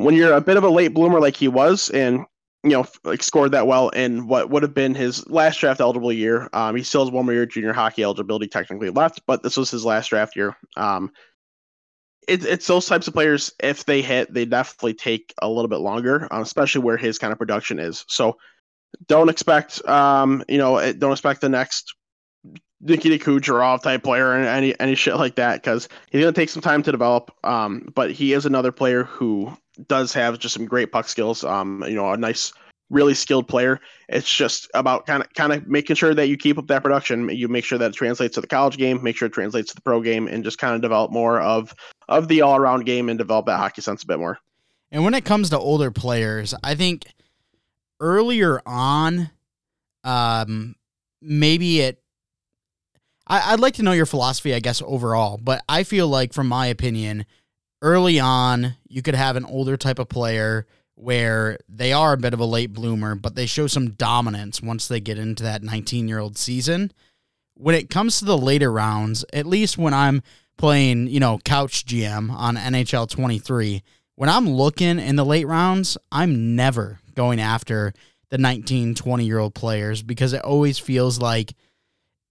When 0.03 0.15
you're 0.15 0.34
a 0.34 0.41
bit 0.41 0.58
of 0.58 0.63
a 0.63 0.70
late 0.70 0.94
bloomer 0.94 1.20
like 1.20 1.36
he 1.36 1.48
was, 1.48 1.89
and 1.89 2.25
you 2.63 2.72
know, 2.72 2.86
like 3.03 3.24
scored 3.24 3.53
that 3.53 3.68
well 3.68 3.89
in 3.89 4.27
what 4.27 4.50
would 4.50 4.63
have 4.63 4.74
been 4.74 4.94
his 4.94 5.27
last 5.29 5.60
draft 5.60 5.79
eligible 5.79 6.12
year. 6.12 6.50
Um, 6.51 6.75
he 6.75 6.84
still 6.84 7.06
has 7.06 7.12
one 7.12 7.25
more 7.25 7.34
year 7.34 7.46
junior 7.46 7.74
hockey 7.74 8.03
eligibility 8.03 8.48
technically 8.48 8.89
left, 8.89 9.22
but 9.25 9.44
this 9.44 9.56
was 9.56 9.72
his 9.72 9.86
last 9.86 10.10
draft 10.10 10.36
year. 10.36 10.58
Um, 10.75 11.12
it, 12.27 12.46
it's 12.46 12.68
those 12.68 12.86
types 12.86 13.08
of 13.08 13.13
players. 13.13 13.53
If 13.62 13.86
they 13.86 14.01
hit, 14.01 14.34
they 14.34 14.46
definitely 14.46 14.94
take 14.94 15.34
a 15.41 15.48
little 15.48 15.70
bit 15.70 15.79
longer, 15.79 16.27
um, 16.32 16.41
especially 16.41 16.82
where 16.82 16.98
his 16.98 17.18
kind 17.18 17.32
of 17.32 17.39
production 17.39 17.79
is. 17.79 18.03
So 18.08 18.38
don't 19.08 19.29
expect, 19.29 19.86
um, 19.88 20.44
you 20.50 20.58
know, 20.58 20.91
don't 20.94 21.12
expect 21.12 21.41
the 21.41 21.50
next 21.50 21.96
Nikita 22.82 23.18
Kucherov 23.24 23.82
type 23.82 24.04
player 24.04 24.34
and 24.34 24.46
any 24.46 24.80
any 24.80 24.96
shit 24.96 25.16
like 25.16 25.36
that 25.36 25.62
because 25.62 25.90
he's 26.12 26.22
gonna 26.22 26.32
take 26.32 26.50
some 26.50 26.62
time 26.62 26.82
to 26.84 26.92
develop. 26.92 27.32
Um, 27.44 27.92
but 27.96 28.12
he 28.12 28.34
is 28.34 28.46
another 28.46 28.72
player 28.72 29.04
who 29.04 29.52
does 29.88 30.14
have 30.14 30.40
just 30.40 30.54
some 30.54 30.66
great 30.66 30.92
puck 30.92 31.08
skills. 31.08 31.44
Um, 31.44 31.84
you 31.88 31.96
know, 31.96 32.12
a 32.12 32.18
nice, 32.18 32.54
really 32.90 33.14
skilled 33.14 33.48
player. 33.48 33.80
It's 34.08 34.34
just 34.34 34.70
about 34.74 35.06
kind 35.06 35.24
of 35.24 35.34
kind 35.34 35.54
of 35.54 35.68
making 35.68 35.98
sure 35.98 36.14
that 36.14 36.28
you 36.28 36.38
keep 36.38 36.58
up 36.58 36.68
that 36.68 36.84
production. 36.84 37.30
You 37.30 37.48
make 37.48 37.66
sure 37.66 37.78
that 37.78 37.92
it 37.92 37.96
translates 37.96 38.36
to 38.36 38.42
the 38.42 38.48
college 38.48 38.78
game, 38.78 39.04
make 39.04 39.18
sure 39.18 39.28
it 39.28 39.34
translates 39.34 39.70
to 39.70 39.76
the 39.76 39.82
pro 39.82 40.02
game, 40.02 40.28
and 40.28 40.44
just 40.44 40.58
kind 40.58 40.74
of 40.74 40.82
develop 40.82 41.12
more 41.12 41.42
of 41.42 41.74
of 42.08 42.28
the 42.28 42.42
all 42.42 42.56
around 42.56 42.86
game 42.86 43.10
and 43.10 43.18
develop 43.18 43.46
that 43.48 43.58
hockey 43.58 43.82
sense 43.82 44.04
a 44.04 44.08
bit 44.08 44.20
more. 44.20 44.40
And 44.92 45.04
when 45.04 45.14
it 45.14 45.26
comes 45.26 45.50
to 45.52 45.60
older 45.60 45.92
players, 45.92 46.56
I 46.64 46.76
think 46.76 47.06
earlier 48.00 48.62
on, 48.66 49.32
um, 50.04 50.76
maybe 51.22 51.82
it. 51.82 52.02
I, 53.30 53.54
I'd 53.54 53.60
like 53.60 53.76
to 53.76 53.84
know 53.84 53.92
your 53.92 54.06
philosophy, 54.06 54.54
I 54.54 54.60
guess, 54.60 54.82
overall, 54.86 55.38
but 55.38 55.64
I 55.70 55.84
feel 55.84 56.08
like, 56.08 56.34
from 56.34 56.48
my 56.48 56.68
opinion, 56.68 57.26
early 57.82 58.20
on, 58.20 58.76
you 58.88 59.02
could 59.02 59.16
have 59.16 59.36
an 59.36 59.46
older 59.46 59.78
type 59.78 60.00
of 60.00 60.10
player 60.10 60.66
where 60.96 61.58
they 61.70 61.94
are 61.94 62.14
a 62.14 62.18
bit 62.18 62.34
of 62.34 62.42
a 62.42 62.46
late 62.46 62.74
bloomer, 62.74 63.16
but 63.16 63.36
they 63.36 63.46
show 63.46 63.68
some 63.68 63.92
dominance 63.92 64.62
once 64.62 64.88
they 64.88 65.00
get 65.00 65.18
into 65.18 65.44
that 65.44 65.64
19 65.64 66.08
year 66.10 66.20
old 66.20 66.38
season. 66.38 66.92
When 67.54 67.76
it 67.76 67.90
comes 67.90 68.20
to 68.20 68.26
the 68.26 68.38
later 68.38 68.72
rounds, 68.72 69.24
at 69.32 69.46
least 69.46 69.78
when 69.78 69.94
I'm 69.94 70.22
playing, 70.58 71.08
you 71.08 71.22
know, 71.22 71.40
couch 71.46 71.86
GM 71.86 72.30
on 72.32 72.58
NHL 72.58 73.10
23, 73.10 73.82
when 74.16 74.30
I'm 74.30 74.50
looking 74.50 75.00
in 75.00 75.16
the 75.16 75.26
late 75.26 75.48
rounds, 75.48 75.98
I'm 76.12 76.58
never 76.58 77.00
going 77.16 77.40
after 77.40 77.94
the 78.30 78.38
19, 78.38 78.96
20 78.96 79.26
year 79.26 79.40
old 79.40 79.56
players 79.56 80.04
because 80.04 80.34
it 80.34 80.42
always 80.42 80.78
feels 80.78 81.20
like 81.20 81.54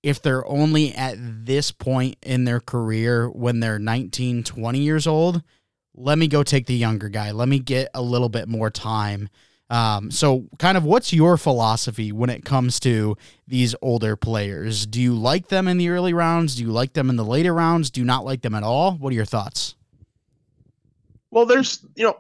if 0.02 0.22
they're 0.22 0.46
only 0.46 0.94
at 0.94 1.16
this 1.18 1.70
point 1.70 2.16
in 2.22 2.44
their 2.44 2.60
career 2.60 3.28
when 3.28 3.60
they're 3.60 3.78
19, 3.78 4.44
20 4.44 4.78
years 4.78 5.06
old, 5.06 5.42
let 5.94 6.18
me 6.18 6.28
go 6.28 6.42
take 6.42 6.66
the 6.66 6.76
younger 6.76 7.08
guy. 7.08 7.32
Let 7.32 7.48
me 7.48 7.58
get 7.58 7.88
a 7.94 8.02
little 8.02 8.28
bit 8.28 8.48
more 8.48 8.70
time. 8.70 9.28
Um, 9.70 10.10
so, 10.10 10.46
kind 10.58 10.78
of, 10.78 10.84
what's 10.84 11.12
your 11.12 11.36
philosophy 11.36 12.10
when 12.10 12.30
it 12.30 12.44
comes 12.44 12.80
to 12.80 13.16
these 13.46 13.74
older 13.82 14.16
players? 14.16 14.86
Do 14.86 15.00
you 15.00 15.14
like 15.14 15.48
them 15.48 15.68
in 15.68 15.76
the 15.76 15.90
early 15.90 16.14
rounds? 16.14 16.54
Do 16.56 16.62
you 16.62 16.70
like 16.70 16.94
them 16.94 17.10
in 17.10 17.16
the 17.16 17.24
later 17.24 17.52
rounds? 17.52 17.90
Do 17.90 18.00
you 18.00 18.06
not 18.06 18.24
like 18.24 18.40
them 18.40 18.54
at 18.54 18.62
all? 18.62 18.92
What 18.92 19.12
are 19.12 19.16
your 19.16 19.26
thoughts? 19.26 19.74
Well, 21.30 21.44
there's 21.44 21.84
you 21.96 22.04
know, 22.04 22.18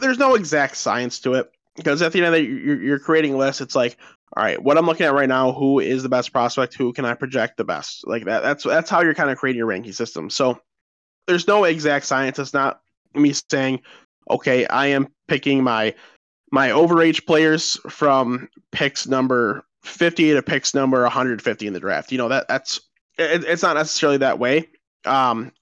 there's 0.00 0.18
no 0.18 0.34
exact 0.34 0.76
science 0.76 1.18
to 1.20 1.34
it 1.34 1.50
because 1.76 2.02
at 2.02 2.12
the 2.12 2.18
end 2.18 2.26
of 2.26 2.32
the 2.34 2.40
day, 2.40 2.44
you're, 2.44 2.82
you're 2.82 2.98
creating 2.98 3.38
lists. 3.38 3.62
It's 3.62 3.74
like, 3.74 3.96
all 4.34 4.42
right, 4.42 4.60
what 4.60 4.76
I'm 4.76 4.86
looking 4.86 5.06
at 5.06 5.14
right 5.14 5.28
now, 5.28 5.52
who 5.52 5.78
is 5.78 6.02
the 6.02 6.08
best 6.08 6.32
prospect? 6.32 6.74
Who 6.74 6.92
can 6.92 7.04
I 7.04 7.14
project 7.14 7.56
the 7.56 7.64
best? 7.64 8.06
Like 8.06 8.24
that. 8.24 8.42
That's 8.42 8.64
that's 8.64 8.90
how 8.90 9.02
you're 9.02 9.14
kind 9.14 9.30
of 9.30 9.38
creating 9.38 9.58
your 9.58 9.66
ranking 9.66 9.92
system. 9.92 10.30
So 10.30 10.60
there's 11.26 11.46
no 11.46 11.64
exact 11.64 12.06
science. 12.06 12.38
It's 12.38 12.54
not 12.54 12.80
me 13.14 13.32
saying, 13.32 13.80
okay, 14.28 14.66
I 14.66 14.88
am 14.88 15.08
picking 15.28 15.62
my 15.62 15.94
my 16.50 16.70
overage 16.70 17.26
players 17.26 17.78
from 17.88 18.48
picks 18.72 19.06
number 19.06 19.64
50 19.82 20.34
to 20.34 20.42
picks 20.42 20.74
number 20.74 21.02
150 21.02 21.66
in 21.66 21.72
the 21.72 21.80
draft. 21.80 22.12
You 22.12 22.18
know 22.18 22.28
that 22.28 22.48
that's 22.48 22.80
it, 23.18 23.44
it's 23.44 23.62
not 23.62 23.76
necessarily 23.76 24.18
that 24.18 24.38
way. 24.38 24.68
Um, 25.04 25.52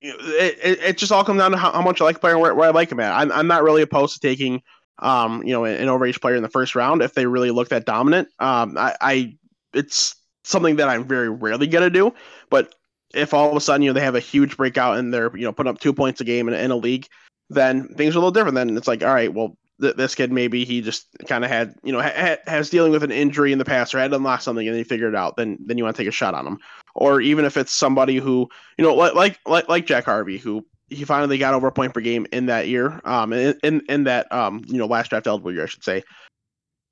it, 0.00 0.58
it, 0.62 0.78
it, 0.82 0.98
just 0.98 1.12
all 1.12 1.24
comes 1.24 1.40
down 1.40 1.50
to 1.52 1.56
how, 1.56 1.72
how 1.72 1.82
much 1.82 2.00
I 2.00 2.04
like 2.04 2.20
player 2.20 2.34
and 2.34 2.42
where, 2.42 2.54
where 2.54 2.68
I 2.68 2.72
like 2.72 2.90
him 2.90 3.00
at. 3.00 3.12
I'm, 3.12 3.32
I'm 3.32 3.46
not 3.46 3.62
really 3.62 3.82
opposed 3.82 4.14
to 4.14 4.20
taking 4.20 4.62
um, 4.98 5.42
you 5.42 5.52
know, 5.52 5.64
an 5.64 5.88
overage 5.88 6.20
player 6.20 6.36
in 6.36 6.42
the 6.42 6.48
first 6.48 6.74
round 6.74 7.02
if 7.02 7.14
they 7.14 7.26
really 7.26 7.50
look 7.50 7.68
that 7.68 7.84
dominant. 7.84 8.28
Um, 8.38 8.76
I, 8.78 8.96
I 9.00 9.36
it's 9.74 10.14
something 10.44 10.76
that 10.76 10.88
I'm 10.88 11.04
very 11.04 11.28
rarely 11.28 11.66
gonna 11.66 11.90
do, 11.90 12.14
but 12.50 12.74
if 13.14 13.34
all 13.34 13.50
of 13.50 13.56
a 13.56 13.60
sudden 13.60 13.82
you 13.82 13.90
know 13.90 13.94
they 13.94 14.00
have 14.00 14.14
a 14.14 14.20
huge 14.20 14.56
breakout 14.56 14.98
and 14.98 15.12
they're 15.12 15.34
you 15.36 15.44
know 15.44 15.52
putting 15.52 15.70
up 15.70 15.80
two 15.80 15.92
points 15.92 16.20
a 16.20 16.24
game 16.24 16.48
in, 16.48 16.54
in 16.54 16.70
a 16.70 16.76
league, 16.76 17.06
then 17.50 17.88
things 17.94 18.14
are 18.14 18.18
a 18.18 18.20
little 18.20 18.30
different. 18.30 18.54
Then 18.54 18.76
it's 18.76 18.88
like, 18.88 19.02
all 19.02 19.14
right, 19.14 19.32
well, 19.32 19.56
th- 19.80 19.96
this 19.96 20.14
kid 20.14 20.32
maybe 20.32 20.64
he 20.64 20.80
just 20.80 21.06
kind 21.26 21.44
of 21.44 21.50
had 21.50 21.74
you 21.82 21.92
know 21.92 22.00
ha- 22.00 22.38
has 22.46 22.70
dealing 22.70 22.92
with 22.92 23.02
an 23.02 23.12
injury 23.12 23.52
in 23.52 23.58
the 23.58 23.64
past 23.64 23.94
or 23.94 23.98
had 23.98 24.12
unlocked 24.12 24.42
something 24.42 24.66
and 24.66 24.76
he 24.76 24.84
figured 24.84 25.14
it 25.14 25.18
out. 25.18 25.36
Then 25.36 25.58
then 25.64 25.78
you 25.78 25.84
want 25.84 25.96
to 25.96 26.02
take 26.02 26.08
a 26.08 26.12
shot 26.12 26.34
on 26.34 26.46
him, 26.46 26.58
or 26.94 27.20
even 27.20 27.44
if 27.44 27.56
it's 27.56 27.72
somebody 27.72 28.16
who 28.16 28.48
you 28.78 28.84
know 28.84 28.94
like 28.94 29.38
like 29.46 29.68
like 29.68 29.86
Jack 29.86 30.04
Harvey 30.04 30.38
who 30.38 30.64
he 30.88 31.04
finally 31.04 31.38
got 31.38 31.54
over 31.54 31.66
a 31.66 31.72
point 31.72 31.94
per 31.94 32.00
game 32.00 32.26
in 32.32 32.46
that 32.46 32.68
year. 32.68 33.00
Um, 33.04 33.32
in 33.32 33.58
in, 33.62 33.82
in 33.88 34.04
that 34.04 34.30
um, 34.32 34.64
you 34.66 34.78
know, 34.78 34.86
last 34.86 35.10
draft 35.10 35.26
eligible 35.26 35.52
year, 35.52 35.64
I 35.64 35.66
should 35.66 35.84
say. 35.84 36.02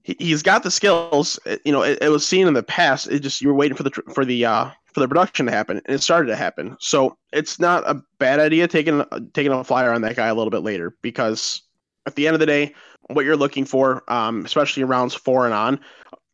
He, 0.03 0.17
he's 0.19 0.43
got 0.43 0.63
the 0.63 0.71
skills. 0.71 1.39
You 1.65 1.73
know, 1.73 1.83
it, 1.83 1.99
it, 2.03 2.09
was 2.09 2.27
seen 2.27 2.47
in 2.47 2.55
the 2.55 2.63
past. 2.63 3.09
It 3.09 3.21
just 3.21 3.41
you 3.41 3.49
were 3.49 3.55
waiting 3.55 3.77
for 3.77 3.85
the 3.85 3.91
for 4.13 4.25
the 4.25 4.45
uh 4.45 4.71
for 4.93 5.01
the 5.01 5.09
production 5.09 5.47
to 5.47 5.53
happen, 5.53 5.81
and 5.87 5.95
it 5.95 6.03
started 6.03 6.29
to 6.29 6.37
happen. 6.37 6.77
So 6.81 7.17
it's 7.33 7.59
not 7.59 7.89
a 7.89 8.03
bad 8.19 8.41
idea 8.41 8.69
taking 8.69 9.05
taking 9.33 9.53
a 9.53 9.65
flyer 9.65 9.93
on 9.93 10.03
that 10.03 10.17
guy 10.17 10.29
a 10.29 10.35
little 10.35 10.51
bit 10.51 10.63
later 10.63 10.97
because 11.03 11.63
at 12.07 12.17
the 12.17 12.27
end 12.27 12.35
of 12.35 12.41
the 12.41 12.47
day, 12.47 12.75
what 13.09 13.25
you're 13.25 13.37
looking 13.37 13.65
for, 13.65 14.03
um, 14.13 14.45
especially 14.45 14.83
in 14.83 14.89
rounds 14.89 15.15
four 15.15 15.47
and 15.47 15.55
on, 15.55 15.81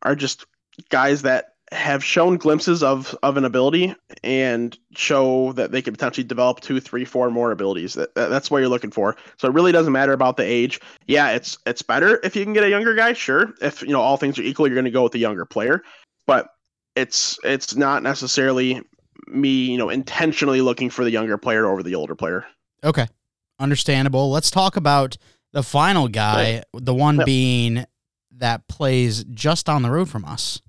are 0.02 0.16
just 0.16 0.46
guys 0.88 1.22
that 1.22 1.54
have 1.72 2.02
shown 2.02 2.36
glimpses 2.36 2.82
of 2.82 3.16
of 3.22 3.36
an 3.36 3.44
ability 3.44 3.94
and 4.24 4.76
show 4.92 5.52
that 5.52 5.70
they 5.70 5.80
could 5.80 5.94
potentially 5.94 6.24
develop 6.24 6.60
two, 6.60 6.80
three, 6.80 7.04
four 7.04 7.30
more 7.30 7.52
abilities. 7.52 7.94
That, 7.94 8.14
that, 8.16 8.28
that's 8.28 8.50
what 8.50 8.58
you're 8.58 8.68
looking 8.68 8.90
for. 8.90 9.16
So 9.38 9.46
it 9.46 9.54
really 9.54 9.70
doesn't 9.70 9.92
matter 9.92 10.12
about 10.12 10.36
the 10.36 10.42
age. 10.42 10.80
Yeah, 11.06 11.30
it's 11.30 11.58
it's 11.66 11.82
better 11.82 12.20
if 12.24 12.34
you 12.34 12.44
can 12.44 12.52
get 12.52 12.64
a 12.64 12.70
younger 12.70 12.94
guy. 12.94 13.12
Sure, 13.12 13.54
if 13.60 13.82
you 13.82 13.88
know 13.88 14.00
all 14.00 14.16
things 14.16 14.38
are 14.38 14.42
equal, 14.42 14.66
you're 14.66 14.74
going 14.74 14.84
to 14.84 14.90
go 14.90 15.04
with 15.04 15.12
the 15.12 15.18
younger 15.18 15.44
player. 15.44 15.82
But 16.26 16.48
it's 16.96 17.38
it's 17.44 17.76
not 17.76 18.02
necessarily 18.02 18.82
me, 19.28 19.66
you 19.66 19.78
know, 19.78 19.90
intentionally 19.90 20.60
looking 20.60 20.90
for 20.90 21.04
the 21.04 21.10
younger 21.10 21.38
player 21.38 21.66
over 21.66 21.82
the 21.82 21.94
older 21.94 22.16
player. 22.16 22.44
Okay, 22.82 23.06
understandable. 23.60 24.30
Let's 24.30 24.50
talk 24.50 24.76
about 24.76 25.16
the 25.52 25.62
final 25.62 26.08
guy, 26.08 26.54
right. 26.54 26.64
the 26.72 26.94
one 26.94 27.18
yep. 27.18 27.26
being 27.26 27.84
that 28.32 28.66
plays 28.68 29.24
just 29.24 29.68
on 29.68 29.82
the 29.82 29.90
road 29.90 30.08
from 30.08 30.24
us. 30.24 30.62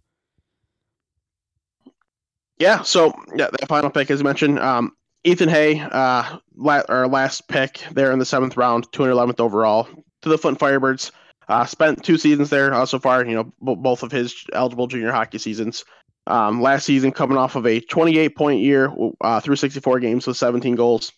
Yeah, 2.62 2.84
so 2.84 3.12
yeah, 3.36 3.47
the 3.60 3.65
final 3.65 3.89
pick, 3.89 4.12
as 4.12 4.24
mentioned, 4.24 4.60
um, 4.60 4.91
Ethan 5.24 5.50
Hay, 5.50 5.80
uh, 5.80 6.38
la- 6.56 6.84
our 6.89 7.08
last 7.08 7.47
pick 7.47 7.82
there 7.91 8.12
in 8.12 8.19
the 8.19 8.26
seventh 8.26 8.56
round, 8.56 8.91
211th 8.91 9.39
overall 9.39 9.88
to 10.21 10.30
the 10.30 10.38
Flint 10.38 10.60
Firebirds. 10.60 11.10
Uh, 11.50 11.65
spent 11.65 12.04
two 12.04 12.19
seasons 12.19 12.52
there 12.52 12.71
uh, 12.71 12.86
so 12.86 13.00
far, 13.00 13.26
you 13.26 13.34
know, 13.34 13.45
b- 13.45 13.76
both 13.76 14.04
of 14.04 14.12
his 14.12 14.45
eligible 14.54 14.86
junior 14.86 15.12
hockey 15.12 15.39
seasons. 15.39 15.84
Um, 16.28 16.62
last 16.62 16.86
season, 16.86 17.12
coming 17.12 17.36
off 17.36 17.56
of 17.56 17.65
a 17.65 17.80
28 17.80 18.36
point 18.36 18.62
year 18.62 18.93
uh, 19.21 19.39
through 19.39 19.56
64 19.56 20.00
games 20.00 20.28
with 20.28 20.38
17 20.38 20.76
goals. 20.76 21.12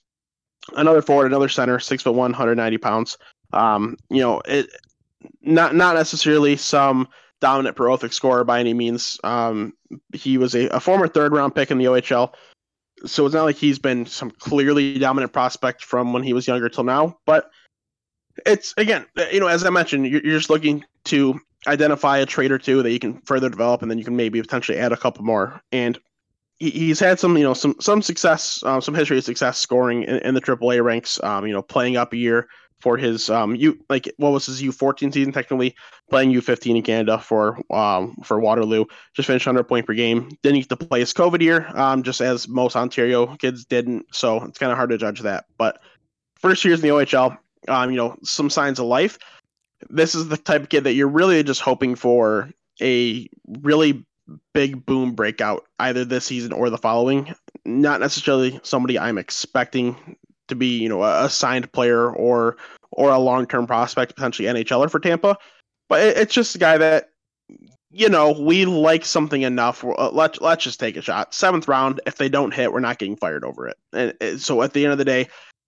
Another 0.78 1.02
forward, 1.02 1.26
another 1.26 1.50
center, 1.50 1.78
six 1.78 2.04
foot 2.04 2.14
one, 2.16 2.32
190 2.32 2.78
pounds. 2.78 3.18
Um, 3.52 3.98
you 4.10 4.22
know, 4.22 4.42
it 4.46 4.70
not 5.42 5.76
not 5.76 5.96
necessarily 5.96 6.56
some 6.56 7.10
dominant 7.44 7.76
prolific 7.76 8.14
scorer 8.14 8.46
by 8.46 8.62
any 8.62 8.74
means. 8.74 9.20
Um, 9.22 9.74
he 10.14 10.38
was 10.38 10.56
a, 10.56 10.68
a, 10.70 10.80
former 10.80 11.10
third 11.10 11.34
round 11.34 11.54
pick 11.54 11.72
in 11.72 11.78
the 11.78 11.86
OHL. 11.86 12.34
so 13.06 13.26
it's 13.26 13.36
not 13.36 13.44
like 13.44 13.58
he's 13.58 13.80
been 13.80 14.06
some 14.06 14.32
clearly 14.32 14.98
dominant 14.98 15.34
prospect 15.34 15.84
from 15.84 16.14
when 16.14 16.24
he 16.24 16.32
was 16.32 16.48
younger 16.48 16.70
till 16.70 16.86
now. 16.86 17.18
But 17.26 17.52
it's 18.46 18.74
again, 18.78 19.06
you 19.34 19.42
know, 19.42 19.48
as 19.48 19.66
I 19.66 19.72
mentioned, 19.72 20.08
you're, 20.08 20.22
you're 20.24 20.38
just 20.38 20.50
looking 20.50 20.86
to 21.06 21.38
identify 21.68 22.20
a 22.20 22.26
trait 22.26 22.50
or 22.50 22.58
two 22.58 22.82
that 22.82 22.92
you 22.92 23.00
can 23.00 23.20
further 23.26 23.50
develop, 23.50 23.82
and 23.82 23.92
then 23.92 23.98
you 23.98 24.06
can 24.06 24.16
maybe 24.16 24.42
potentially 24.42 24.78
add 24.78 24.94
a 24.94 24.98
couple 24.98 25.26
more. 25.26 25.62
And 25.74 26.00
he, 26.60 26.70
he's 26.70 27.00
had 27.02 27.20
some, 27.20 27.36
you 27.36 27.44
know, 27.44 27.54
some 27.54 27.76
some 27.82 28.02
success, 28.02 28.64
um, 28.64 28.80
some 28.80 28.96
history 28.96 29.18
of 29.18 29.26
success 29.26 29.58
scoring 29.58 30.04
in, 30.04 30.20
in 30.20 30.34
the 30.34 30.42
AAA 30.42 30.82
ranks. 30.82 31.22
Um, 31.22 31.46
you 31.46 31.52
know, 31.52 31.62
playing 31.62 31.98
up 31.98 32.14
a 32.14 32.18
year 32.18 32.48
for 32.84 32.98
his 32.98 33.30
um 33.30 33.56
U 33.56 33.80
like 33.90 34.14
what 34.18 34.34
was 34.34 34.46
his 34.46 34.62
U 34.62 34.74
fourteen 34.74 35.10
season 35.10 35.32
technically 35.32 35.74
playing 36.10 36.32
U 36.32 36.42
fifteen 36.42 36.76
in 36.76 36.84
Canada 36.84 37.18
for 37.18 37.58
um 37.72 38.14
for 38.26 38.42
Waterloo 38.42 38.84
just 39.14 39.28
finished 39.28 39.46
hundred 39.46 39.64
point 39.64 39.88
per 39.88 39.94
game 39.94 40.30
didn't 40.44 40.60
get 40.60 40.70
to 40.70 40.76
play 40.76 41.00
his 41.00 41.14
COVID 41.14 41.42
year 41.42 41.66
um 41.76 42.04
just 42.04 42.20
as 42.20 42.50
most 42.50 42.76
Ontario 42.76 43.38
kids 43.38 43.64
didn't 43.64 44.14
so 44.14 44.44
it's 44.44 44.60
kind 44.60 44.70
of 44.70 44.78
hard 44.78 44.90
to 44.90 44.98
judge 44.98 45.22
that 45.22 45.46
but 45.58 45.80
first 46.36 46.66
years 46.66 46.84
in 46.84 46.90
the 46.90 46.94
OHL 46.94 47.38
um 47.70 47.90
you 47.90 47.96
know 47.96 48.18
some 48.22 48.50
signs 48.50 48.80
of 48.80 48.86
life. 48.86 49.18
This 49.90 50.14
is 50.14 50.28
the 50.28 50.38
type 50.38 50.64
of 50.64 50.70
kid 50.70 50.84
that 50.84 50.94
you're 50.94 51.08
really 51.08 51.42
just 51.44 51.62
hoping 51.62 51.96
for 51.96 52.50
a 52.82 53.30
really 53.62 54.06
big 54.54 54.86
boom 54.86 55.14
breakout 55.14 55.66
either 55.80 56.04
this 56.04 56.26
season 56.26 56.52
or 56.54 56.70
the 56.70 56.78
following 56.78 57.34
not 57.66 58.00
necessarily 58.00 58.60
somebody 58.64 59.00
I'm 59.00 59.18
expecting 59.18 60.18
to 60.48 60.56
be, 60.56 60.78
you 60.80 60.90
know, 60.90 61.04
a, 61.04 61.30
signed 61.30 61.72
player 61.72 62.12
or 62.12 62.58
or 62.92 63.12
a 63.12 63.20
long 63.20 63.46
term 63.46 63.68
prospect, 63.68 64.16
potentially 64.16 64.48
NHLer 64.48 64.90
for 64.90 65.00
Tampa. 65.00 65.38
But 65.90 66.02
it, 66.02 66.18
it's 66.18 66.34
just 66.34 66.56
a 66.56 66.60
guy 66.60 66.78
that, 66.78 67.10
you 67.92 68.10
know, 68.10 68.32
we 68.32 68.66
like 68.66 69.06
something 69.06 69.42
enough. 69.42 69.84
Uh, 69.84 70.10
let's 70.12 70.40
let's 70.42 70.64
just 70.64 70.80
take 70.80 70.98
a 70.98 71.02
shot. 71.02 71.34
Seventh 71.34 71.68
round. 71.68 72.02
If 72.06 72.18
they 72.18 72.30
don't 72.30 72.54
hit, 72.54 72.72
we're 72.72 72.80
not 72.80 73.00
getting 73.00 73.16
fired 73.16 73.44
over 73.44 73.68
it. 73.68 73.78
And, 73.94 74.42
so 74.42 74.62
at 74.62 74.74
the 74.74 74.84
end 74.84 74.92
of 74.92 74.98
the 74.98 75.06
day, 75.06 75.28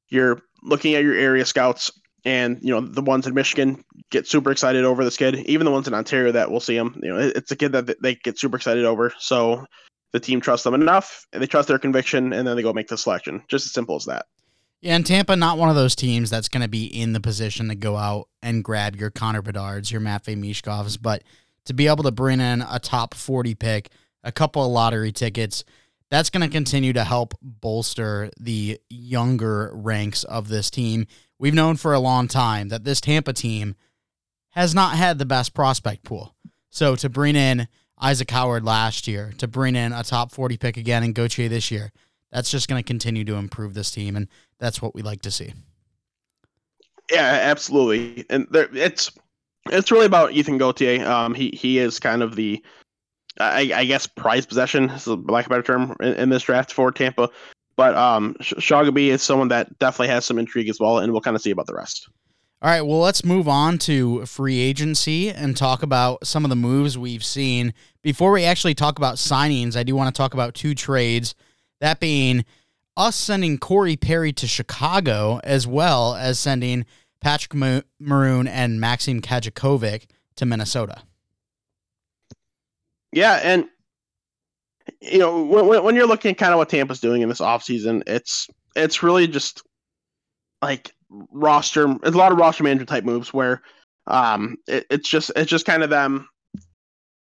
you're 0.09 0.41
looking 0.63 0.95
at 0.95 1.03
your 1.03 1.15
area 1.15 1.45
scouts, 1.45 1.91
and 2.23 2.57
you 2.61 2.71
know 2.71 2.81
the 2.81 3.01
ones 3.01 3.27
in 3.27 3.33
Michigan 3.33 3.83
get 4.11 4.27
super 4.27 4.51
excited 4.51 4.85
over 4.85 5.03
this 5.03 5.17
kid. 5.17 5.35
Even 5.47 5.65
the 5.65 5.71
ones 5.71 5.87
in 5.87 5.93
Ontario 5.93 6.31
that 6.31 6.51
we'll 6.51 6.59
see 6.59 6.75
him. 6.75 6.99
You 7.01 7.13
know, 7.13 7.19
it's 7.19 7.51
a 7.51 7.55
kid 7.55 7.71
that 7.73 8.01
they 8.01 8.15
get 8.15 8.39
super 8.39 8.57
excited 8.57 8.85
over. 8.85 9.13
So 9.19 9.65
the 10.13 10.19
team 10.19 10.41
trusts 10.41 10.63
them 10.63 10.73
enough, 10.73 11.25
and 11.33 11.41
they 11.41 11.47
trust 11.47 11.67
their 11.67 11.79
conviction, 11.79 12.33
and 12.33 12.47
then 12.47 12.55
they 12.55 12.63
go 12.63 12.73
make 12.73 12.87
the 12.87 12.97
selection. 12.97 13.43
Just 13.49 13.65
as 13.65 13.73
simple 13.73 13.95
as 13.95 14.05
that. 14.05 14.25
Yeah, 14.85 14.97
and 14.97 15.03
Tampa 15.03 15.35
not 15.35 15.57
one 15.57 15.69
of 15.69 15.75
those 15.75 15.95
teams 15.95 16.29
that's 16.29 16.47
going 16.47 16.61
to 16.61 16.67
be 16.69 16.85
in 16.85 17.13
the 17.13 17.19
position 17.19 17.69
to 17.69 17.75
go 17.75 17.97
out 17.97 18.27
and 18.43 18.63
grab 18.63 18.95
your 18.95 19.09
Connor 19.09 19.41
Bedards, 19.41 19.91
your 19.91 19.99
Matvey 19.99 20.35
Michkovs, 20.35 21.01
but 21.01 21.23
to 21.65 21.73
be 21.73 21.87
able 21.87 22.03
to 22.03 22.11
bring 22.11 22.39
in 22.39 22.61
a 22.61 22.77
top 22.77 23.15
40 23.15 23.55
pick, 23.55 23.89
a 24.23 24.31
couple 24.31 24.63
of 24.63 24.71
lottery 24.71 25.11
tickets, 25.11 25.63
that's 26.11 26.29
going 26.29 26.47
to 26.47 26.53
continue 26.53 26.93
to 26.93 27.03
help 27.03 27.33
bolster 27.41 28.29
the 28.39 28.79
younger 28.87 29.71
ranks 29.73 30.23
of 30.23 30.49
this 30.49 30.69
team. 30.69 31.07
We've 31.39 31.55
known 31.55 31.77
for 31.77 31.95
a 31.95 31.99
long 31.99 32.27
time 32.27 32.69
that 32.69 32.83
this 32.83 33.01
Tampa 33.01 33.33
team 33.33 33.73
has 34.51 34.75
not 34.75 34.97
had 34.97 35.17
the 35.17 35.25
best 35.25 35.55
prospect 35.55 36.03
pool. 36.03 36.35
So 36.69 36.95
to 36.97 37.09
bring 37.09 37.35
in 37.35 37.67
Isaac 37.99 38.29
Howard 38.29 38.63
last 38.63 39.07
year, 39.07 39.33
to 39.39 39.47
bring 39.47 39.75
in 39.75 39.93
a 39.93 40.03
top 40.03 40.31
40 40.31 40.57
pick 40.57 40.77
again 40.77 41.03
in 41.03 41.13
Gauthier 41.13 41.49
this 41.49 41.71
year, 41.71 41.91
that's 42.31 42.51
just 42.51 42.67
going 42.67 42.81
to 42.81 42.87
continue 42.87 43.23
to 43.25 43.35
improve 43.35 43.73
this 43.73 43.91
team, 43.91 44.15
and 44.15 44.27
that's 44.59 44.81
what 44.81 44.95
we 44.95 45.01
like 45.01 45.21
to 45.21 45.31
see. 45.31 45.53
Yeah, 47.11 47.39
absolutely, 47.43 48.25
and 48.29 48.47
there, 48.51 48.69
it's 48.73 49.11
it's 49.71 49.91
really 49.91 50.05
about 50.05 50.31
Ethan 50.33 50.57
Gauthier. 50.57 51.05
Um, 51.07 51.33
he 51.33 51.49
he 51.49 51.79
is 51.79 51.99
kind 51.99 52.21
of 52.21 52.35
the, 52.35 52.63
I, 53.39 53.71
I 53.75 53.85
guess, 53.85 54.07
prize 54.07 54.45
possession, 54.45 54.89
is 54.89 55.07
lack 55.07 55.45
of 55.45 55.51
a 55.51 55.55
better 55.55 55.63
term, 55.63 55.95
in, 55.99 56.13
in 56.13 56.29
this 56.29 56.43
draft 56.43 56.71
for 56.71 56.91
Tampa. 56.91 57.29
But 57.77 57.95
um, 57.95 58.35
Shaugabay 58.39 59.07
is 59.07 59.21
someone 59.21 59.49
that 59.49 59.77
definitely 59.79 60.07
has 60.07 60.25
some 60.25 60.39
intrigue 60.39 60.69
as 60.69 60.79
well, 60.79 60.99
and 60.99 61.11
we'll 61.11 61.21
kind 61.21 61.35
of 61.35 61.41
see 61.41 61.51
about 61.51 61.67
the 61.67 61.75
rest. 61.75 62.09
All 62.61 62.71
right, 62.71 62.81
well, 62.81 62.99
let's 62.99 63.23
move 63.25 63.47
on 63.47 63.77
to 63.79 64.25
free 64.25 64.59
agency 64.59 65.29
and 65.29 65.55
talk 65.55 65.83
about 65.83 66.25
some 66.25 66.45
of 66.45 66.49
the 66.49 66.55
moves 66.55 66.97
we've 66.97 67.23
seen. 67.23 67.73
Before 68.01 68.31
we 68.31 68.45
actually 68.45 68.73
talk 68.73 68.97
about 68.97 69.15
signings, 69.15 69.75
I 69.75 69.83
do 69.83 69.93
want 69.95 70.13
to 70.13 70.17
talk 70.17 70.33
about 70.33 70.55
two 70.55 70.73
trades 70.73 71.35
that 71.81 71.99
being 71.99 72.45
us 72.97 73.15
sending 73.15 73.57
Corey 73.57 73.97
Perry 73.97 74.31
to 74.33 74.47
Chicago, 74.47 75.39
as 75.43 75.67
well 75.67 76.15
as 76.15 76.39
sending 76.39 76.85
Patrick 77.21 77.83
Maroon 77.99 78.47
and 78.47 78.79
Maxim 78.79 79.21
Cajkovic 79.21 80.05
to 80.35 80.45
Minnesota. 80.45 81.03
Yeah, 83.11 83.39
and 83.43 83.65
you 85.01 85.19
know 85.19 85.43
when, 85.43 85.83
when 85.83 85.95
you're 85.95 86.07
looking 86.07 86.31
at 86.31 86.37
kind 86.37 86.53
of 86.53 86.57
what 86.57 86.69
Tampa's 86.69 86.99
doing 86.99 87.21
in 87.21 87.29
this 87.29 87.39
offseason, 87.39 88.03
it's 88.07 88.47
it's 88.75 89.01
really 89.01 89.27
just 89.27 89.63
like 90.61 90.93
roster. 91.31 91.89
It's 92.03 92.15
a 92.15 92.17
lot 92.17 92.31
of 92.31 92.37
roster 92.37 92.63
management 92.63 92.89
type 92.89 93.03
moves 93.03 93.33
where 93.33 93.61
um 94.07 94.57
it, 94.67 94.85
it's 94.89 95.09
just 95.09 95.31
it's 95.35 95.49
just 95.49 95.65
kind 95.65 95.81
of 95.81 95.89
them 95.89 96.27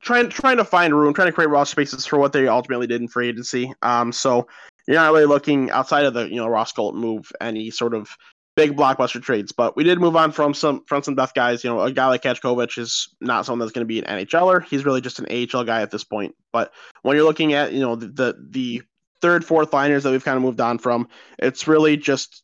trying 0.00 0.28
trying 0.28 0.56
to 0.56 0.64
find 0.64 0.94
room, 0.94 1.14
trying 1.14 1.28
to 1.28 1.32
create 1.32 1.50
roster 1.50 1.72
spaces 1.72 2.06
for 2.06 2.18
what 2.18 2.32
they 2.32 2.48
ultimately 2.48 2.86
did 2.86 3.00
in 3.00 3.08
free 3.08 3.28
agency. 3.28 3.72
Um, 3.82 4.12
so 4.12 4.46
you're 4.86 4.96
not 4.96 5.12
really 5.12 5.26
looking 5.26 5.70
outside 5.70 6.06
of 6.06 6.14
the 6.14 6.28
you 6.28 6.36
know 6.36 6.48
Ross 6.48 6.72
Colton 6.72 7.00
move 7.00 7.30
any 7.40 7.70
sort 7.70 7.94
of 7.94 8.08
big 8.56 8.76
blockbuster 8.76 9.22
trades, 9.22 9.52
but 9.52 9.76
we 9.76 9.84
did 9.84 10.00
move 10.00 10.16
on 10.16 10.32
from 10.32 10.52
some 10.52 10.82
from 10.86 11.02
some 11.02 11.14
death 11.14 11.34
guys. 11.34 11.62
You 11.62 11.70
know, 11.70 11.80
a 11.80 11.92
guy 11.92 12.06
like 12.06 12.22
Cajkovic 12.22 12.78
is 12.78 13.08
not 13.20 13.46
someone 13.46 13.60
that's 13.60 13.72
going 13.72 13.86
to 13.86 13.88
be 13.88 14.02
an 14.02 14.04
NHLer. 14.18 14.64
He's 14.64 14.84
really 14.84 15.00
just 15.00 15.20
an 15.20 15.26
AHL 15.30 15.64
guy 15.64 15.82
at 15.82 15.90
this 15.90 16.04
point. 16.04 16.34
But 16.52 16.72
when 17.02 17.16
you're 17.16 17.24
looking 17.24 17.52
at 17.52 17.72
you 17.72 17.80
know 17.80 17.96
the 17.96 18.06
the, 18.08 18.36
the 18.50 18.82
third, 19.20 19.44
fourth 19.44 19.72
liners 19.72 20.04
that 20.04 20.10
we've 20.10 20.24
kind 20.24 20.36
of 20.36 20.42
moved 20.42 20.60
on 20.60 20.78
from, 20.78 21.08
it's 21.38 21.68
really 21.68 21.96
just 21.96 22.42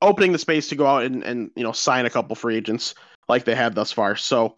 opening 0.00 0.32
the 0.32 0.38
space 0.38 0.68
to 0.68 0.74
go 0.74 0.86
out 0.86 1.04
and, 1.04 1.22
and 1.22 1.50
you 1.54 1.62
know 1.62 1.72
sign 1.72 2.06
a 2.06 2.10
couple 2.10 2.34
free 2.34 2.56
agents 2.56 2.94
like 3.28 3.44
they 3.44 3.54
have 3.54 3.74
thus 3.74 3.92
far. 3.92 4.16
So 4.16 4.56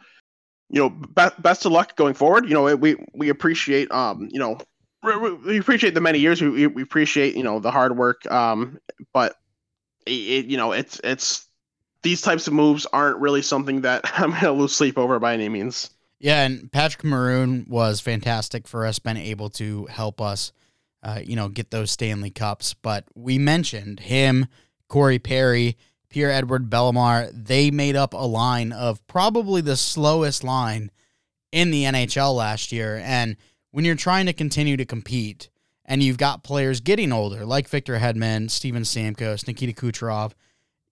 you 0.74 0.80
know, 0.80 0.90
best 0.90 1.40
best 1.40 1.64
of 1.64 1.70
luck 1.70 1.94
going 1.94 2.14
forward. 2.14 2.48
You 2.48 2.54
know, 2.54 2.74
we 2.74 2.96
we 3.14 3.28
appreciate 3.28 3.88
um, 3.92 4.28
you 4.32 4.40
know, 4.40 4.58
we 5.46 5.56
appreciate 5.56 5.94
the 5.94 6.00
many 6.00 6.18
years. 6.18 6.42
We 6.42 6.66
we 6.66 6.82
appreciate 6.82 7.36
you 7.36 7.44
know 7.44 7.60
the 7.60 7.70
hard 7.70 7.96
work. 7.96 8.28
Um, 8.30 8.78
but 9.12 9.36
it, 10.04 10.46
you 10.46 10.56
know, 10.56 10.72
it's 10.72 11.00
it's 11.04 11.46
these 12.02 12.20
types 12.22 12.48
of 12.48 12.54
moves 12.54 12.86
aren't 12.86 13.18
really 13.18 13.40
something 13.40 13.82
that 13.82 14.02
I'm 14.20 14.32
gonna 14.32 14.50
lose 14.50 14.74
sleep 14.74 14.98
over 14.98 15.20
by 15.20 15.34
any 15.34 15.48
means. 15.48 15.90
Yeah, 16.18 16.42
and 16.42 16.72
Patrick 16.72 17.04
Maroon 17.04 17.66
was 17.68 18.00
fantastic 18.00 18.66
for 18.66 18.84
us, 18.84 18.98
been 18.98 19.16
able 19.16 19.50
to 19.50 19.86
help 19.86 20.20
us, 20.20 20.52
uh, 21.04 21.20
you 21.22 21.36
know, 21.36 21.48
get 21.48 21.70
those 21.70 21.92
Stanley 21.92 22.30
Cups. 22.30 22.74
But 22.74 23.04
we 23.14 23.38
mentioned 23.38 24.00
him, 24.00 24.46
Corey 24.88 25.20
Perry 25.20 25.76
Pierre-Edouard 26.14 26.70
Bellemare, 26.70 27.28
they 27.34 27.72
made 27.72 27.96
up 27.96 28.14
a 28.14 28.18
line 28.18 28.70
of 28.70 29.04
probably 29.08 29.60
the 29.60 29.76
slowest 29.76 30.44
line 30.44 30.92
in 31.50 31.72
the 31.72 31.82
NHL 31.82 32.36
last 32.36 32.70
year. 32.70 33.02
And 33.02 33.36
when 33.72 33.84
you're 33.84 33.96
trying 33.96 34.26
to 34.26 34.32
continue 34.32 34.76
to 34.76 34.84
compete 34.84 35.48
and 35.84 36.04
you've 36.04 36.16
got 36.16 36.44
players 36.44 36.78
getting 36.78 37.12
older, 37.12 37.44
like 37.44 37.68
Victor 37.68 37.98
Hedman, 37.98 38.48
Steven 38.48 38.84
Stamkos, 38.84 39.48
Nikita 39.48 39.72
Kucherov, 39.72 40.34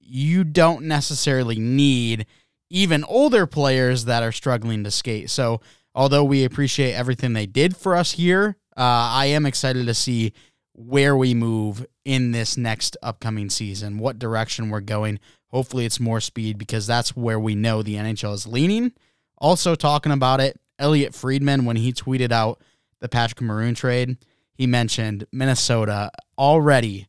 you 0.00 0.42
don't 0.42 0.86
necessarily 0.86 1.60
need 1.60 2.26
even 2.68 3.04
older 3.04 3.46
players 3.46 4.06
that 4.06 4.24
are 4.24 4.32
struggling 4.32 4.82
to 4.82 4.90
skate. 4.90 5.30
So, 5.30 5.60
although 5.94 6.24
we 6.24 6.42
appreciate 6.42 6.94
everything 6.94 7.32
they 7.32 7.46
did 7.46 7.76
for 7.76 7.94
us 7.94 8.10
here, 8.10 8.56
uh, 8.76 8.80
I 9.14 9.26
am 9.26 9.46
excited 9.46 9.86
to 9.86 9.94
see 9.94 10.32
where 10.74 11.16
we 11.16 11.34
move 11.34 11.86
in 12.04 12.32
this 12.32 12.56
next 12.56 12.96
upcoming 13.02 13.50
season, 13.50 13.98
what 13.98 14.18
direction 14.18 14.70
we're 14.70 14.80
going. 14.80 15.20
Hopefully, 15.48 15.84
it's 15.84 16.00
more 16.00 16.20
speed 16.20 16.58
because 16.58 16.86
that's 16.86 17.14
where 17.14 17.38
we 17.38 17.54
know 17.54 17.82
the 17.82 17.96
NHL 17.96 18.34
is 18.34 18.46
leaning. 18.46 18.92
Also, 19.38 19.74
talking 19.74 20.12
about 20.12 20.40
it, 20.40 20.58
Elliot 20.78 21.14
Friedman, 21.14 21.64
when 21.64 21.76
he 21.76 21.92
tweeted 21.92 22.32
out 22.32 22.60
the 23.00 23.08
Patrick 23.08 23.42
Maroon 23.42 23.74
trade, 23.74 24.16
he 24.54 24.66
mentioned 24.66 25.26
Minnesota 25.32 26.10
already 26.38 27.06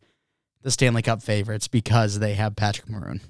the 0.61 0.71
Stanley 0.71 1.01
Cup 1.01 1.21
favorites 1.21 1.67
because 1.67 2.19
they 2.19 2.33
have 2.33 2.55
Patrick 2.55 2.89
Maroon. 2.89 3.21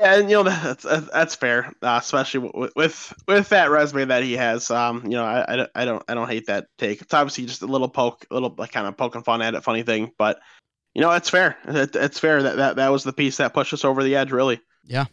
And 0.00 0.30
you 0.30 0.36
know 0.36 0.42
that's 0.44 0.84
that's 0.84 1.34
fair, 1.34 1.72
uh, 1.82 1.98
especially 2.00 2.50
with, 2.54 2.72
with 2.76 3.14
with 3.26 3.48
that 3.48 3.70
resume 3.70 4.06
that 4.06 4.22
he 4.22 4.34
has. 4.34 4.70
Um, 4.70 5.02
you 5.04 5.16
know, 5.16 5.24
I, 5.24 5.62
I, 5.62 5.66
I 5.74 5.84
don't 5.84 6.02
I 6.08 6.14
don't 6.14 6.28
hate 6.28 6.46
that 6.46 6.66
take. 6.78 7.02
It's 7.02 7.14
obviously 7.14 7.46
just 7.46 7.62
a 7.62 7.66
little 7.66 7.88
poke, 7.88 8.26
a 8.30 8.34
little 8.34 8.54
like 8.56 8.72
kind 8.72 8.86
of 8.86 8.96
poking 8.96 9.22
fun 9.22 9.42
at 9.42 9.54
it, 9.54 9.64
funny 9.64 9.82
thing, 9.82 10.12
but 10.18 10.38
you 10.94 11.02
know, 11.02 11.10
it's 11.12 11.30
fair. 11.30 11.56
It, 11.66 11.94
it's 11.94 12.18
fair 12.18 12.42
that, 12.42 12.56
that 12.56 12.76
that 12.76 12.88
was 12.88 13.04
the 13.04 13.12
piece 13.12 13.36
that 13.36 13.54
pushed 13.54 13.72
us 13.72 13.84
over 13.84 14.02
the 14.02 14.16
edge, 14.16 14.32
really. 14.32 14.60
Yeah. 14.84 15.04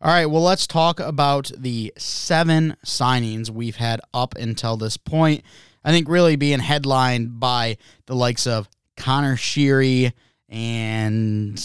All 0.00 0.10
right. 0.10 0.26
Well, 0.26 0.42
let's 0.42 0.66
talk 0.66 0.98
about 0.98 1.50
the 1.56 1.92
seven 1.96 2.76
signings 2.84 3.48
we've 3.50 3.76
had 3.76 4.00
up 4.12 4.34
until 4.34 4.76
this 4.76 4.96
point. 4.96 5.42
I 5.84 5.90
think 5.90 6.08
really 6.08 6.36
being 6.36 6.58
headlined 6.58 7.38
by 7.38 7.76
the 8.06 8.14
likes 8.14 8.46
of 8.46 8.68
Conor 8.96 9.36
Sheary 9.36 10.12
and 10.48 11.56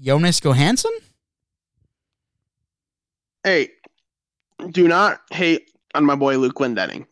Jonas 0.00 0.40
Johansson 0.40 0.92
hey, 3.46 3.70
do 4.72 4.88
not 4.88 5.20
hate 5.30 5.70
on 5.94 6.04
my 6.04 6.16
boy 6.16 6.36
Luke 6.36 6.56
Glendening. 6.56 7.06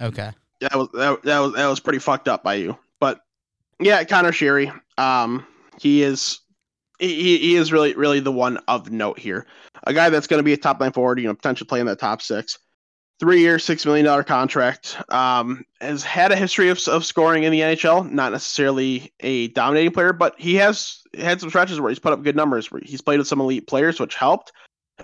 Okay. 0.00 0.30
That 0.60 0.74
was 0.74 0.88
that, 0.92 1.22
that 1.22 1.38
was 1.38 1.54
that 1.54 1.66
was 1.66 1.80
pretty 1.80 1.98
fucked 1.98 2.28
up 2.28 2.44
by 2.44 2.54
you. 2.54 2.78
But 3.00 3.20
Yeah, 3.80 4.04
Conor 4.04 4.30
Sheary. 4.30 4.78
Um, 4.98 5.46
he 5.80 6.02
is 6.02 6.40
he, 6.98 7.38
he 7.38 7.56
is 7.56 7.72
really 7.72 7.94
really 7.94 8.20
the 8.20 8.30
one 8.30 8.58
of 8.68 8.90
note 8.90 9.18
here. 9.18 9.46
A 9.84 9.94
guy 9.94 10.10
that's 10.10 10.26
going 10.26 10.38
to 10.38 10.44
be 10.44 10.52
a 10.52 10.58
top 10.58 10.80
line 10.80 10.92
forward, 10.92 11.18
you 11.18 11.26
know, 11.26 11.34
potentially 11.34 11.66
playing 11.66 11.86
that 11.86 11.98
top 11.98 12.20
six. 12.20 12.58
Three 13.18 13.40
year, 13.40 13.58
six 13.58 13.84
million 13.86 14.04
dollar 14.04 14.22
contract. 14.22 14.96
Um, 15.10 15.64
has 15.80 16.02
had 16.02 16.32
a 16.32 16.36
history 16.36 16.68
of, 16.68 16.78
of 16.88 17.04
scoring 17.06 17.44
in 17.44 17.52
the 17.52 17.60
NHL. 17.60 18.10
Not 18.10 18.32
necessarily 18.32 19.12
a 19.20 19.48
dominating 19.48 19.92
player, 19.92 20.12
but 20.12 20.34
he 20.38 20.54
has 20.56 21.02
had 21.18 21.40
some 21.40 21.50
stretches 21.50 21.80
where 21.80 21.90
he's 21.90 21.98
put 21.98 22.12
up 22.12 22.22
good 22.22 22.36
numbers. 22.36 22.70
Where 22.70 22.82
he's 22.84 23.00
played 23.00 23.18
with 23.18 23.28
some 23.28 23.40
elite 23.40 23.66
players, 23.66 23.98
which 23.98 24.14
helped. 24.14 24.52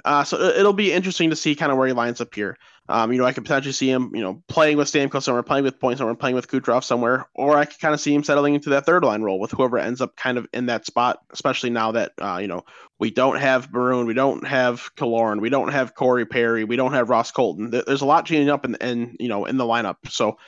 Uh, 0.05 0.25
so 0.25 0.39
it'll 0.41 0.73
be 0.73 0.93
interesting 0.93 1.31
to 1.31 1.37
see 1.37 1.55
kind 1.55 1.73
of 1.73 1.79
where 1.79 1.87
he 1.87 1.93
lines 1.93 2.21
up 2.21 2.35
here. 2.35 2.57
Um, 2.89 3.13
you 3.13 3.19
know, 3.19 3.25
I 3.25 3.33
could 3.33 3.45
potentially 3.45 3.73
see 3.73 3.91
him, 3.91 4.15
you 4.15 4.23
know, 4.23 4.43
playing 4.47 4.77
with 4.77 4.87
Stamkos 4.87 5.25
somewhere, 5.25 5.43
playing 5.43 5.65
with 5.65 5.81
Point 5.81 5.99
somewhere, 5.99 6.15
playing 6.15 6.37
with 6.37 6.47
Kucherov 6.47 6.85
somewhere, 6.85 7.27
or 7.35 7.57
I 7.57 7.65
could 7.65 7.81
kind 7.81 7.95
of 7.95 8.01
see 8.01 8.15
him 8.15 8.23
settling 8.23 8.55
into 8.55 8.71
that 8.71 8.87
third 8.87 9.03
line 9.03 9.23
role 9.23 9.41
with 9.41 9.51
whoever 9.51 9.77
ends 9.77 10.01
up 10.01 10.15
kind 10.15 10.39
of 10.39 10.47
in 10.53 10.67
that 10.67 10.87
spot, 10.87 11.19
especially 11.33 11.71
now 11.71 11.91
that, 11.93 12.13
uh, 12.21 12.39
you 12.41 12.47
know, 12.47 12.65
we 13.01 13.11
don't 13.11 13.39
have 13.39 13.73
Maroon, 13.73 14.07
we 14.07 14.15
don't 14.15 14.47
have 14.47 14.95
Killorn, 14.95 15.41
we 15.41 15.51
don't 15.51 15.73
have 15.73 15.97
Corey 15.97 16.27
Perry, 16.27 16.63
we 16.63 16.77
don't 16.77 16.93
have 16.93 17.11
Ross 17.11 17.33
Colton. 17.33 17.71
There's 17.71 18.03
a 18.03 18.07
lot 18.07 18.25
changing 18.25 18.51
up 18.51 18.65
in, 18.65 18.77
in 18.77 19.17
you 19.19 19.29
know, 19.29 19.47
in 19.47 19.57
the 19.57 19.65
lineup. 19.65 19.97
So 20.09 20.39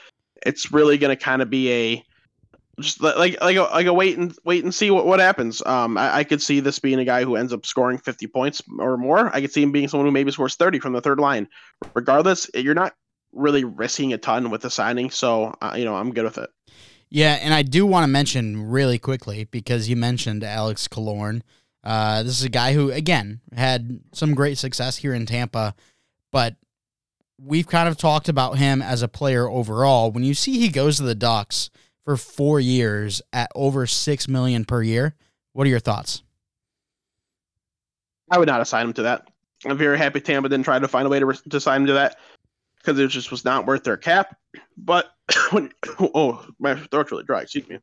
it's 0.46 0.72
really 0.72 0.96
going 0.96 1.16
to 1.16 1.22
kind 1.22 1.42
of 1.42 1.50
be 1.50 1.72
a, 1.72 2.04
just 2.80 3.00
like 3.00 3.40
like 3.40 3.56
a, 3.56 3.62
like 3.62 3.86
a 3.86 3.92
wait 3.92 4.18
and 4.18 4.36
wait 4.44 4.64
and 4.64 4.74
see 4.74 4.90
what, 4.90 5.06
what 5.06 5.20
happens. 5.20 5.62
Um, 5.64 5.96
I, 5.98 6.18
I, 6.18 6.24
could 6.24 6.40
see 6.40 6.60
this 6.60 6.78
being 6.78 6.98
a 6.98 7.04
guy 7.04 7.24
who 7.24 7.36
ends 7.36 7.52
up 7.52 7.66
scoring 7.66 7.98
50 7.98 8.26
points 8.28 8.62
or 8.78 8.96
more. 8.96 9.34
I 9.34 9.40
could 9.40 9.52
see 9.52 9.62
him 9.62 9.72
being 9.72 9.88
someone 9.88 10.06
who 10.06 10.12
maybe 10.12 10.30
scores 10.30 10.54
30 10.54 10.78
from 10.78 10.92
the 10.92 11.00
third 11.00 11.18
line. 11.20 11.48
Regardless, 11.94 12.50
you're 12.54 12.74
not 12.74 12.94
really 13.32 13.64
risking 13.64 14.12
a 14.12 14.18
ton 14.18 14.50
with 14.50 14.62
the 14.62 14.70
signing, 14.70 15.10
so 15.10 15.54
uh, 15.60 15.74
you 15.76 15.84
know 15.84 15.94
I'm 15.94 16.12
good 16.12 16.24
with 16.24 16.38
it. 16.38 16.50
Yeah, 17.10 17.38
and 17.40 17.54
I 17.54 17.62
do 17.62 17.86
want 17.86 18.04
to 18.04 18.08
mention 18.08 18.70
really 18.70 18.98
quickly 18.98 19.44
because 19.44 19.88
you 19.88 19.96
mentioned 19.96 20.44
Alex 20.44 20.86
Killorn. 20.88 21.42
Uh, 21.82 22.22
this 22.22 22.38
is 22.38 22.44
a 22.44 22.50
guy 22.50 22.74
who, 22.74 22.90
again, 22.90 23.40
had 23.54 24.00
some 24.12 24.34
great 24.34 24.58
success 24.58 24.96
here 24.96 25.14
in 25.14 25.24
Tampa, 25.24 25.74
but 26.30 26.56
we've 27.42 27.66
kind 27.66 27.88
of 27.88 27.96
talked 27.96 28.28
about 28.28 28.58
him 28.58 28.82
as 28.82 29.00
a 29.00 29.08
player 29.08 29.48
overall. 29.48 30.10
When 30.10 30.24
you 30.24 30.34
see 30.34 30.58
he 30.58 30.68
goes 30.68 30.96
to 30.96 31.04
the 31.04 31.14
Ducks 31.14 31.70
for 32.08 32.16
four 32.16 32.58
years 32.58 33.20
at 33.34 33.50
over 33.54 33.86
six 33.86 34.28
million 34.28 34.64
per 34.64 34.82
year. 34.82 35.14
What 35.52 35.66
are 35.66 35.70
your 35.70 35.78
thoughts? 35.78 36.22
I 38.30 38.38
would 38.38 38.48
not 38.48 38.62
assign 38.62 38.86
him 38.86 38.92
to 38.94 39.02
that. 39.02 39.28
I'm 39.66 39.76
very 39.76 39.98
happy 39.98 40.18
Tampa 40.22 40.48
didn't 40.48 40.64
try 40.64 40.78
to 40.78 40.88
find 40.88 41.06
a 41.06 41.10
way 41.10 41.18
to, 41.18 41.26
re- 41.26 41.36
to 41.50 41.60
sign 41.60 41.82
him 41.82 41.88
to 41.88 41.92
that 41.92 42.16
because 42.78 42.98
it 42.98 43.08
just 43.08 43.30
was 43.30 43.44
not 43.44 43.66
worth 43.66 43.84
their 43.84 43.98
cap. 43.98 44.38
But 44.78 45.12
when 45.50 45.70
oh 46.00 46.46
my 46.58 46.76
throat's 46.76 47.12
really 47.12 47.24
dry, 47.24 47.42
excuse 47.42 47.68
me. 47.68 47.78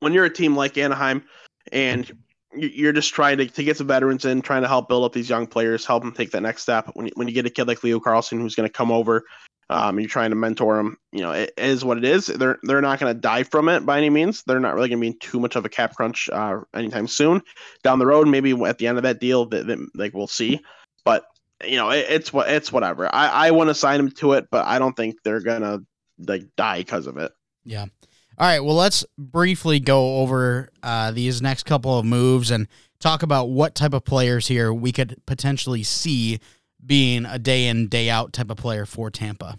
When 0.00 0.12
you're 0.12 0.26
a 0.26 0.30
team 0.30 0.54
like 0.54 0.76
Anaheim 0.76 1.24
and 1.72 2.12
you're 2.52 2.92
just 2.92 3.14
trying 3.14 3.38
to, 3.38 3.46
to 3.46 3.64
get 3.64 3.78
some 3.78 3.86
veterans 3.86 4.26
in, 4.26 4.42
trying 4.42 4.60
to 4.60 4.68
help 4.68 4.90
build 4.90 5.04
up 5.04 5.14
these 5.14 5.30
young 5.30 5.46
players, 5.46 5.86
help 5.86 6.02
them 6.02 6.12
take 6.12 6.32
that 6.32 6.42
next 6.42 6.64
step. 6.64 6.90
When 6.92 7.06
you, 7.06 7.12
when 7.14 7.28
you 7.28 7.32
get 7.32 7.46
a 7.46 7.50
kid 7.50 7.66
like 7.66 7.82
Leo 7.82 7.98
Carlsson 7.98 8.40
who's 8.40 8.54
going 8.54 8.68
to 8.68 8.72
come 8.72 8.92
over 8.92 9.24
um, 9.70 10.00
you're 10.00 10.08
trying 10.08 10.30
to 10.30 10.36
mentor 10.36 10.76
them. 10.76 10.96
You 11.12 11.20
know, 11.20 11.32
it 11.32 11.52
is 11.58 11.84
what 11.84 11.98
it 11.98 12.04
is. 12.04 12.26
They're 12.26 12.58
they're 12.62 12.80
not 12.80 12.98
going 12.98 13.14
to 13.14 13.20
die 13.20 13.42
from 13.42 13.68
it 13.68 13.84
by 13.84 13.98
any 13.98 14.10
means. 14.10 14.42
They're 14.44 14.60
not 14.60 14.74
really 14.74 14.88
going 14.88 14.98
to 14.98 15.02
be 15.02 15.08
in 15.08 15.18
too 15.18 15.40
much 15.40 15.56
of 15.56 15.64
a 15.64 15.68
cap 15.68 15.94
crunch 15.94 16.28
uh, 16.30 16.60
anytime 16.74 17.06
soon. 17.06 17.42
Down 17.82 17.98
the 17.98 18.06
road, 18.06 18.28
maybe 18.28 18.52
at 18.64 18.78
the 18.78 18.86
end 18.86 18.98
of 18.98 19.04
that 19.04 19.20
deal, 19.20 19.46
that, 19.46 19.66
that 19.66 19.78
like 19.94 20.14
we'll 20.14 20.26
see. 20.26 20.60
But 21.04 21.24
you 21.64 21.76
know, 21.76 21.90
it, 21.90 22.06
it's 22.08 22.32
what 22.32 22.48
it's 22.48 22.72
whatever. 22.72 23.14
I 23.14 23.48
I 23.48 23.50
want 23.50 23.68
to 23.68 23.74
sign 23.74 23.98
them 23.98 24.10
to 24.12 24.32
it, 24.32 24.48
but 24.50 24.66
I 24.66 24.78
don't 24.78 24.96
think 24.96 25.16
they're 25.22 25.40
gonna 25.40 25.80
like 26.18 26.44
die 26.56 26.78
because 26.78 27.06
of 27.06 27.18
it. 27.18 27.32
Yeah. 27.64 27.86
All 28.38 28.46
right. 28.46 28.60
Well, 28.60 28.76
let's 28.76 29.04
briefly 29.18 29.80
go 29.80 30.18
over 30.18 30.70
uh, 30.82 31.10
these 31.10 31.42
next 31.42 31.64
couple 31.64 31.98
of 31.98 32.06
moves 32.06 32.50
and 32.52 32.68
talk 33.00 33.22
about 33.22 33.46
what 33.50 33.74
type 33.74 33.92
of 33.92 34.04
players 34.04 34.46
here 34.46 34.72
we 34.72 34.92
could 34.92 35.20
potentially 35.26 35.82
see 35.82 36.38
being 36.84 37.26
a 37.26 37.38
day 37.38 37.66
in 37.66 37.88
day 37.88 38.10
out 38.10 38.32
type 38.32 38.50
of 38.50 38.56
player 38.56 38.86
for 38.86 39.10
Tampa. 39.10 39.58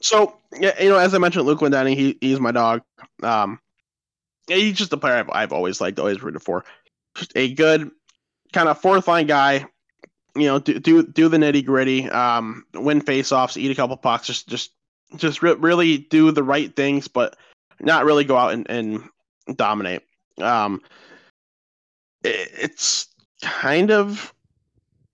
So 0.00 0.36
yeah, 0.58 0.80
you 0.82 0.88
know, 0.88 0.98
as 0.98 1.14
I 1.14 1.18
mentioned, 1.18 1.46
Luke 1.46 1.60
Glendening, 1.60 1.96
he 1.96 2.18
he's 2.20 2.40
my 2.40 2.52
dog. 2.52 2.82
Um, 3.22 3.60
he's 4.46 4.76
just 4.76 4.92
a 4.92 4.96
player 4.96 5.16
I've, 5.16 5.30
I've 5.30 5.52
always 5.52 5.80
liked, 5.80 5.98
always 5.98 6.22
rooted 6.22 6.42
for. 6.42 6.64
Just 7.16 7.32
a 7.34 7.52
good 7.54 7.90
kind 8.52 8.68
of 8.68 8.80
fourth 8.80 9.08
line 9.08 9.26
guy. 9.26 9.66
You 10.34 10.46
know, 10.48 10.58
do 10.58 10.78
do, 10.78 11.02
do 11.02 11.28
the 11.28 11.38
nitty 11.38 11.64
gritty, 11.64 12.08
um, 12.10 12.64
win 12.74 13.00
faceoffs, 13.00 13.56
eat 13.56 13.70
a 13.70 13.74
couple 13.74 13.96
pucks, 13.96 14.26
just 14.26 14.48
just 14.48 14.72
just 15.16 15.42
re- 15.42 15.54
really 15.54 15.98
do 15.98 16.30
the 16.30 16.42
right 16.42 16.74
things, 16.76 17.08
but 17.08 17.36
not 17.80 18.04
really 18.04 18.24
go 18.24 18.36
out 18.36 18.52
and, 18.52 18.68
and 18.68 19.08
dominate. 19.56 20.02
Um, 20.38 20.82
it, 22.22 22.50
it's 22.52 23.08
kind 23.42 23.90
of 23.90 24.32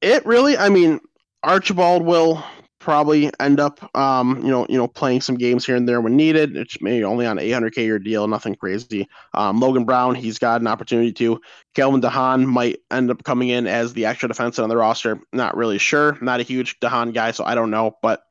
it 0.02 0.26
really, 0.26 0.58
I 0.58 0.68
mean, 0.68 1.00
Archibald 1.42 2.04
will 2.04 2.44
probably 2.82 3.30
end 3.38 3.60
up, 3.60 3.78
um, 3.96 4.42
you 4.42 4.50
know, 4.50 4.66
you 4.68 4.76
know, 4.76 4.88
playing 4.88 5.20
some 5.20 5.36
games 5.36 5.64
here 5.64 5.76
and 5.76 5.88
there 5.88 6.00
when 6.00 6.16
needed. 6.16 6.56
It's 6.56 6.82
maybe 6.82 7.04
only 7.04 7.24
on 7.24 7.38
800k 7.38 7.76
year 7.76 7.98
deal, 7.98 8.26
nothing 8.26 8.56
crazy. 8.56 9.08
Um, 9.34 9.60
Logan 9.60 9.84
Brown, 9.84 10.16
he's 10.16 10.38
got 10.38 10.60
an 10.60 10.66
opportunity 10.66 11.12
to. 11.12 11.40
Calvin 11.74 12.00
DeHaan 12.00 12.44
might 12.44 12.80
end 12.90 13.10
up 13.10 13.22
coming 13.22 13.48
in 13.48 13.66
as 13.66 13.92
the 13.92 14.04
extra 14.04 14.28
defenseman 14.28 14.64
on 14.64 14.68
the 14.68 14.76
roster. 14.76 15.20
Not 15.32 15.56
really 15.56 15.78
sure. 15.78 16.18
Not 16.20 16.40
a 16.40 16.44
huge 16.44 16.78
DeHaan 16.80 17.14
guy, 17.14 17.30
so 17.30 17.44
I 17.44 17.54
don't 17.54 17.70
know. 17.70 17.96
But 18.02 18.22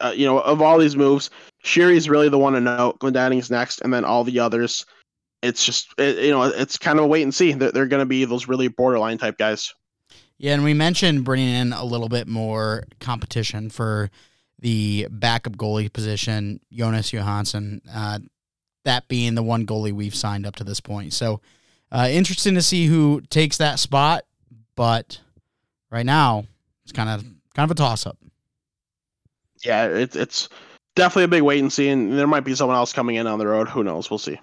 uh, 0.00 0.12
you 0.16 0.26
know, 0.26 0.40
of 0.40 0.60
all 0.62 0.78
these 0.78 0.96
moves, 0.96 1.30
Sheary's 1.62 2.08
really 2.08 2.28
the 2.28 2.38
one 2.38 2.54
to 2.54 2.60
know. 2.60 2.96
Glendening's 2.98 3.50
next, 3.50 3.82
and 3.82 3.92
then 3.92 4.04
all 4.04 4.24
the 4.24 4.40
others. 4.40 4.84
It's 5.42 5.64
just, 5.64 5.92
it, 5.98 6.18
you 6.24 6.30
know, 6.30 6.44
it's 6.44 6.78
kind 6.78 6.98
of 6.98 7.04
a 7.04 7.08
wait 7.08 7.22
and 7.22 7.34
see. 7.34 7.52
They're, 7.52 7.72
they're 7.72 7.86
going 7.86 8.00
to 8.02 8.06
be 8.06 8.24
those 8.24 8.48
really 8.48 8.68
borderline 8.68 9.18
type 9.18 9.38
guys. 9.38 9.72
Yeah, 10.42 10.54
and 10.54 10.64
we 10.64 10.74
mentioned 10.74 11.24
bringing 11.24 11.54
in 11.54 11.72
a 11.72 11.84
little 11.84 12.08
bit 12.08 12.26
more 12.26 12.82
competition 12.98 13.70
for 13.70 14.10
the 14.58 15.06
backup 15.08 15.52
goalie 15.52 15.90
position, 15.90 16.58
Jonas 16.72 17.12
Johansson. 17.12 17.80
Uh, 17.88 18.18
that 18.84 19.06
being 19.06 19.36
the 19.36 19.42
one 19.44 19.66
goalie 19.66 19.92
we've 19.92 20.16
signed 20.16 20.44
up 20.44 20.56
to 20.56 20.64
this 20.64 20.80
point. 20.80 21.12
So 21.12 21.40
uh, 21.92 22.08
interesting 22.10 22.56
to 22.56 22.62
see 22.62 22.86
who 22.86 23.20
takes 23.30 23.58
that 23.58 23.78
spot, 23.78 24.24
but 24.74 25.20
right 25.92 26.04
now 26.04 26.46
it's 26.82 26.90
kind 26.90 27.08
of 27.08 27.22
kind 27.54 27.70
of 27.70 27.70
a 27.70 27.74
toss 27.76 28.04
up. 28.04 28.18
Yeah, 29.64 29.86
it's 29.86 30.16
it's 30.16 30.48
definitely 30.96 31.24
a 31.24 31.28
big 31.28 31.42
wait 31.42 31.60
and 31.60 31.72
see, 31.72 31.88
and 31.88 32.18
there 32.18 32.26
might 32.26 32.42
be 32.42 32.56
someone 32.56 32.76
else 32.76 32.92
coming 32.92 33.14
in 33.14 33.28
on 33.28 33.38
the 33.38 33.46
road. 33.46 33.68
Who 33.68 33.84
knows? 33.84 34.10
We'll 34.10 34.18
see. 34.18 34.40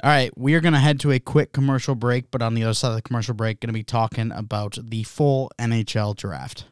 All 0.00 0.10
right, 0.10 0.30
we 0.38 0.54
are 0.54 0.60
going 0.60 0.74
to 0.74 0.78
head 0.78 1.00
to 1.00 1.10
a 1.10 1.18
quick 1.18 1.52
commercial 1.52 1.96
break, 1.96 2.30
but 2.30 2.40
on 2.40 2.54
the 2.54 2.62
other 2.62 2.74
side 2.74 2.90
of 2.90 2.94
the 2.94 3.02
commercial 3.02 3.34
break, 3.34 3.58
going 3.58 3.70
to 3.70 3.72
be 3.72 3.82
talking 3.82 4.30
about 4.30 4.78
the 4.80 5.02
full 5.02 5.50
NHL 5.58 6.14
draft. 6.14 6.66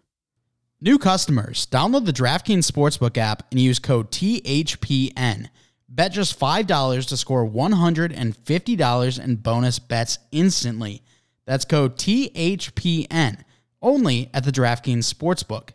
New 0.81 0.97
customers, 0.97 1.67
download 1.67 2.07
the 2.07 2.13
DraftKings 2.13 2.71
Sportsbook 2.71 3.19
app 3.19 3.43
and 3.51 3.59
use 3.59 3.81
code 3.81 4.13
THPN. 4.13 5.49
Bet 5.89 6.13
just 6.13 6.39
$5 6.39 7.09
to 7.09 7.17
score 7.17 7.45
$150 7.45 9.25
in 9.25 9.37
bonus 9.37 9.79
bets 9.81 10.19
instantly. 10.31 11.03
That's 11.47 11.65
code 11.65 11.97
THPN, 11.97 13.43
only 13.83 14.31
at 14.35 14.45
the 14.45 14.53
DraftKings 14.53 15.13
Sportsbook. 15.13 15.71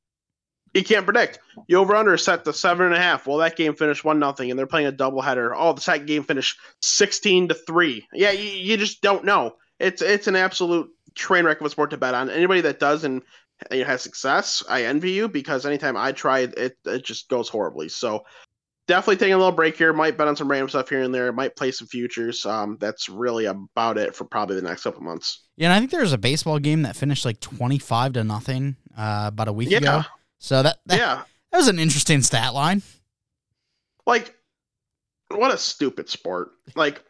you 0.72 0.84
can't 0.84 1.04
predict. 1.04 1.40
You 1.66 1.78
over 1.78 1.96
under 1.96 2.16
set 2.16 2.44
to 2.44 2.52
seven 2.52 2.86
and 2.86 2.94
a 2.94 3.00
half. 3.00 3.26
Well, 3.26 3.38
that 3.38 3.56
game 3.56 3.74
finished 3.74 4.04
one 4.04 4.20
nothing, 4.20 4.50
and 4.50 4.56
they're 4.56 4.68
playing 4.68 4.86
a 4.86 4.92
doubleheader. 4.92 5.52
Oh, 5.52 5.72
the 5.72 5.80
second 5.80 6.06
game 6.06 6.22
finished 6.22 6.60
sixteen 6.80 7.48
to 7.48 7.54
three. 7.54 8.06
Yeah, 8.12 8.30
you, 8.30 8.48
you 8.48 8.76
just 8.76 9.02
don't 9.02 9.24
know. 9.24 9.56
It's 9.80 10.00
it's 10.00 10.28
an 10.28 10.36
absolute 10.36 10.88
train 11.16 11.44
wreck 11.44 11.58
of 11.58 11.66
a 11.66 11.70
sport 11.70 11.90
to 11.90 11.96
bet 11.96 12.14
on. 12.14 12.30
Anybody 12.30 12.60
that 12.60 12.78
does 12.78 13.02
and 13.02 13.20
has 13.70 14.02
success, 14.02 14.62
I 14.68 14.84
envy 14.84 15.12
you 15.12 15.28
because 15.28 15.66
anytime 15.66 15.96
I 15.96 16.12
try 16.12 16.40
it, 16.40 16.78
it 16.84 17.04
just 17.04 17.28
goes 17.28 17.48
horribly. 17.48 17.88
So 17.88 18.24
definitely 18.86 19.16
taking 19.16 19.34
a 19.34 19.38
little 19.38 19.52
break 19.52 19.76
here. 19.76 19.92
Might 19.92 20.18
bet 20.18 20.26
on 20.26 20.34
some 20.34 20.50
random 20.50 20.68
stuff 20.68 20.88
here 20.88 21.02
and 21.02 21.14
there. 21.14 21.32
Might 21.32 21.54
play 21.54 21.70
some 21.70 21.86
futures. 21.86 22.44
Um, 22.44 22.76
that's 22.80 23.08
really 23.08 23.44
about 23.44 23.98
it 23.98 24.16
for 24.16 24.24
probably 24.24 24.56
the 24.56 24.62
next 24.62 24.82
couple 24.82 25.02
months. 25.02 25.44
Yeah, 25.56 25.68
and 25.68 25.74
I 25.74 25.78
think 25.78 25.90
there 25.90 26.00
was 26.00 26.12
a 26.12 26.18
baseball 26.18 26.58
game 26.58 26.82
that 26.82 26.96
finished 26.96 27.24
like 27.24 27.38
twenty 27.40 27.78
five 27.78 28.14
to 28.14 28.24
nothing 28.24 28.76
uh, 28.98 29.24
about 29.28 29.48
a 29.48 29.52
week 29.52 29.70
yeah. 29.70 29.78
ago. 29.78 30.02
So 30.38 30.62
that, 30.62 30.78
that 30.86 30.98
yeah, 30.98 31.22
that 31.52 31.58
was 31.58 31.68
an 31.68 31.78
interesting 31.78 32.22
stat 32.22 32.52
line. 32.54 32.82
Like, 34.06 34.34
what 35.28 35.54
a 35.54 35.58
stupid 35.58 36.08
sport. 36.08 36.50
Like, 36.74 37.04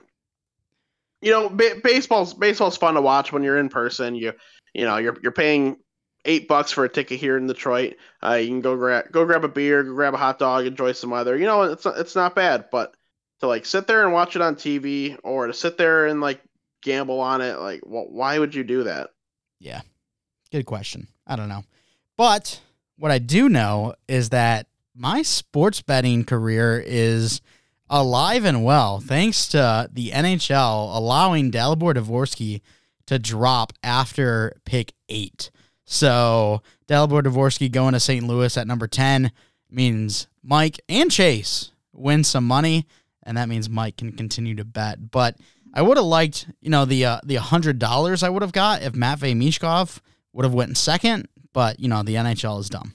you 1.23 1.31
know, 1.31 1.49
ba- 1.49 1.81
baseball's 1.83 2.35
baseball's 2.35 2.77
fun 2.77 2.95
to 2.95 3.01
watch 3.01 3.33
when 3.33 3.43
you're 3.43 3.59
in 3.59 3.69
person. 3.69 4.15
You 4.15 4.33
you 4.75 4.85
know 4.85 4.99
you're 4.99 5.17
you're 5.23 5.33
paying 5.33 5.79
eight 6.25 6.49
bucks 6.49 6.71
for 6.71 6.85
a 6.85 6.89
ticket 6.89 7.19
here 7.19 7.37
in 7.37 7.47
Detroit. 7.47 7.97
Uh, 8.23 8.35
you 8.35 8.49
can 8.49 8.61
go 8.61 8.77
grab 8.77 9.11
go 9.11 9.25
grab 9.25 9.45
a 9.45 9.49
beer, 9.49 9.83
go 9.83 9.95
grab 9.95 10.15
a 10.15 10.19
hot 10.19 10.39
dog, 10.39 10.67
enjoy 10.67 10.93
some 10.93 11.11
weather. 11.11 11.37
You 11.37 11.47
know, 11.47 11.63
it's 11.63 11.87
it's 11.87 12.15
not 12.15 12.35
bad, 12.35 12.67
but 12.71 12.95
to 13.41 13.47
like 13.47 13.67
sit 13.67 13.87
there 13.87 14.05
and 14.05 14.13
watch 14.13 14.37
it 14.37 14.43
on 14.43 14.57
TV 14.57 15.19
or 15.25 15.47
to 15.47 15.55
sit 15.55 15.79
there 15.79 16.07
and 16.07 16.21
like 16.21 16.41
gamble 16.83 17.21
on 17.21 17.41
it, 17.41 17.59
like 17.59 17.81
wh- 17.83 18.11
why 18.13 18.39
would 18.39 18.55
you 18.55 18.65
do 18.65 18.85
that? 18.85 19.11
Yeah, 19.59 19.81
good 20.53 20.67
question. 20.67 21.09
I 21.27 21.37
don't 21.37 21.49
know, 21.49 21.65
but 22.17 22.61
what 22.97 23.11
I 23.11 23.19
do 23.19 23.49
know 23.49 23.95
is 24.09 24.31
that 24.31 24.67
my 24.95 25.23
sports 25.23 25.81
betting 25.81 26.25
career 26.25 26.83
is 26.85 27.41
alive 27.89 28.45
and 28.45 28.63
well 28.63 29.01
thanks 29.01 29.49
to 29.49 29.89
the 29.93 30.11
NHL 30.11 30.95
allowing 30.97 31.51
Dalibor 31.51 31.95
Dvorsky 31.95 32.61
to 33.07 33.19
drop 33.19 33.73
after 33.83 34.55
pick 34.65 34.93
eight. 35.09 35.51
So 35.93 36.63
Dalibor 36.87 37.21
Dvorsky 37.21 37.71
going 37.71 37.95
to 37.95 38.01
St. 38.01 38.25
Louis 38.25 38.57
at 38.57 38.69
number 38.69 38.87
10 38.87 39.33
means 39.69 40.29
Mike 40.41 40.81
and 40.89 41.11
Chase 41.11 41.73
win 41.93 42.23
some 42.23 42.47
money, 42.47 42.87
and 43.25 43.37
that 43.37 43.49
means 43.49 43.69
Mike 43.69 43.97
can 43.97 44.13
continue 44.13 44.55
to 44.55 44.65
bet. 44.65 45.11
But 45.11 45.37
I 45.75 45.83
would 45.83 45.97
have 45.97 46.07
liked, 46.07 46.47
you 46.61 46.71
know, 46.71 46.85
the 46.85 47.05
uh, 47.05 47.21
the 47.25 47.35
hundred 47.35 47.81
dollars 47.81 48.23
I 48.23 48.29
would 48.29 48.43
have 48.43 48.53
got 48.53 48.83
if 48.83 48.95
Matvey 48.95 49.35
Michkov 49.35 49.99
would 50.33 50.45
have 50.45 50.55
went 50.55 50.69
in 50.69 50.75
second, 50.77 51.27
but 51.53 51.81
you 51.81 51.89
know 51.89 52.05
the 52.05 52.15
NHL 52.15 52.61
is 52.61 52.71
dumb. 52.71 52.95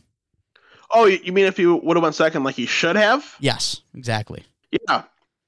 Oh, 0.90 1.06
you 1.06 1.34
mean 1.34 1.48
if 1.48 1.58
he 1.58 1.66
would 1.66 1.98
have 1.98 2.04
went 2.04 2.16
second 2.16 2.46
like 2.46 2.56
he 2.56 2.66
should 2.66 2.96
have? 2.96 3.36
Yes, 3.42 3.82
exactly. 3.94 4.46
Yeah, 4.88 5.04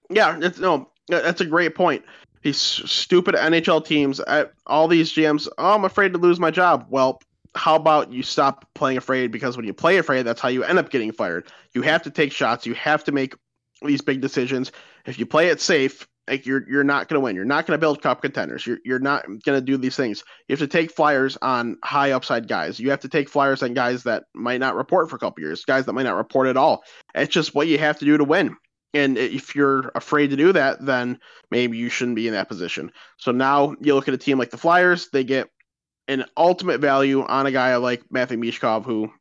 yeah. 0.10 0.38
It's, 0.42 0.60
no, 0.60 0.90
that's 1.08 1.40
a 1.40 1.46
great 1.46 1.76
point. 1.76 2.04
These 2.42 2.58
stupid 2.58 3.36
NHL 3.36 3.86
teams, 3.86 4.20
all 4.66 4.90
these 4.90 5.14
GMs. 5.14 5.48
Oh, 5.58 5.76
I'm 5.76 5.86
afraid 5.86 6.12
to 6.12 6.20
lose 6.20 6.42
my 6.42 6.52
job. 6.52 6.88
Well, 6.90 7.22
how 7.58 7.76
about 7.76 8.12
you 8.12 8.24
stop 8.24 8.66
playing 8.74 8.98
afraid? 8.98 9.32
Because 9.32 9.58
when 9.58 9.66
you 9.66 9.74
play 9.74 9.98
afraid 9.98 10.24
that's 10.24 10.42
how 10.42 10.50
you 10.50 10.64
end 10.64 10.80
up 10.80 10.90
getting 10.90 11.12
fired. 11.12 11.48
You 11.74 11.82
have 11.82 12.04
to 12.04 12.12
take 12.12 12.32
shots. 12.32 12.66
You 12.66 12.74
have 12.76 13.04
to 13.06 13.12
make 13.12 13.36
these 13.82 14.02
big 14.02 14.22
decisions. 14.22 14.72
If 15.06 15.20
you 15.20 15.26
play 15.26 15.50
it 15.50 15.62
safe 15.62 16.08
like 16.28 16.46
you're 16.46 16.68
you're 16.70 16.84
not 16.84 17.08
going 17.08 17.16
to 17.16 17.24
win. 17.24 17.36
You're 17.36 17.46
not 17.46 17.66
going 17.66 17.78
to 17.78 17.82
build 17.82 18.02
cup 18.02 18.22
contenders. 18.22 18.66
You're, 18.68 18.80
you're 18.84 19.00
not 19.00 19.26
going 19.26 19.58
to 19.58 19.62
do 19.62 19.78
these 19.78 19.96
things. 19.96 20.24
You 20.48 20.54
have 20.54 20.60
to 20.60 20.68
take 20.68 20.92
flyers 20.92 21.38
on 21.42 21.78
high 21.84 22.12
upside 22.12 22.48
guys. 22.48 22.80
You 22.80 22.90
have 22.92 23.00
to 23.02 23.10
take 23.10 23.30
flyers 23.30 23.64
on 23.64 23.74
guys 23.74 24.04
that 24.04 24.26
might 24.34 24.60
not 24.60 24.76
report 24.76 25.10
for 25.10 25.16
a 25.16 25.20
couple 25.20 25.44
years 25.44 25.66
guys 25.66 25.86
that 25.86 25.94
might 25.94 26.04
not 26.04 26.16
report 26.16 26.48
at 26.48 26.58
all. 26.58 26.84
It's 27.16 27.34
just 27.34 27.56
what 27.56 27.68
you 27.68 27.78
have 27.78 28.00
to 28.00 28.06
do 28.06 28.18
to 28.18 28.24
win. 28.24 28.56
And 28.94 29.18
if 29.18 29.56
you're 29.56 29.92
afraid 29.96 30.32
to 30.32 30.36
do 30.36 30.54
that 30.54 30.86
then 30.86 31.20
maybe 31.52 31.78
you 31.78 31.90
shouldn't 31.90 32.16
be 32.16 32.28
in 32.28 32.34
that 32.34 32.48
position. 32.48 32.92
So 33.18 33.32
now 33.32 33.76
you 33.80 33.96
look 33.96 34.08
at 34.08 34.14
a 34.14 34.18
team 34.18 34.38
like 34.38 34.50
the 34.50 34.58
flyers. 34.58 35.10
They 35.12 35.24
get 35.24 35.50
an 36.08 36.26
ultimate 36.36 36.80
value 36.80 37.24
on 37.24 37.46
a 37.46 37.52
guy 37.52 37.76
like 37.78 38.04
Matthew 38.10 38.38
Michkov 38.38 38.86
who 38.86 39.12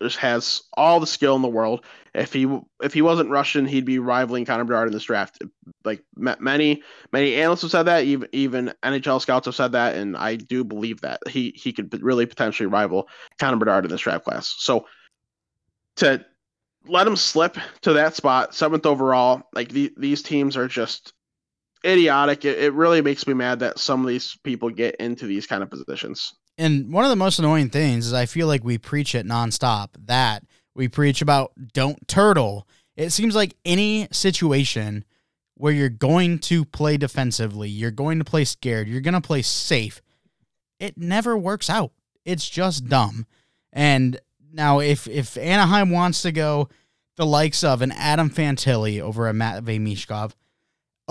just 0.00 0.16
has 0.18 0.62
all 0.74 1.00
the 1.00 1.06
skill 1.06 1.36
in 1.36 1.42
the 1.42 1.48
world. 1.48 1.84
If 2.14 2.32
he 2.32 2.60
if 2.82 2.92
he 2.92 3.02
wasn't 3.02 3.30
Russian, 3.30 3.66
he'd 3.66 3.84
be 3.84 3.98
rivaling 3.98 4.44
Connor 4.44 4.64
Bedard 4.64 4.88
in 4.88 4.92
this 4.92 5.04
draft. 5.04 5.42
Like 5.84 6.02
many 6.16 6.82
many 7.12 7.36
analysts 7.36 7.62
have 7.62 7.70
said 7.70 7.84
that, 7.84 8.04
even 8.04 8.28
even 8.32 8.74
NHL 8.82 9.20
scouts 9.20 9.46
have 9.46 9.54
said 9.54 9.72
that, 9.72 9.96
and 9.96 10.16
I 10.16 10.36
do 10.36 10.64
believe 10.64 11.00
that 11.02 11.20
he 11.28 11.52
he 11.56 11.72
could 11.72 12.02
really 12.02 12.26
potentially 12.26 12.66
rival 12.66 13.08
Connor 13.38 13.56
Bedard 13.56 13.84
in 13.84 13.90
this 13.90 14.02
draft 14.02 14.24
class. 14.24 14.54
So 14.58 14.86
to 15.96 16.24
let 16.86 17.06
him 17.06 17.16
slip 17.16 17.56
to 17.82 17.94
that 17.94 18.14
spot, 18.14 18.54
seventh 18.54 18.86
overall, 18.86 19.44
like 19.54 19.68
the, 19.68 19.92
these 19.96 20.22
teams 20.22 20.56
are 20.56 20.68
just 20.68 21.12
idiotic. 21.84 22.44
It, 22.44 22.58
it 22.58 22.72
really 22.72 23.02
makes 23.02 23.26
me 23.26 23.34
mad 23.34 23.60
that 23.60 23.78
some 23.78 24.00
of 24.00 24.06
these 24.06 24.36
people 24.44 24.70
get 24.70 24.96
into 24.96 25.26
these 25.26 25.46
kind 25.46 25.62
of 25.62 25.70
positions. 25.70 26.32
And 26.58 26.92
one 26.92 27.04
of 27.04 27.10
the 27.10 27.16
most 27.16 27.38
annoying 27.38 27.70
things 27.70 28.06
is 28.06 28.12
I 28.12 28.26
feel 28.26 28.46
like 28.46 28.64
we 28.64 28.78
preach 28.78 29.14
it 29.14 29.26
nonstop 29.26 29.88
that 30.06 30.44
we 30.74 30.88
preach 30.88 31.22
about 31.22 31.52
don't 31.72 32.06
turtle. 32.08 32.66
It 32.96 33.10
seems 33.10 33.34
like 33.34 33.56
any 33.64 34.08
situation 34.12 35.04
where 35.54 35.72
you're 35.72 35.88
going 35.88 36.38
to 36.40 36.64
play 36.64 36.96
defensively, 36.96 37.68
you're 37.68 37.90
going 37.90 38.18
to 38.18 38.24
play 38.24 38.44
scared, 38.44 38.88
you're 38.88 39.00
going 39.00 39.14
to 39.14 39.20
play 39.20 39.42
safe, 39.42 40.02
it 40.78 40.98
never 40.98 41.36
works 41.36 41.70
out. 41.70 41.92
It's 42.24 42.48
just 42.48 42.88
dumb. 42.88 43.26
And 43.72 44.20
now 44.52 44.80
if 44.80 45.08
if 45.08 45.36
Anaheim 45.38 45.90
wants 45.90 46.22
to 46.22 46.32
go 46.32 46.68
the 47.16 47.26
likes 47.26 47.62
of 47.62 47.82
an 47.82 47.92
Adam 47.92 48.30
Fantilli 48.30 49.00
over 49.00 49.28
a 49.28 49.32
Matvey 49.32 49.78
Michkov, 49.78 50.32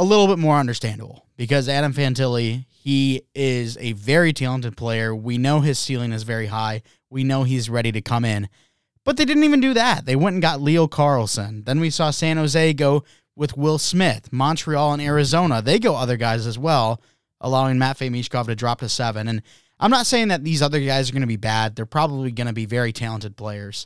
a 0.02 0.04
little 0.04 0.26
bit 0.26 0.40
more 0.40 0.58
understandable 0.58 1.28
because 1.38 1.70
Adam 1.70 1.94
Fantilli, 1.94 2.66
he 2.72 3.22
is 3.36 3.78
a 3.80 3.92
very 3.92 4.34
talented 4.34 4.76
player. 4.76 5.14
We 5.16 5.38
know 5.38 5.60
his 5.60 5.78
ceiling 5.78 6.12
is 6.12 6.24
very 6.24 6.48
high. 6.48 6.82
We 7.12 7.24
know 7.24 7.44
he's 7.44 7.70
ready 7.70 7.92
to 7.92 8.02
come 8.02 8.26
in. 8.26 8.50
But 9.06 9.18
they 9.18 9.26
didn't 9.26 9.44
even 9.44 9.60
do 9.60 9.76
that. 9.76 10.08
They 10.08 10.16
went 10.16 10.34
and 10.34 10.42
got 10.42 10.60
Leo 10.60 10.88
Carlsson. 10.88 11.66
Then 11.66 11.80
we 11.80 11.92
saw 11.92 12.10
San 12.10 12.38
Jose 12.38 12.74
go 12.74 13.04
with 13.36 13.56
Will 13.56 13.78
Smith. 13.78 14.34
Montreal 14.34 14.94
and 14.94 15.02
Arizona, 15.04 15.62
they 15.62 15.78
go 15.78 15.96
other 15.96 16.18
guys 16.18 16.48
as 16.48 16.58
well, 16.58 17.00
allowing 17.40 17.78
Matvey 17.78 18.10
Michkov 18.10 18.48
to 18.48 18.56
drop 18.56 18.80
to 18.80 18.90
seven. 18.90 19.28
And 19.28 19.44
I'm 19.80 19.92
not 19.92 20.08
saying 20.08 20.30
that 20.30 20.44
these 20.44 20.64
other 20.64 20.80
guys 20.80 21.12
are 21.12 21.14
going 21.14 21.22
to 21.22 21.28
be 21.28 21.36
bad. 21.36 21.76
They're 21.76 21.86
probably 21.86 22.32
going 22.32 22.48
to 22.48 22.54
be 22.54 22.66
very 22.66 22.92
talented 22.92 23.38
players. 23.38 23.86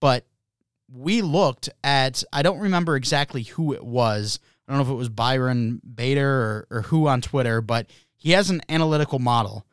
But 0.00 0.26
we 0.92 1.22
looked 1.22 1.70
at, 1.84 2.24
I 2.32 2.42
don't 2.42 2.58
remember 2.58 2.96
exactly 2.96 3.44
who 3.44 3.72
it 3.72 3.84
was 3.84 4.40
I 4.66 4.72
don't 4.72 4.78
know 4.78 4.84
if 4.84 4.90
it 4.90 4.98
was 4.98 5.08
Byron 5.08 5.80
Bader 5.94 6.28
or, 6.28 6.66
or 6.70 6.82
who 6.82 7.06
on 7.06 7.20
Twitter, 7.20 7.60
but 7.60 7.86
he 8.16 8.32
has 8.32 8.50
an 8.50 8.62
analytical 8.68 9.18
model. 9.18 9.66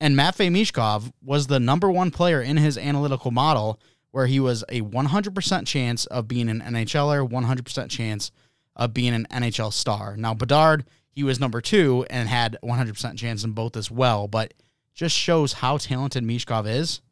And 0.00 0.16
Matvey 0.16 0.48
Michkov 0.48 1.12
was 1.22 1.46
the 1.46 1.60
number 1.60 1.90
one 1.90 2.10
player 2.10 2.40
in 2.40 2.56
his 2.56 2.78
analytical 2.78 3.30
model 3.30 3.78
where 4.12 4.26
he 4.26 4.40
was 4.40 4.64
a 4.68 4.80
100% 4.80 5.66
chance 5.66 6.06
of 6.06 6.26
being 6.26 6.48
an 6.48 6.60
NHLer, 6.60 7.28
100% 7.28 7.90
chance 7.90 8.30
of 8.74 8.94
being 8.94 9.12
an 9.12 9.26
NHL 9.30 9.72
star. 9.72 10.16
Now, 10.16 10.32
Bedard, 10.34 10.84
he 11.10 11.22
was 11.22 11.38
number 11.38 11.60
two 11.60 12.06
and 12.08 12.28
had 12.28 12.56
100% 12.64 13.18
chance 13.18 13.44
in 13.44 13.52
both 13.52 13.76
as 13.76 13.90
well, 13.90 14.26
but 14.26 14.54
just 14.94 15.16
shows 15.16 15.54
how 15.54 15.76
talented 15.76 16.24
Michkov 16.24 16.66
is. 16.66 17.02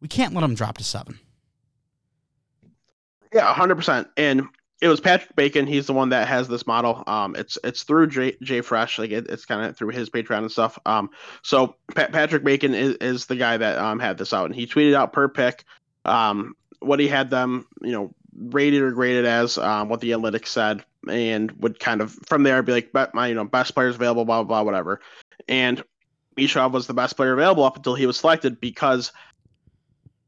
We 0.00 0.08
can't 0.08 0.34
let 0.34 0.42
him 0.42 0.54
drop 0.54 0.78
to 0.78 0.84
seven. 0.84 1.18
Yeah, 3.32 3.52
100%. 3.54 4.08
And 4.16 4.48
it 4.82 4.88
was 4.88 5.00
Patrick 5.00 5.36
Bacon. 5.36 5.64
He's 5.64 5.86
the 5.86 5.92
one 5.92 6.08
that 6.08 6.26
has 6.26 6.48
this 6.48 6.66
model. 6.66 7.04
Um, 7.06 7.36
it's 7.36 7.56
it's 7.62 7.84
through 7.84 8.08
Jay, 8.08 8.32
JFresh, 8.42 8.98
like 8.98 9.12
it, 9.12 9.28
it's 9.28 9.44
kind 9.46 9.64
of 9.64 9.76
through 9.76 9.90
his 9.90 10.10
Patreon 10.10 10.38
and 10.38 10.50
stuff. 10.50 10.76
Um, 10.84 11.10
so 11.42 11.76
pa- 11.94 12.08
Patrick 12.08 12.42
Bacon 12.42 12.74
is, 12.74 12.96
is 12.96 13.26
the 13.26 13.36
guy 13.36 13.56
that 13.56 13.78
um 13.78 14.00
had 14.00 14.18
this 14.18 14.32
out, 14.32 14.46
and 14.46 14.54
he 14.56 14.66
tweeted 14.66 14.94
out 14.94 15.12
per 15.12 15.28
pick, 15.28 15.64
um, 16.04 16.56
what 16.80 16.98
he 16.98 17.06
had 17.06 17.30
them, 17.30 17.68
you 17.80 17.92
know, 17.92 18.12
rated 18.36 18.82
or 18.82 18.90
graded 18.90 19.24
as, 19.24 19.56
um, 19.56 19.88
what 19.88 20.00
the 20.00 20.10
analytics 20.10 20.48
said, 20.48 20.84
and 21.08 21.52
would 21.52 21.78
kind 21.78 22.00
of 22.00 22.18
from 22.26 22.42
there 22.42 22.60
be 22.64 22.72
like, 22.72 22.92
bet 22.92 23.14
my 23.14 23.28
you 23.28 23.36
know 23.36 23.44
best 23.44 23.74
players 23.76 23.94
available, 23.94 24.24
blah 24.24 24.42
blah 24.42 24.62
blah, 24.62 24.64
whatever. 24.64 25.00
And 25.48 25.80
Michkov 26.36 26.72
was 26.72 26.88
the 26.88 26.94
best 26.94 27.16
player 27.16 27.34
available 27.34 27.62
up 27.62 27.76
until 27.76 27.94
he 27.94 28.06
was 28.06 28.16
selected 28.16 28.60
because 28.60 29.12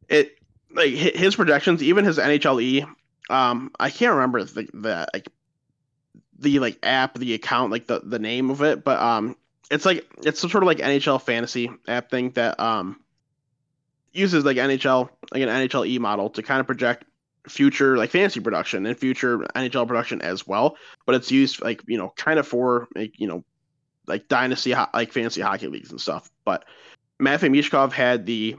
it 0.09 0.38
like 0.70 0.92
his 0.92 1.34
projections, 1.34 1.82
even 1.82 2.05
his 2.05 2.18
NHLE. 2.18 2.88
Um, 3.30 3.70
I 3.78 3.90
can't 3.90 4.14
remember 4.14 4.44
the, 4.44 4.68
the 4.72 5.08
like 5.12 5.28
the 6.38 6.58
like 6.58 6.78
app, 6.82 7.18
the 7.18 7.34
account, 7.34 7.70
like 7.70 7.86
the 7.86 8.00
the 8.00 8.18
name 8.18 8.50
of 8.50 8.62
it, 8.62 8.84
but 8.84 9.00
um, 9.00 9.36
it's 9.70 9.86
like 9.86 10.06
it's 10.22 10.40
some 10.40 10.50
sort 10.50 10.62
of 10.62 10.66
like 10.66 10.78
NHL 10.78 11.20
fantasy 11.22 11.70
app 11.88 12.10
thing 12.10 12.30
that 12.30 12.58
um 12.60 13.00
uses 14.12 14.44
like 14.44 14.56
NHL 14.56 15.08
like 15.32 15.42
an 15.42 15.48
NHL 15.48 15.86
E 15.86 15.98
model 15.98 16.30
to 16.30 16.42
kind 16.42 16.60
of 16.60 16.66
project 16.66 17.04
future 17.48 17.96
like 17.96 18.10
fantasy 18.10 18.40
production 18.40 18.86
and 18.86 18.96
future 18.96 19.38
NHL 19.38 19.86
production 19.86 20.22
as 20.22 20.46
well. 20.46 20.76
But 21.06 21.16
it's 21.16 21.30
used 21.30 21.62
like 21.62 21.82
you 21.86 21.98
know 21.98 22.12
kind 22.16 22.38
of 22.38 22.46
for 22.46 22.88
like 22.94 23.18
you 23.18 23.26
know 23.26 23.44
like 24.06 24.28
dynasty 24.28 24.74
like 24.92 25.12
fantasy 25.12 25.40
hockey 25.40 25.68
leagues 25.68 25.90
and 25.90 26.00
stuff. 26.00 26.30
But 26.44 26.64
Matvey 27.18 27.48
Michkov 27.48 27.92
had 27.92 28.26
the 28.26 28.56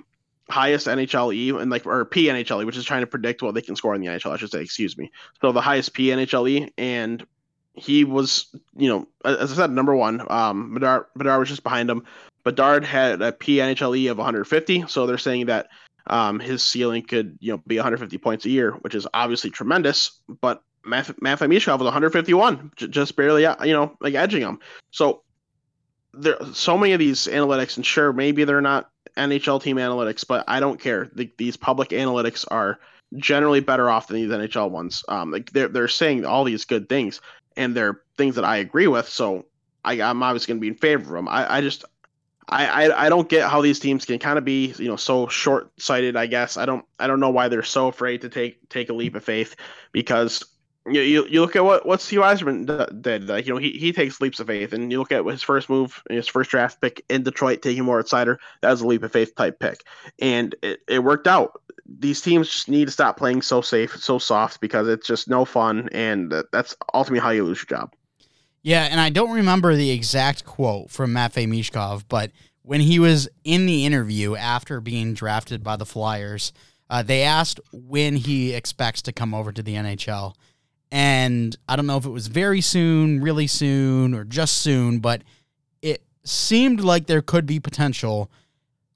highest 0.49 0.87
NHLE 0.87 1.59
and 1.59 1.71
like 1.71 1.85
or 1.85 2.05
PNHLE, 2.05 2.65
which 2.65 2.77
is 2.77 2.85
trying 2.85 3.01
to 3.01 3.07
predict 3.07 3.41
what 3.41 3.53
they 3.53 3.61
can 3.61 3.75
score 3.75 3.95
in 3.95 4.01
the 4.01 4.07
NHL. 4.07 4.31
I 4.31 4.37
should 4.37 4.51
say, 4.51 4.61
excuse 4.61 4.97
me. 4.97 5.11
So 5.41 5.51
the 5.51 5.61
highest 5.61 5.93
PNHLE, 5.93 6.71
and 6.77 7.25
he 7.73 8.03
was, 8.03 8.47
you 8.75 8.89
know, 8.89 9.07
as 9.23 9.51
I 9.51 9.55
said, 9.55 9.71
number 9.71 9.95
one. 9.95 10.25
Um, 10.29 10.73
Bedard, 10.73 11.05
Bedard 11.15 11.39
was 11.39 11.49
just 11.49 11.63
behind 11.63 11.89
him. 11.89 12.03
Bedard 12.43 12.85
had 12.85 13.21
a 13.21 13.31
PNHLE 13.31 14.11
of 14.11 14.17
150, 14.17 14.85
so 14.87 15.05
they're 15.05 15.17
saying 15.17 15.47
that 15.47 15.67
um, 16.07 16.39
his 16.39 16.63
ceiling 16.63 17.01
could, 17.01 17.37
you 17.39 17.51
know, 17.51 17.61
be 17.65 17.77
150 17.77 18.17
points 18.19 18.45
a 18.45 18.49
year, 18.49 18.71
which 18.81 18.93
is 18.93 19.07
obviously 19.13 19.49
tremendous. 19.49 20.19
But 20.41 20.61
Math- 20.85 21.19
Matvey 21.21 21.47
Michkov 21.47 21.79
was 21.79 21.85
151, 21.85 22.71
j- 22.75 22.87
just 22.87 23.15
barely, 23.15 23.45
uh, 23.45 23.63
you 23.63 23.73
know, 23.73 23.97
like 23.99 24.13
edging 24.13 24.41
him. 24.41 24.59
So 24.91 25.23
there, 26.13 26.37
so 26.53 26.77
many 26.77 26.93
of 26.93 26.99
these 26.99 27.25
analytics, 27.25 27.77
and 27.77 27.85
sure, 27.85 28.13
maybe 28.13 28.43
they're 28.43 28.61
not 28.61 28.89
NHL 29.17 29.61
team 29.61 29.77
analytics, 29.77 30.25
but 30.27 30.43
I 30.47 30.59
don't 30.59 30.79
care. 30.79 31.09
The, 31.13 31.31
these 31.37 31.57
public 31.57 31.89
analytics 31.89 32.45
are 32.49 32.79
generally 33.17 33.59
better 33.59 33.89
off 33.89 34.07
than 34.07 34.17
these 34.17 34.29
NHL 34.29 34.71
ones. 34.71 35.03
Um, 35.07 35.31
like 35.31 35.51
they're 35.51 35.67
they're 35.67 35.87
saying 35.87 36.25
all 36.25 36.43
these 36.43 36.65
good 36.65 36.89
things, 36.89 37.21
and 37.55 37.75
they're 37.75 38.01
things 38.17 38.35
that 38.35 38.45
I 38.45 38.57
agree 38.57 38.87
with. 38.87 39.07
So 39.07 39.45
I, 39.83 40.01
I'm 40.01 40.21
obviously 40.23 40.51
going 40.51 40.59
to 40.59 40.61
be 40.61 40.67
in 40.67 40.75
favor 40.75 41.15
of 41.15 41.23
them. 41.23 41.27
I, 41.27 41.57
I 41.57 41.61
just 41.61 41.85
I, 42.47 42.87
I, 42.87 43.05
I 43.05 43.09
don't 43.09 43.29
get 43.29 43.49
how 43.49 43.61
these 43.61 43.79
teams 43.79 44.05
can 44.05 44.19
kind 44.19 44.37
of 44.37 44.45
be 44.45 44.73
you 44.77 44.87
know 44.87 44.95
so 44.95 45.27
short 45.27 45.71
sighted. 45.79 46.15
I 46.15 46.27
guess 46.27 46.57
I 46.57 46.65
don't 46.65 46.85
I 46.99 47.07
don't 47.07 47.19
know 47.19 47.29
why 47.29 47.47
they're 47.47 47.63
so 47.63 47.87
afraid 47.87 48.21
to 48.21 48.29
take 48.29 48.67
take 48.69 48.89
a 48.89 48.93
leap 48.93 49.15
of 49.15 49.23
faith 49.23 49.55
because 49.91 50.43
you, 50.87 51.01
you, 51.01 51.27
you 51.27 51.41
look 51.41 51.55
at 51.55 51.63
what 51.63 51.85
what 51.85 52.01
Steve 52.01 52.19
Yzerman 52.19 53.01
did. 53.01 53.29
You 53.45 53.53
know, 53.53 53.59
he, 53.59 53.71
he 53.71 53.91
takes 53.91 54.21
leaps 54.21 54.39
of 54.39 54.47
faith, 54.47 54.71
and 54.71 54.91
you 54.91 54.99
look 54.99 55.11
at 55.11 55.25
his 55.25 55.41
first 55.41 55.69
move, 55.69 56.01
his 56.09 56.27
first 56.27 56.51
draft 56.51 56.79
pick 56.79 57.03
in 57.09 57.23
Detroit, 57.23 57.61
taking 57.61 57.85
Moritz 57.85 58.11
Seider. 58.11 58.37
That 58.61 58.71
was 58.71 58.81
a 58.81 58.87
leap 58.87 59.03
of 59.03 59.11
faith 59.11 59.35
type 59.35 59.59
pick, 59.59 59.83
and 60.19 60.55
it, 60.61 60.81
it 60.87 61.03
worked 61.03 61.27
out. 61.27 61.61
These 61.87 62.21
teams 62.21 62.49
just 62.49 62.69
need 62.69 62.85
to 62.85 62.91
stop 62.91 63.17
playing 63.17 63.41
so 63.41 63.61
safe, 63.61 63.95
so 63.97 64.19
soft, 64.19 64.61
because 64.61 64.87
it's 64.87 65.07
just 65.07 65.27
no 65.27 65.45
fun, 65.45 65.89
and 65.91 66.33
that's 66.51 66.75
ultimately 66.93 67.23
how 67.23 67.31
you 67.31 67.43
lose 67.43 67.59
your 67.59 67.79
job. 67.79 67.93
Yeah, 68.61 68.87
and 68.89 68.99
I 68.99 69.09
don't 69.09 69.31
remember 69.31 69.75
the 69.75 69.91
exact 69.91 70.45
quote 70.45 70.89
from 70.89 71.13
Matvey 71.13 71.45
Michkov, 71.45 72.05
but 72.07 72.31
when 72.63 72.81
he 72.81 72.97
was 72.97 73.29
in 73.43 73.67
the 73.67 73.85
interview 73.85 74.35
after 74.35 74.81
being 74.81 75.13
drafted 75.13 75.63
by 75.63 75.75
the 75.75 75.85
Flyers, 75.85 76.51
uh, 76.89 77.03
they 77.03 77.21
asked 77.21 77.59
when 77.71 78.15
he 78.15 78.53
expects 78.53 79.03
to 79.03 79.11
come 79.11 79.33
over 79.33 79.51
to 79.51 79.61
the 79.61 79.75
NHL 79.75 80.33
and 80.91 81.55
I 81.67 81.75
don't 81.75 81.87
know 81.87 81.97
if 81.97 82.05
it 82.05 82.09
was 82.09 82.27
very 82.27 82.61
soon, 82.61 83.21
really 83.21 83.47
soon, 83.47 84.13
or 84.13 84.23
just 84.23 84.57
soon, 84.57 84.99
but 84.99 85.23
it 85.81 86.03
seemed 86.23 86.81
like 86.81 87.07
there 87.07 87.21
could 87.21 87.45
be 87.45 87.59
potential 87.59 88.31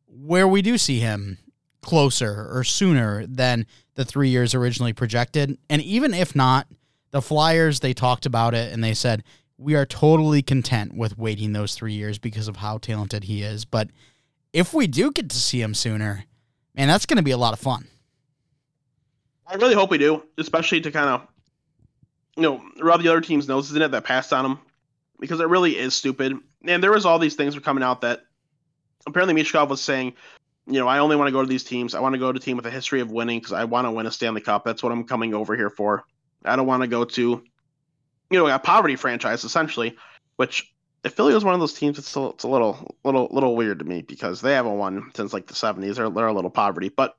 where 0.08 0.48
we 0.48 0.62
do 0.62 0.78
see 0.78 1.00
him 1.00 1.38
closer 1.82 2.48
or 2.52 2.64
sooner 2.64 3.26
than 3.26 3.66
the 3.96 4.06
three 4.06 4.30
years 4.30 4.54
originally 4.54 4.94
projected. 4.94 5.58
And 5.70 5.82
even 5.82 6.14
if 6.14 6.36
not, 6.36 6.68
the 7.12 7.22
Flyers, 7.22 7.80
they 7.80 7.94
talked 7.94 8.26
about 8.26 8.54
it 8.54 8.72
and 8.72 8.84
they 8.84 8.94
said, 8.94 9.24
we 9.58 9.76
are 9.76 9.86
totally 9.86 10.42
content 10.42 10.94
with 10.96 11.18
waiting 11.18 11.54
those 11.54 11.76
three 11.76 11.94
years 11.94 12.18
because 12.18 12.48
of 12.48 12.58
how 12.58 12.78
talented 12.78 13.26
he 13.26 13.42
is. 13.42 13.66
But 13.66 13.90
if 14.54 14.74
we 14.74 14.88
do 14.88 15.12
get 15.12 15.30
to 15.30 15.36
see 15.36 15.62
him 15.62 15.74
sooner, 15.74 16.26
man, 16.76 16.88
that's 16.88 17.06
going 17.06 17.18
to 17.18 17.24
be 17.24 17.32
a 17.32 17.38
lot 17.38 17.54
of 17.54 17.60
fun. 17.60 17.88
I 19.46 19.56
really 19.56 19.74
hope 19.74 19.90
we 19.90 19.98
do, 19.98 20.24
especially 20.38 20.80
to 20.82 20.92
kind 20.92 21.10
of 21.10 21.28
you 22.36 22.44
know, 22.44 22.62
rub 22.80 23.02
the 23.02 23.10
other 23.10 23.22
team's 23.22 23.48
noses 23.48 23.76
in 23.76 23.82
it 23.82 23.92
that 23.92 24.04
passed 24.04 24.34
on 24.34 24.46
him 24.46 24.60
because 25.20 25.40
it 25.40 25.48
really 25.48 25.78
is 25.78 25.94
stupid. 25.94 26.38
And 26.66 26.84
there 26.84 26.92
was 26.92 27.06
all 27.06 27.20
these 27.20 27.36
things 27.36 27.56
were 27.56 27.62
coming 27.62 27.84
out 27.84 28.02
that 28.02 28.22
apparently 29.06 29.42
Michkov 29.42 29.70
was 29.70 29.82
saying, 29.82 30.14
you 30.68 30.80
know, 30.80 30.88
I 30.88 31.00
only 31.00 31.16
want 31.16 31.28
to 31.28 31.32
go 31.32 31.42
to 31.42 31.48
these 31.48 31.64
teams. 31.64 31.96
I 31.96 32.00
want 32.00 32.14
to 32.14 32.20
go 32.20 32.32
to 32.32 32.38
a 32.38 32.42
team 32.42 32.58
with 32.58 32.66
a 32.66 32.72
history 32.72 33.02
of 33.02 33.12
winning 33.12 33.40
because 33.40 33.54
I 33.54 33.64
want 33.66 33.88
to 33.88 33.92
win 33.92 34.06
a 34.06 34.12
Stanley 34.12 34.42
Cup. 34.42 34.64
That's 34.64 34.84
what 34.84 34.92
I'm 34.92 35.04
coming 35.04 35.34
over 35.34 35.56
here 35.56 35.70
for. 35.70 36.06
I 36.46 36.56
don't 36.56 36.68
want 36.68 36.84
to 36.84 36.88
go 36.88 37.06
to, 37.06 37.44
you 38.30 38.40
know, 38.40 38.48
a 38.48 38.60
poverty 38.60 38.96
franchise 38.96 39.44
essentially, 39.44 39.98
which 40.36 40.72
if 41.04 41.14
Philly 41.14 41.34
was 41.34 41.44
one 41.44 41.54
of 41.54 41.60
those 41.60 41.74
teams, 41.74 41.98
it's 41.98 42.16
a, 42.16 42.28
it's 42.28 42.44
a 42.44 42.48
little, 42.48 42.96
little, 43.04 43.28
little 43.32 43.56
weird 43.56 43.80
to 43.80 43.86
me 43.86 44.02
because 44.02 44.42
they 44.42 44.54
haven't 44.54 44.78
won 44.78 45.12
since 45.16 45.34
like 45.34 45.48
the 45.48 45.54
70s. 45.54 45.96
They're, 45.96 46.10
they're 46.10 46.28
a 46.28 46.34
little 46.34 46.50
poverty, 46.50 46.90
but 46.90 47.18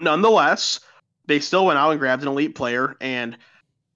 nonetheless, 0.00 0.80
they 1.26 1.40
still 1.40 1.66
went 1.66 1.78
out 1.78 1.90
and 1.90 2.00
grabbed 2.00 2.22
an 2.22 2.28
elite 2.28 2.54
player 2.54 2.96
and 3.00 3.36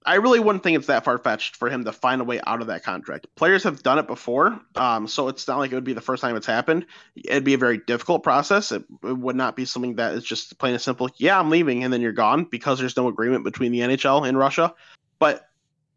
I 0.05 0.15
really 0.15 0.39
wouldn't 0.39 0.63
think 0.63 0.77
it's 0.77 0.87
that 0.87 1.03
far 1.03 1.17
fetched 1.19 1.55
for 1.55 1.69
him 1.69 1.85
to 1.85 1.91
find 1.91 2.21
a 2.21 2.23
way 2.23 2.39
out 2.47 2.61
of 2.61 2.67
that 2.67 2.83
contract. 2.83 3.27
Players 3.35 3.63
have 3.63 3.83
done 3.83 3.99
it 3.99 4.07
before, 4.07 4.59
um, 4.75 5.07
so 5.07 5.27
it's 5.27 5.47
not 5.47 5.59
like 5.59 5.71
it 5.71 5.75
would 5.75 5.83
be 5.83 5.93
the 5.93 6.01
first 6.01 6.21
time 6.21 6.35
it's 6.35 6.47
happened. 6.47 6.87
It'd 7.15 7.43
be 7.43 7.53
a 7.53 7.59
very 7.59 7.77
difficult 7.77 8.23
process. 8.23 8.71
It, 8.71 8.83
it, 9.03 9.17
would 9.17 9.35
not 9.35 9.55
be 9.55 9.65
something 9.65 9.95
that 9.95 10.13
is 10.13 10.23
just 10.23 10.57
plain 10.57 10.73
and 10.73 10.81
simple. 10.81 11.09
Yeah, 11.17 11.39
I'm 11.39 11.49
leaving, 11.51 11.83
and 11.83 11.93
then 11.93 12.01
you're 12.01 12.13
gone 12.13 12.45
because 12.45 12.79
there's 12.79 12.97
no 12.97 13.07
agreement 13.07 13.43
between 13.43 13.71
the 13.71 13.81
NHL 13.81 14.27
and 14.27 14.37
Russia. 14.37 14.73
But 15.19 15.47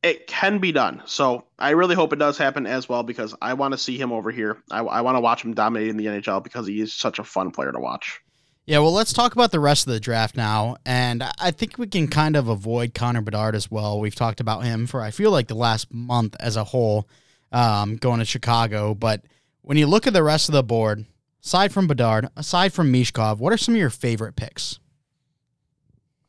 it 0.02 0.26
can 0.26 0.58
be 0.58 0.70
done. 0.70 1.02
So 1.06 1.46
I 1.58 1.70
really 1.70 1.94
hope 1.94 2.12
it 2.12 2.18
does 2.18 2.36
happen 2.36 2.66
as 2.66 2.86
well 2.86 3.02
because 3.02 3.34
I 3.40 3.54
want 3.54 3.72
to 3.72 3.78
see 3.78 3.96
him 3.96 4.12
over 4.12 4.30
here. 4.30 4.62
I, 4.70 4.80
I 4.80 5.00
want 5.00 5.16
to 5.16 5.20
watch 5.20 5.42
him 5.42 5.54
dominating 5.54 5.96
the 5.96 6.06
NHL 6.06 6.44
because 6.44 6.66
he 6.66 6.78
is 6.82 6.92
such 6.92 7.18
a 7.18 7.24
fun 7.24 7.50
player 7.50 7.72
to 7.72 7.80
watch. 7.80 8.20
Yeah, 8.66 8.78
well, 8.78 8.92
let's 8.92 9.12
talk 9.12 9.34
about 9.34 9.52
the 9.52 9.60
rest 9.60 9.86
of 9.86 9.92
the 9.92 10.00
draft 10.00 10.36
now. 10.36 10.76
And 10.86 11.22
I 11.38 11.50
think 11.50 11.76
we 11.76 11.86
can 11.86 12.08
kind 12.08 12.34
of 12.34 12.48
avoid 12.48 12.94
Connor 12.94 13.20
Bedard 13.20 13.54
as 13.54 13.70
well. 13.70 14.00
We've 14.00 14.14
talked 14.14 14.40
about 14.40 14.64
him 14.64 14.86
for, 14.86 15.02
I 15.02 15.10
feel 15.10 15.30
like, 15.30 15.48
the 15.48 15.54
last 15.54 15.92
month 15.92 16.34
as 16.40 16.56
a 16.56 16.64
whole, 16.64 17.06
um, 17.52 17.96
going 17.96 18.20
to 18.20 18.24
Chicago. 18.24 18.94
But 18.94 19.22
when 19.60 19.76
you 19.76 19.86
look 19.86 20.06
at 20.06 20.14
the 20.14 20.22
rest 20.22 20.48
of 20.48 20.54
the 20.54 20.62
board, 20.62 21.04
aside 21.44 21.72
from 21.72 21.86
Bedard, 21.86 22.28
aside 22.36 22.72
from 22.72 22.90
Michkov, 22.90 23.38
what 23.38 23.52
are 23.52 23.58
some 23.58 23.74
of 23.74 23.78
your 23.78 23.90
favorite 23.90 24.34
picks? 24.34 24.78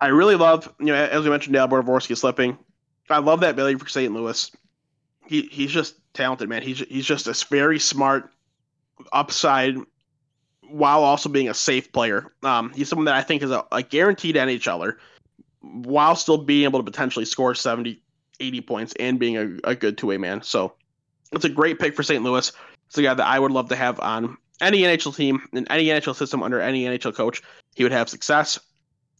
I 0.02 0.08
really 0.08 0.36
love, 0.36 0.74
you 0.78 0.88
know, 0.88 0.96
as 0.96 1.24
we 1.24 1.30
mentioned, 1.30 1.56
Dalibor 1.56 1.84
Dvorsky 1.84 2.18
slipping. 2.18 2.58
I 3.10 3.20
love 3.20 3.40
that 3.42 3.56
Billy 3.56 3.76
for 3.76 3.88
St. 3.88 4.14
Louis. 4.14 4.52
He 5.26 5.44
he's 5.44 5.72
just 5.72 5.96
talented, 6.14 6.50
man. 6.50 6.62
He's 6.62 6.80
he's 6.80 7.06
just 7.06 7.28
a 7.28 7.46
very 7.50 7.80
smart, 7.80 8.30
upside 9.14 9.78
while 10.70 11.04
also 11.04 11.30
being 11.30 11.50
a 11.50 11.54
safe 11.54 11.92
player. 11.92 12.34
Um, 12.44 12.72
he's 12.74 12.90
someone 12.90 13.06
that 13.06 13.16
I 13.16 13.22
think 13.22 13.44
is 13.44 13.52
a, 13.52 13.66
a 13.72 13.82
guaranteed 13.82 14.36
NHLer 14.36 14.98
while 15.62 16.16
still 16.16 16.38
being 16.38 16.64
able 16.64 16.80
to 16.80 16.84
potentially 16.84 17.26
score 17.26 17.56
70, 17.56 18.02
80 18.40 18.62
points 18.62 18.94
and 19.00 19.20
being 19.20 19.38
a, 19.38 19.70
a 19.70 19.76
good 19.76 19.98
two 19.98 20.08
way 20.08 20.18
man. 20.18 20.42
So 20.42 20.74
it's 21.32 21.46
a 21.46 21.50
great 21.50 21.80
pick 21.80 21.96
for 21.96 22.04
St. 22.04 22.24
Louis. 22.24 22.52
It's 22.88 22.98
a 22.98 23.02
guy 23.02 23.14
that 23.14 23.26
I 23.26 23.40
would 23.40 23.52
love 23.52 23.70
to 23.70 23.76
have 23.76 24.00
on 24.00 24.38
any 24.62 24.82
NHL 24.82 25.16
team 25.16 25.42
in 25.54 25.68
any 25.70 25.88
NHL 25.88 26.16
system 26.16 26.44
under 26.44 26.60
any 26.60 26.86
NHL 26.86 27.16
coach. 27.16 27.42
He 27.76 27.84
would 27.84 27.92
have 27.92 28.10
success. 28.10 28.60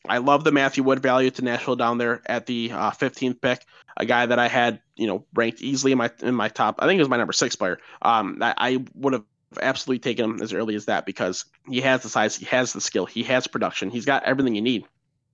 I 0.08 0.20
love 0.20 0.44
the 0.44 0.52
Matthew 0.52 0.84
Wood 0.84 1.02
value 1.02 1.32
to 1.32 1.42
Nashville 1.42 1.76
down 1.76 1.98
there 1.98 2.22
at 2.28 2.46
the 2.46 2.72
uh, 2.72 2.92
15th 2.92 3.42
pick. 3.42 3.66
A 3.98 4.06
guy 4.06 4.26
that 4.26 4.38
I 4.38 4.48
had, 4.48 4.82
you 4.96 5.08
know, 5.08 5.26
ranked 5.34 5.62
easily 5.62 5.94
in 5.94 5.98
my 5.98 6.12
in 6.22 6.36
my 6.36 6.50
top. 6.50 6.76
I 6.80 6.86
think 6.86 7.00
it 7.00 7.02
was 7.02 7.10
my 7.10 7.18
number 7.18 7.34
six 7.34 7.56
player. 7.56 7.80
Um, 8.02 8.40
I, 8.42 8.54
I 8.58 8.86
would 8.94 9.14
have 9.14 9.24
absolutely 9.62 10.00
taken 10.00 10.26
him 10.26 10.42
as 10.42 10.54
early 10.54 10.76
as 10.76 10.86
that 10.86 11.06
because 11.06 11.46
he 11.70 11.82
has 11.82 12.04
the 12.04 12.10
size, 12.10 12.36
he 12.36 12.46
has 12.46 12.74
the 12.74 12.82
skill, 12.82 13.06
he 13.06 13.24
has 13.24 13.48
production, 13.48 13.90
he's 13.90 14.06
got 14.06 14.24
everything 14.24 14.56
you 14.56 14.62
need. 14.62 14.86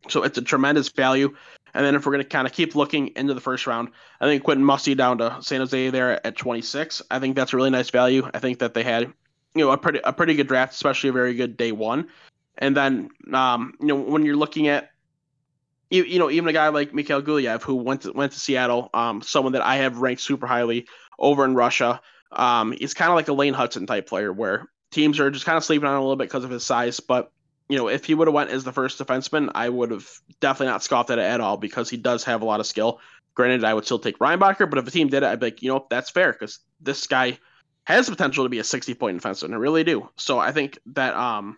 So 0.10 0.24
it's 0.24 0.38
a 0.38 0.42
tremendous 0.42 0.90
value. 0.90 1.36
And 1.74 1.86
then 1.86 1.96
if 1.96 2.06
we're 2.06 2.12
going 2.14 2.24
to 2.24 2.30
kind 2.30 2.48
of 2.48 2.54
keep 2.54 2.76
looking 2.76 3.10
into 3.16 3.34
the 3.34 3.42
first 3.42 3.68
round, 3.68 3.90
I 4.20 4.26
think 4.26 4.44
Quentin 4.44 4.66
Musty 4.66 4.96
down 4.96 5.20
to 5.20 5.38
San 5.42 5.60
Jose 5.60 5.90
there 5.90 6.26
at 6.26 6.36
26. 6.36 7.02
I 7.10 7.20
think 7.20 7.36
that's 7.36 7.54
a 7.54 7.56
really 7.56 7.70
nice 7.70 7.90
value. 7.90 8.30
I 8.34 8.40
think 8.40 8.60
that 8.60 8.74
they 8.74 8.84
had, 8.84 9.04
you 9.04 9.66
know, 9.66 9.72
a 9.72 9.78
pretty 9.78 10.00
a 10.04 10.12
pretty 10.12 10.36
good 10.36 10.48
draft, 10.48 10.74
especially 10.74 11.10
a 11.10 11.14
very 11.14 11.36
good 11.36 11.56
day 11.56 11.72
one. 11.72 12.10
And 12.58 12.76
then, 12.76 13.10
um, 13.34 13.74
you 13.80 13.88
know, 13.88 13.96
when 13.96 14.26
you're 14.26 14.36
looking 14.36 14.68
at, 14.68 14.90
you, 15.90 16.04
you 16.04 16.20
know, 16.20 16.30
even 16.30 16.50
a 16.50 16.54
guy 16.54 16.68
like 16.70 16.94
Mikhail 16.94 17.22
Gulyayev 17.22 17.62
who 17.62 17.76
went 17.76 18.02
to 18.02 18.12
went 18.12 18.34
to 18.34 18.40
Seattle, 18.40 18.90
um, 18.94 19.22
someone 19.22 19.54
that 19.54 19.62
I 19.62 19.78
have 19.78 20.00
ranked 20.00 20.22
super 20.22 20.48
highly 20.48 20.88
over 21.18 21.46
in 21.46 21.56
Russia. 21.56 22.02
Um, 22.32 22.72
he's 22.72 22.94
kind 22.94 23.10
of 23.10 23.16
like 23.16 23.28
a 23.28 23.34
Lane 23.34 23.54
Hutson 23.54 23.88
type 23.88 24.08
player 24.08 24.32
where 24.32 24.68
teams 24.92 25.20
are 25.20 25.32
just 25.32 25.46
kind 25.46 25.58
of 25.58 25.64
sleeping 25.64 25.88
on 25.88 25.96
a 25.96 26.02
little 26.02 26.16
bit 26.16 26.30
because 26.30 26.44
of 26.44 26.50
his 26.50 26.66
size, 26.66 27.00
but 27.00 27.32
you 27.70 27.78
know, 27.78 27.88
if 27.88 28.04
he 28.04 28.14
would 28.14 28.28
have 28.28 28.34
went 28.34 28.50
as 28.50 28.66
the 28.66 28.74
first 28.74 29.00
defenseman, 29.00 29.50
I 29.56 29.70
would 29.70 29.92
have 29.92 30.10
definitely 30.42 30.74
not 30.74 30.84
scoffed 30.84 31.10
at 31.10 31.20
it 31.20 31.24
at 31.24 31.40
all 31.40 31.56
because 31.56 31.90
he 31.90 31.96
does 31.96 32.26
have 32.26 32.42
a 32.42 32.46
lot 32.46 32.60
of 32.60 32.66
skill. 32.68 33.00
Granted, 33.34 33.64
I 33.64 33.74
would 33.74 33.86
still 33.86 34.00
take 34.00 34.20
Reinbacher, 34.20 34.70
but 34.70 34.78
if 34.78 34.86
a 34.86 34.92
team 34.92 35.08
did 35.08 35.24
it, 35.24 35.28
I'd 35.28 35.40
be 35.40 35.48
like, 35.48 35.62
you 35.62 35.70
know, 35.70 35.88
that's 35.90 36.10
fair 36.10 36.34
because 36.34 36.60
this 36.82 37.08
guy 37.08 37.40
has 37.86 38.08
the 38.08 38.12
potential 38.12 38.44
to 38.44 38.50
be 38.50 38.60
a 38.60 38.64
60 38.64 38.94
point 38.96 39.22
defenseman. 39.22 39.54
I 39.54 39.56
really 39.56 39.86
do. 39.86 40.10
So 40.18 40.38
I 40.38 40.52
think 40.52 40.80
that 40.88 41.16
um 41.16 41.58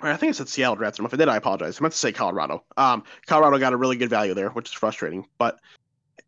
I 0.00 0.16
think 0.16 0.30
I 0.30 0.32
said 0.32 0.48
Seattle 0.48 0.76
drafted 0.76 1.00
him. 1.00 1.06
If 1.06 1.14
I 1.14 1.16
did, 1.16 1.28
I 1.28 1.36
apologize. 1.36 1.78
I 1.78 1.82
meant 1.82 1.92
to 1.92 1.98
say 1.98 2.10
Colorado. 2.10 2.64
Um, 2.76 3.04
Colorado 3.26 3.58
got 3.58 3.72
a 3.72 3.76
really 3.76 3.96
good 3.96 4.10
value 4.10 4.34
there, 4.34 4.50
which 4.50 4.68
is 4.68 4.72
frustrating. 4.72 5.26
But 5.38 5.60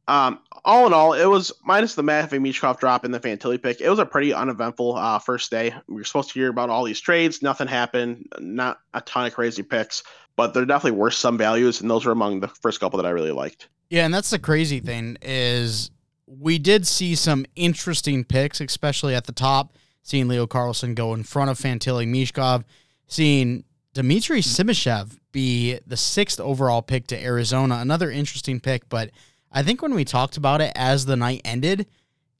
um, 0.07 0.41
all 0.65 0.87
in 0.87 0.93
all, 0.93 1.13
it 1.15 1.25
was 1.27 1.53
minus 1.65 1.95
the 1.95 2.03
Matvey 2.03 2.39
Michkov 2.39 2.79
drop 2.79 3.05
and 3.05 3.13
the 3.13 3.21
Fantilli 3.21 3.63
pick. 3.63 3.81
It 3.81 3.89
was 3.89 3.99
a 3.99 4.07
pretty 4.07 4.33
uneventful 4.33 4.97
uh, 4.97 5.19
first 5.19 5.51
day. 5.51 5.75
We 5.89 5.97
were 5.97 6.05
supposed 6.05 6.31
to 6.31 6.39
hear 6.39 6.51
about 6.51 6.71
all 6.71 6.85
these 6.85 7.01
trades. 7.01 7.43
Nothing 7.43 7.69
happened. 7.69 8.29
Not 8.39 8.81
a 8.93 9.01
ton 9.03 9.27
of 9.27 9.35
crazy 9.35 9.63
picks, 9.63 10.03
but 10.37 10.55
there 10.55 10.65
definitely 10.65 10.99
were 10.99 11.11
some 11.11 11.39
values, 11.39 11.81
and 11.81 11.91
those 11.91 12.05
were 12.05 12.13
among 12.13 12.41
the 12.41 12.49
first 12.49 12.81
couple 12.81 12.97
that 12.99 13.07
I 13.07 13.11
really 13.11 13.31
liked. 13.31 13.69
Yeah, 13.91 14.05
and 14.05 14.13
that's 14.13 14.31
the 14.31 14.39
crazy 14.39 14.81
thing 14.81 15.17
is 15.23 15.91
we 16.27 16.59
did 16.59 16.87
see 16.87 17.15
some 17.15 17.47
interesting 17.57 18.25
picks, 18.25 18.61
especially 18.61 19.15
at 19.15 19.25
the 19.25 19.33
top. 19.33 19.75
Seeing 20.03 20.29
Leo 20.29 20.47
Carlsson 20.47 20.95
go 20.95 21.15
in 21.15 21.23
front 21.23 21.49
of 21.51 21.59
Fantilli 21.59 22.07
Michkov, 22.07 22.65
seeing 23.07 23.65
Dmitry 23.95 24.43
Simashev 24.43 25.19
be 25.33 25.79
the 25.87 25.97
sixth 25.97 26.39
overall 26.41 26.83
pick 26.83 27.07
to 27.07 27.23
Arizona. 27.23 27.77
Another 27.77 28.11
interesting 28.11 28.61
pick, 28.61 28.89
but 28.91 29.11
I 29.55 29.63
think 29.63 29.81
when 29.81 29.95
we 29.95 30.05
talked 30.05 30.37
about 30.37 30.61
it 30.61 30.73
as 30.75 31.07
the 31.07 31.17
night 31.17 31.41
ended, 31.45 31.87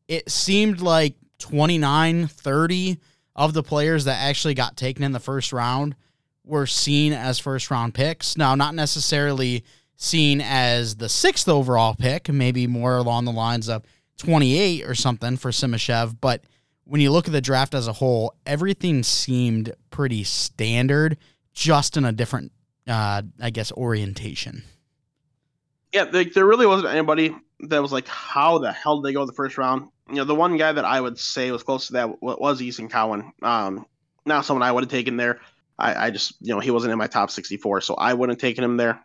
it 0.09 0.29
seemed 0.29 0.81
like 0.81 1.15
29, 1.39 2.27
30 2.27 2.99
of 3.37 3.55
the 3.55 3.63
players 3.63 4.05
that 4.05 4.21
actually 4.21 4.55
got 4.55 4.77
taken 4.77 5.05
in 5.05 5.13
the 5.13 5.21
first 5.21 5.53
round 5.53 5.95
were 6.45 6.67
seen 6.67 7.13
as 7.13 7.39
first 7.39 7.71
round 7.71 7.95
picks. 7.95 8.37
Now, 8.37 8.57
not 8.57 8.75
necessarily 8.75 9.65
seen 9.97 10.41
as 10.41 10.97
the 10.97 11.09
sixth 11.09 11.49
overall 11.49 11.95
pick, 11.95 12.29
maybe 12.29 12.67
more 12.67 12.97
along 12.97 13.27
the 13.27 13.33
lines 13.33 13.69
of 13.69 13.85
28 14.19 14.85
or 14.85 14.97
something 14.97 15.37
for 15.37 15.53
Simashev. 15.53 16.17
But 16.21 16.43
when 16.83 17.01
you 17.01 17.13
look 17.13 17.27
at 17.27 17.33
the 17.33 17.41
draft 17.41 17.75
as 17.75 17.87
a 17.87 17.93
whole, 17.93 18.35
everything 18.45 19.05
seemed 19.05 19.73
pretty 19.91 20.25
standard, 20.25 21.17
just 21.53 21.97
in 21.97 22.05
a 22.05 22.13
different, 22.13 22.51
uh, 22.89 23.23
I 23.41 23.51
guess, 23.51 23.71
orientation 23.73 24.65
yeah, 25.95 26.05
like, 26.11 26.33
there 26.33 26.45
really 26.45 26.67
wasn't 26.67 26.93
anybody 26.93 27.35
that 27.61 27.81
was 27.81 27.93
like, 27.93 28.09
how 28.09 28.59
the 28.59 28.73
hell 28.73 29.01
did 29.01 29.09
they 29.09 29.15
go 29.15 29.25
the 29.25 29.33
first 29.33 29.57
round? 29.57 29.89
You 30.09 30.17
know, 30.17 30.25
the 30.25 30.35
one 30.35 30.57
guy 30.57 30.73
that 30.73 30.85
I 30.85 31.01
would 31.01 31.19
say 31.19 31.51
was 31.53 31.63
close 31.63 31.87
to 31.87 31.93
that 31.95 32.21
was 32.21 32.61
Easton 32.61 32.89
Cowan. 32.89 33.33
Um, 33.43 33.87
not 34.27 34.45
someone 34.45 34.65
I 34.65 34.73
would 34.73 34.83
have 34.83 34.91
taken 34.91 35.17
there. 35.17 35.41
I, 35.79 36.07
I 36.07 36.11
just, 36.11 36.35
you 36.41 36.53
know, 36.53 36.61
he 36.61 36.73
wasn't 36.73 36.93
in 36.93 36.99
my 36.99 37.07
top 37.07 37.31
64, 37.31 37.81
so 37.81 37.95
I 37.95 38.13
wouldn't 38.15 38.37
have 38.37 38.43
taken 38.43 38.65
him 38.65 38.77
there. 38.77 39.05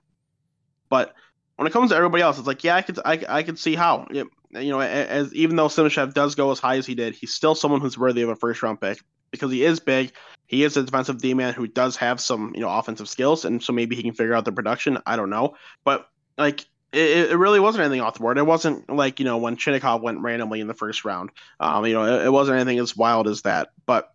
But 0.89 1.13
when 1.57 1.67
it 1.67 1.71
comes 1.73 1.91
to 1.91 1.95
everybody 1.95 2.23
else, 2.23 2.39
it's 2.39 2.47
like, 2.47 2.63
yeah, 2.63 2.75
I 2.75 2.81
could, 2.81 2.99
I, 3.05 3.23
I 3.29 3.43
could 3.43 3.59
see 3.59 3.75
how. 3.75 4.07
You 4.11 4.29
know, 4.51 4.81
as 4.81 5.31
even 5.35 5.55
though 5.55 5.67
Simashev 5.67 6.15
does 6.15 6.33
go 6.33 6.51
as 6.51 6.57
high 6.57 6.77
as 6.77 6.87
he 6.87 6.95
did, 6.95 7.13
he's 7.13 7.35
still 7.35 7.53
someone 7.53 7.81
who's 7.81 7.99
worthy 7.99 8.23
of 8.23 8.29
a 8.29 8.35
first 8.35 8.63
round 8.63 8.81
pick 8.81 8.99
because 9.29 9.51
he 9.51 9.63
is 9.63 9.79
big. 9.79 10.11
He 10.47 10.63
is 10.63 10.75
a 10.75 10.81
defensive 10.81 11.21
D 11.21 11.35
man 11.35 11.53
who 11.53 11.67
does 11.67 11.95
have 11.97 12.19
some, 12.19 12.53
you 12.55 12.61
know, 12.61 12.69
offensive 12.69 13.07
skills, 13.07 13.45
and 13.45 13.61
so 13.61 13.73
maybe 13.73 13.95
he 13.95 14.01
can 14.01 14.13
figure 14.13 14.33
out 14.33 14.45
the 14.45 14.51
production. 14.51 14.97
I 15.05 15.17
don't 15.17 15.29
know, 15.29 15.55
but 15.83 16.09
like 16.35 16.65
it, 16.91 17.31
it 17.31 17.37
really 17.37 17.59
wasn't 17.59 17.83
anything 17.83 18.01
off 18.01 18.15
the 18.15 18.21
board. 18.21 18.37
It 18.37 18.45
wasn't 18.45 18.89
like 18.89 19.19
you 19.19 19.25
know 19.25 19.37
when 19.37 19.57
Chinakhov 19.57 20.01
went 20.01 20.19
randomly 20.19 20.59
in 20.59 20.67
the 20.67 20.73
first 20.73 21.05
round. 21.05 21.31
Um, 21.59 21.85
you 21.85 21.93
know, 21.93 22.05
it, 22.05 22.25
it 22.25 22.29
wasn't 22.29 22.55
anything 22.57 22.79
as 22.79 22.95
wild 22.95 23.27
as 23.27 23.43
that. 23.43 23.69
But 23.85 24.11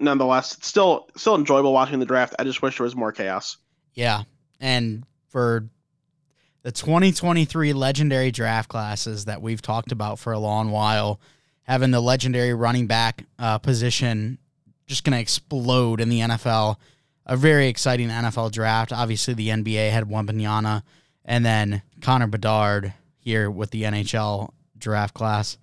nonetheless, 0.00 0.56
it's 0.56 0.66
still 0.66 1.08
still 1.16 1.36
enjoyable 1.36 1.72
watching 1.72 1.98
the 1.98 2.06
draft. 2.06 2.34
I 2.38 2.44
just 2.44 2.62
wish 2.62 2.78
there 2.78 2.84
was 2.84 2.96
more 2.96 3.12
chaos. 3.12 3.56
Yeah, 3.94 4.24
and 4.60 5.04
for 5.28 5.68
the 6.62 6.72
2023 6.72 7.72
legendary 7.72 8.30
draft 8.30 8.68
classes 8.68 9.26
that 9.26 9.40
we've 9.40 9.62
talked 9.62 9.92
about 9.92 10.18
for 10.18 10.32
a 10.32 10.38
long 10.38 10.70
while, 10.70 11.20
having 11.62 11.92
the 11.92 12.00
legendary 12.00 12.54
running 12.54 12.86
back 12.86 13.24
uh, 13.38 13.58
position 13.58 14.38
just 14.86 15.04
going 15.04 15.12
to 15.12 15.20
explode 15.20 16.00
in 16.00 16.08
the 16.08 16.20
NFL. 16.20 16.76
A 17.28 17.36
very 17.36 17.66
exciting 17.66 18.08
NFL 18.08 18.52
draft. 18.52 18.92
Obviously, 18.92 19.34
the 19.34 19.48
NBA 19.48 19.90
had 19.90 20.04
Wembanyama 20.04 20.82
and 21.26 21.44
then 21.44 21.82
Connor 22.00 22.28
Bedard 22.28 22.94
here 23.18 23.50
with 23.50 23.72
the 23.72 23.82
NHL 23.82 24.50
draft 24.78 25.12
class. 25.12 25.58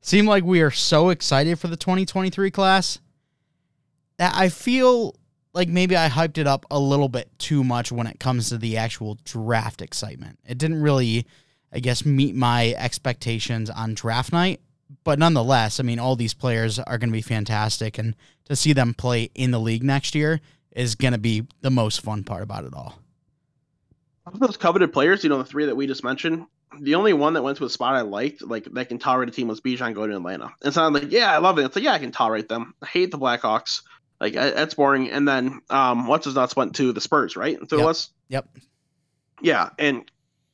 Seem 0.00 0.24
like 0.24 0.44
we 0.44 0.62
are 0.62 0.70
so 0.70 1.10
excited 1.10 1.58
for 1.58 1.68
the 1.68 1.76
2023 1.76 2.50
class 2.50 3.00
that 4.16 4.32
I 4.34 4.48
feel 4.48 5.16
like 5.52 5.68
maybe 5.68 5.96
I 5.96 6.08
hyped 6.08 6.38
it 6.38 6.46
up 6.46 6.64
a 6.70 6.78
little 6.78 7.08
bit 7.08 7.28
too 7.38 7.64
much 7.64 7.90
when 7.90 8.06
it 8.06 8.20
comes 8.20 8.48
to 8.48 8.56
the 8.56 8.76
actual 8.76 9.18
draft 9.24 9.82
excitement. 9.82 10.38
It 10.46 10.56
didn't 10.56 10.80
really, 10.80 11.26
I 11.72 11.80
guess, 11.80 12.06
meet 12.06 12.36
my 12.36 12.72
expectations 12.78 13.68
on 13.68 13.94
draft 13.94 14.32
night. 14.32 14.60
But 15.04 15.18
nonetheless, 15.18 15.80
I 15.80 15.82
mean, 15.82 15.98
all 15.98 16.16
these 16.16 16.34
players 16.34 16.78
are 16.78 16.98
going 16.98 17.10
to 17.10 17.16
be 17.16 17.22
fantastic. 17.22 17.98
And 17.98 18.14
to 18.44 18.54
see 18.54 18.72
them 18.72 18.94
play 18.94 19.30
in 19.34 19.50
the 19.50 19.60
league 19.60 19.82
next 19.82 20.14
year 20.14 20.40
is 20.70 20.94
going 20.94 21.12
to 21.12 21.18
be 21.18 21.46
the 21.60 21.70
most 21.70 22.00
fun 22.00 22.22
part 22.22 22.42
about 22.42 22.64
it 22.64 22.74
all 22.74 22.99
of 24.34 24.40
those 24.40 24.56
coveted 24.56 24.92
players, 24.92 25.22
you 25.24 25.30
know, 25.30 25.38
the 25.38 25.44
three 25.44 25.66
that 25.66 25.76
we 25.76 25.86
just 25.86 26.04
mentioned, 26.04 26.46
the 26.80 26.94
only 26.94 27.12
one 27.12 27.34
that 27.34 27.42
went 27.42 27.58
to 27.58 27.64
a 27.64 27.70
spot 27.70 27.94
I 27.94 28.02
liked, 28.02 28.42
like 28.42 28.64
that 28.64 28.88
can 28.88 28.98
tolerate 28.98 29.28
a 29.28 29.32
team, 29.32 29.48
was 29.48 29.60
Bijan 29.60 29.94
going 29.94 30.10
to 30.10 30.16
Atlanta. 30.16 30.52
And 30.62 30.72
so 30.72 30.84
I'm 30.84 30.92
like, 30.92 31.10
yeah, 31.10 31.32
I 31.32 31.38
love 31.38 31.58
it. 31.58 31.64
It's 31.64 31.76
like, 31.76 31.84
yeah, 31.84 31.92
I 31.92 31.98
can 31.98 32.12
tolerate 32.12 32.48
them. 32.48 32.74
I 32.82 32.86
hate 32.86 33.10
the 33.10 33.18
Blackhawks. 33.18 33.82
Like 34.20 34.34
that's 34.34 34.74
boring. 34.74 35.10
And 35.10 35.26
then 35.26 35.60
um, 35.70 36.06
what's 36.06 36.26
his 36.26 36.34
nuts 36.34 36.54
went 36.54 36.76
to 36.76 36.92
the 36.92 37.00
Spurs, 37.00 37.36
right? 37.36 37.58
So 37.68 37.78
yep. 37.78 37.86
let's, 37.86 38.10
yep, 38.28 38.48
yeah. 39.40 39.70
And 39.78 40.10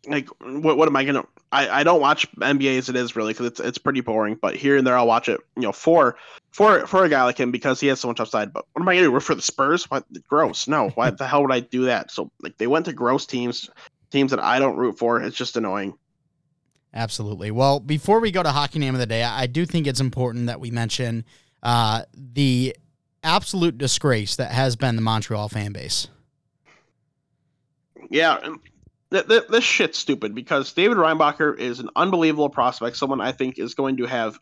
like, 0.07 0.29
what 0.41 0.77
what 0.77 0.89
am 0.89 0.97
I 0.97 1.05
gonna? 1.05 1.25
I, 1.53 1.81
I 1.81 1.85
don't 1.85 2.01
watch 2.01 2.31
NBA 2.33 2.79
as 2.79 2.89
it 2.89 2.97
is 2.97 3.15
really 3.15 3.33
because 3.33 3.47
it's 3.47 3.61
it's 3.61 3.79
pretty 3.79 4.01
boring. 4.01 4.37
But 4.41 4.57
here 4.57 4.77
and 4.77 4.87
there 4.87 4.97
I'll 4.97 5.07
watch 5.07 5.29
it. 5.29 5.41
You 5.57 5.63
know, 5.63 5.73
for 5.73 6.17
for 6.51 6.87
for 6.87 7.05
a 7.05 7.09
guy 7.09 7.23
like 7.25 7.39
him 7.39 7.51
because 7.51 7.81
he 7.81 7.87
has 7.89 8.01
so 8.01 8.09
much 8.09 8.21
upside. 8.21 8.53
But 8.53 8.65
what 8.73 8.83
am 8.83 8.89
I 8.89 8.95
gonna 8.95 9.07
do? 9.07 9.13
Root 9.13 9.23
for 9.23 9.35
the 9.35 9.43
Spurs? 9.43 9.91
What 9.91 10.05
gross? 10.29 10.67
No. 10.67 10.89
Why 10.91 11.11
the 11.11 11.27
hell 11.27 11.43
would 11.43 11.53
I 11.53 11.61
do 11.61 11.85
that? 11.85 12.11
So 12.11 12.31
like 12.43 12.59
they 12.59 12.67
went 12.67 12.87
to 12.87 12.93
gross 12.93 13.27
teams, 13.27 13.71
teams 14.11 14.31
that 14.31 14.41
I 14.41 14.59
don't 14.59 14.77
root 14.77 14.99
for. 14.99 15.21
It's 15.21 15.37
just 15.37 15.57
annoying. 15.57 15.97
Absolutely. 16.93 17.51
Well, 17.51 17.79
before 17.79 18.21
we 18.21 18.31
go 18.31 18.43
to 18.43 18.51
hockey 18.51 18.79
name 18.79 18.95
of 18.95 19.01
the 19.01 19.07
day, 19.07 19.23
I 19.23 19.47
do 19.47 19.67
think 19.67 19.87
it's 19.87 20.01
important 20.01 20.47
that 20.47 20.61
we 20.61 20.71
mention 20.71 21.25
uh, 21.63 22.05
the 22.15 22.75
absolute 23.23 23.77
disgrace 23.77 24.37
that 24.37 24.51
has 24.53 24.77
been 24.77 24.97
the 24.97 25.03
Montreal 25.03 25.49
fan 25.49 25.73
base. 25.73 26.09
Yeah, 28.09 28.39
th- 29.13 29.27
th- 29.27 29.49
this 29.49 29.65
shit's 29.65 29.99
stupid 29.99 30.35
because 30.35 30.73
David 30.73 30.97
Reinbacher 30.97 31.59
is 31.59 31.81
an 31.81 31.91
unbelievable 31.97 32.49
prospect. 32.49 32.97
Someone 32.97 33.21
I 33.21 33.33
think 33.33 33.59
is 33.59 33.75
going 33.75 33.97
to 33.99 34.07
have 34.07 34.39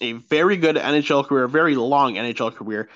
a 0.00 0.12
very 0.12 0.56
good 0.56 0.76
NHL 0.76 1.26
career, 1.26 1.44
a 1.44 1.48
very 1.48 1.74
long 1.76 2.14
NHL 2.14 2.54
career. 2.54 2.88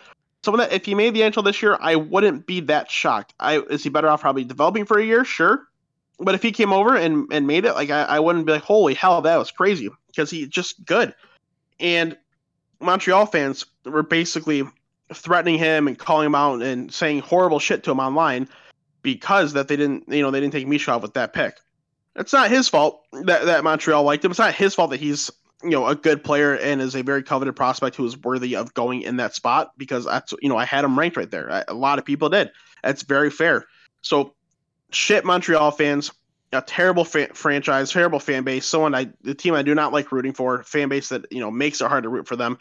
Someone 0.45 0.61
that 0.61 0.73
if 0.73 0.85
he 0.85 0.95
made 0.95 1.15
the 1.15 1.21
NHL 1.21 1.45
this 1.45 1.63
year, 1.63 1.79
I 1.81 1.97
wouldn't 1.97 2.47
be 2.47 2.61
that 2.61 2.91
shocked. 2.91 3.35
I 3.39 3.61
is 3.61 3.83
he 3.83 3.91
better 3.91 4.09
off 4.09 4.21
probably 4.21 4.45
developing 4.45 4.85
for 4.85 4.99
a 4.99 5.05
year? 5.05 5.25
Sure. 5.25 5.67
But 6.19 6.35
if 6.35 6.43
he 6.43 6.53
came 6.53 6.73
over 6.73 6.97
and, 6.97 7.27
and 7.33 7.47
made 7.47 7.65
it, 7.65 7.75
like 7.75 7.91
I, 7.91 8.03
I 8.03 8.21
wouldn't 8.21 8.47
be 8.47 8.53
like, 8.53 8.63
holy 8.63 8.95
hell, 8.95 9.23
that 9.23 9.37
was 9.37 9.51
crazy. 9.51 9.89
Because 10.09 10.31
he's 10.31 10.49
just 10.49 10.85
good. 10.85 11.15
And 11.81 12.17
Montreal 12.81 13.27
fans 13.27 13.65
were 13.85 14.03
basically 14.03 14.65
threatening 15.13 15.59
him 15.59 15.89
and 15.89 15.99
calling 15.99 16.27
him 16.27 16.35
out 16.35 16.63
and 16.63 16.93
saying 16.93 17.21
horrible 17.21 17.59
shit 17.59 17.83
to 17.85 17.91
him 17.91 18.01
online 18.01 18.49
because 19.03 19.55
that 19.55 19.69
they 19.69 19.77
didn't, 19.77 20.05
you 20.09 20.23
know, 20.23 20.31
they 20.31 20.41
didn't 20.41 20.53
take 20.53 20.67
Michkov 20.67 21.03
with 21.03 21.15
that 21.15 21.33
pick. 21.33 21.59
It's 22.17 22.33
not 22.33 22.51
his 22.51 22.69
fault 22.69 23.05
that, 23.13 23.47
that 23.47 23.65
Montreal 23.65 24.05
liked 24.05 24.25
him. 24.25 24.31
It's 24.31 24.39
not 24.39 24.55
his 24.55 24.75
fault 24.75 24.91
that 24.91 25.01
he's, 25.01 25.31
you 25.63 25.71
know, 25.71 25.87
a 25.87 25.95
good 25.95 26.23
player 26.23 26.55
and 26.55 26.81
is 26.81 26.95
a 26.95 27.03
very 27.03 27.23
coveted 27.23 27.57
prospect 27.57 27.97
who 27.97 28.05
is 28.05 28.19
worthy 28.19 28.57
of 28.57 28.75
going 28.75 29.03
in 29.03 29.17
that 29.17 29.35
spot 29.35 29.73
because 29.77 30.05
that's, 30.05 30.35
you 30.43 30.49
know, 30.49 30.57
I 30.57 30.65
had 30.65 30.85
him 30.85 30.99
ranked 30.99 31.17
right 31.17 31.31
there. 31.31 31.65
A 31.69 31.75
lot 31.75 31.99
of 31.99 32.05
people 32.05 32.29
did. 32.29 32.51
That's 32.83 33.03
very 33.03 33.31
fair. 33.31 33.67
So, 34.03 34.35
shit, 34.91 35.25
Montreal 35.25 35.71
fans, 35.71 36.13
a 36.53 36.61
terrible 36.61 37.05
fa- 37.05 37.33
franchise, 37.33 37.93
terrible 37.93 38.19
fan 38.19 38.45
base, 38.45 38.67
someone 38.67 38.95
I, 38.95 39.11
the 39.23 39.35
team 39.35 39.55
I 39.55 39.63
do 39.63 39.75
not 39.75 39.93
like 39.93 40.13
rooting 40.13 40.35
for, 40.35 40.63
fan 40.65 40.89
base 40.89 41.09
that, 41.09 41.33
you 41.33 41.41
know, 41.41 41.51
makes 41.51 41.81
it 41.81 41.89
hard 41.89 42.03
to 42.03 42.11
root 42.11 42.29
for 42.29 42.37
them 42.37 42.59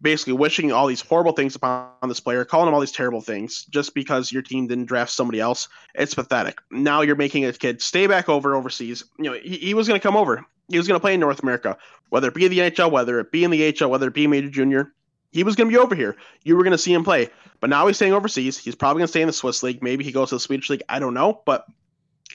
basically 0.00 0.32
wishing 0.32 0.72
all 0.72 0.86
these 0.86 1.00
horrible 1.00 1.32
things 1.32 1.54
upon 1.54 1.90
this 2.08 2.20
player, 2.20 2.44
calling 2.44 2.68
him 2.68 2.74
all 2.74 2.80
these 2.80 2.92
terrible 2.92 3.20
things 3.20 3.64
just 3.66 3.94
because 3.94 4.32
your 4.32 4.42
team 4.42 4.66
didn't 4.66 4.86
draft 4.86 5.12
somebody 5.12 5.40
else. 5.40 5.68
It's 5.94 6.14
pathetic. 6.14 6.58
Now 6.70 7.02
you're 7.02 7.16
making 7.16 7.44
a 7.44 7.52
kid 7.52 7.80
stay 7.80 8.06
back 8.06 8.28
over 8.28 8.54
overseas. 8.54 9.04
You 9.18 9.24
know, 9.24 9.32
he, 9.34 9.56
he 9.56 9.74
was 9.74 9.86
going 9.88 9.98
to 9.98 10.02
come 10.02 10.16
over. 10.16 10.44
He 10.68 10.78
was 10.78 10.88
going 10.88 10.98
to 10.98 11.02
play 11.02 11.14
in 11.14 11.20
North 11.20 11.42
America, 11.42 11.76
whether 12.08 12.28
it 12.28 12.34
be 12.34 12.48
the 12.48 12.58
NHL, 12.58 12.90
whether 12.90 13.20
it 13.20 13.30
be 13.30 13.44
in 13.44 13.50
the 13.50 13.72
HL, 13.72 13.90
whether 13.90 14.08
it 14.08 14.14
be 14.14 14.26
Major 14.26 14.50
Junior. 14.50 14.92
He 15.30 15.44
was 15.44 15.56
going 15.56 15.68
to 15.68 15.72
be 15.72 15.78
over 15.78 15.94
here. 15.94 16.16
You 16.44 16.56
were 16.56 16.62
going 16.62 16.72
to 16.72 16.78
see 16.78 16.92
him 16.92 17.04
play. 17.04 17.28
But 17.60 17.70
now 17.70 17.86
he's 17.86 17.96
staying 17.96 18.12
overseas. 18.12 18.56
He's 18.56 18.74
probably 18.74 19.00
going 19.00 19.06
to 19.06 19.12
stay 19.12 19.22
in 19.22 19.26
the 19.26 19.32
Swiss 19.32 19.62
League. 19.62 19.82
Maybe 19.82 20.04
he 20.04 20.12
goes 20.12 20.28
to 20.28 20.36
the 20.36 20.40
Swedish 20.40 20.70
League. 20.70 20.82
I 20.88 20.98
don't 20.98 21.14
know. 21.14 21.42
But 21.44 21.66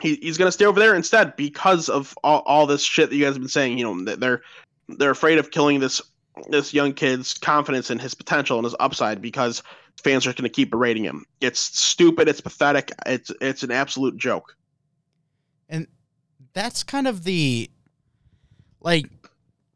he, 0.01 0.15
he's 0.15 0.37
going 0.37 0.47
to 0.47 0.51
stay 0.51 0.65
over 0.65 0.79
there 0.79 0.95
instead 0.95 1.35
because 1.35 1.89
of 1.89 2.17
all, 2.23 2.41
all 2.45 2.67
this 2.67 2.83
shit 2.83 3.09
that 3.09 3.15
you 3.15 3.23
guys 3.23 3.35
have 3.35 3.41
been 3.41 3.47
saying. 3.47 3.77
You 3.77 3.85
know, 3.85 4.15
they're 4.15 4.41
they're 4.89 5.11
afraid 5.11 5.37
of 5.37 5.51
killing 5.51 5.79
this 5.79 6.01
this 6.49 6.73
young 6.73 6.93
kid's 6.93 7.33
confidence 7.33 7.89
in 7.91 7.99
his 7.99 8.13
potential 8.13 8.57
and 8.57 8.65
his 8.65 8.75
upside 8.79 9.21
because 9.21 9.63
fans 10.03 10.25
are 10.25 10.33
going 10.33 10.43
to 10.43 10.49
keep 10.49 10.71
berating 10.71 11.03
him. 11.03 11.25
It's 11.41 11.59
stupid. 11.59 12.27
It's 12.27 12.41
pathetic. 12.41 12.91
It's 13.05 13.31
it's 13.41 13.63
an 13.63 13.71
absolute 13.71 14.17
joke. 14.17 14.55
And 15.67 15.87
that's 16.53 16.83
kind 16.83 17.07
of 17.07 17.23
the 17.23 17.69
like 18.81 19.05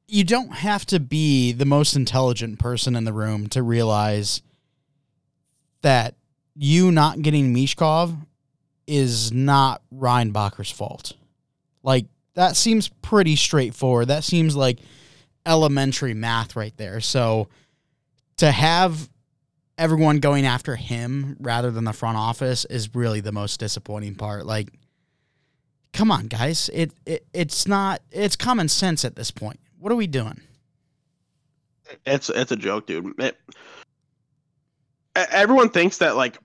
you 0.08 0.24
don't 0.24 0.54
have 0.54 0.86
to 0.88 1.00
be 1.00 1.52
the 1.52 1.66
most 1.66 1.96
intelligent 1.96 2.60
person 2.60 2.96
in 2.96 3.04
the 3.04 3.14
room 3.14 3.48
to 3.50 3.64
realize 3.64 4.42
that 5.82 6.16
you 6.56 6.92
not 6.92 7.22
getting 7.22 7.54
Michkov 7.54 8.16
is 8.86 9.32
not 9.32 9.82
Reinbacher's 9.92 10.72
fault. 10.72 11.14
Like 11.84 12.06
that 12.36 12.56
seems 12.56 12.88
pretty 12.88 13.36
straightforward. 13.36 14.08
That 14.08 14.24
seems 14.24 14.56
like 14.56 14.80
elementary 15.46 16.14
math 16.14 16.56
right 16.56 16.76
there. 16.78 17.02
So 17.02 17.50
to 18.38 18.52
have 18.52 19.10
everyone 19.78 20.20
going 20.20 20.46
after 20.46 20.76
him 20.76 21.38
rather 21.40 21.72
than 21.72 21.84
the 21.84 21.94
front 21.94 22.18
office 22.18 22.66
is 22.66 22.94
really 22.96 23.22
the 23.22 23.32
most 23.32 23.60
disappointing 23.60 24.16
part. 24.16 24.46
Like 24.46 24.70
come 25.94 26.12
on, 26.12 26.28
guys. 26.28 26.70
It, 26.74 26.92
it 27.06 27.26
it's 27.34 27.68
not 27.68 28.02
it's 28.12 28.36
common 28.36 28.68
sense 28.68 29.06
at 29.06 29.16
this 29.16 29.32
point. 29.32 29.60
What 29.80 29.92
are 29.92 29.96
we 29.96 30.08
doing? 30.08 30.42
It's 32.06 32.30
it's 32.30 32.52
a 32.52 32.56
joke, 32.56 32.88
dude. 32.88 33.14
It, 33.20 33.38
everyone 35.16 35.70
thinks 35.70 36.00
that 36.00 36.16
like 36.16 36.38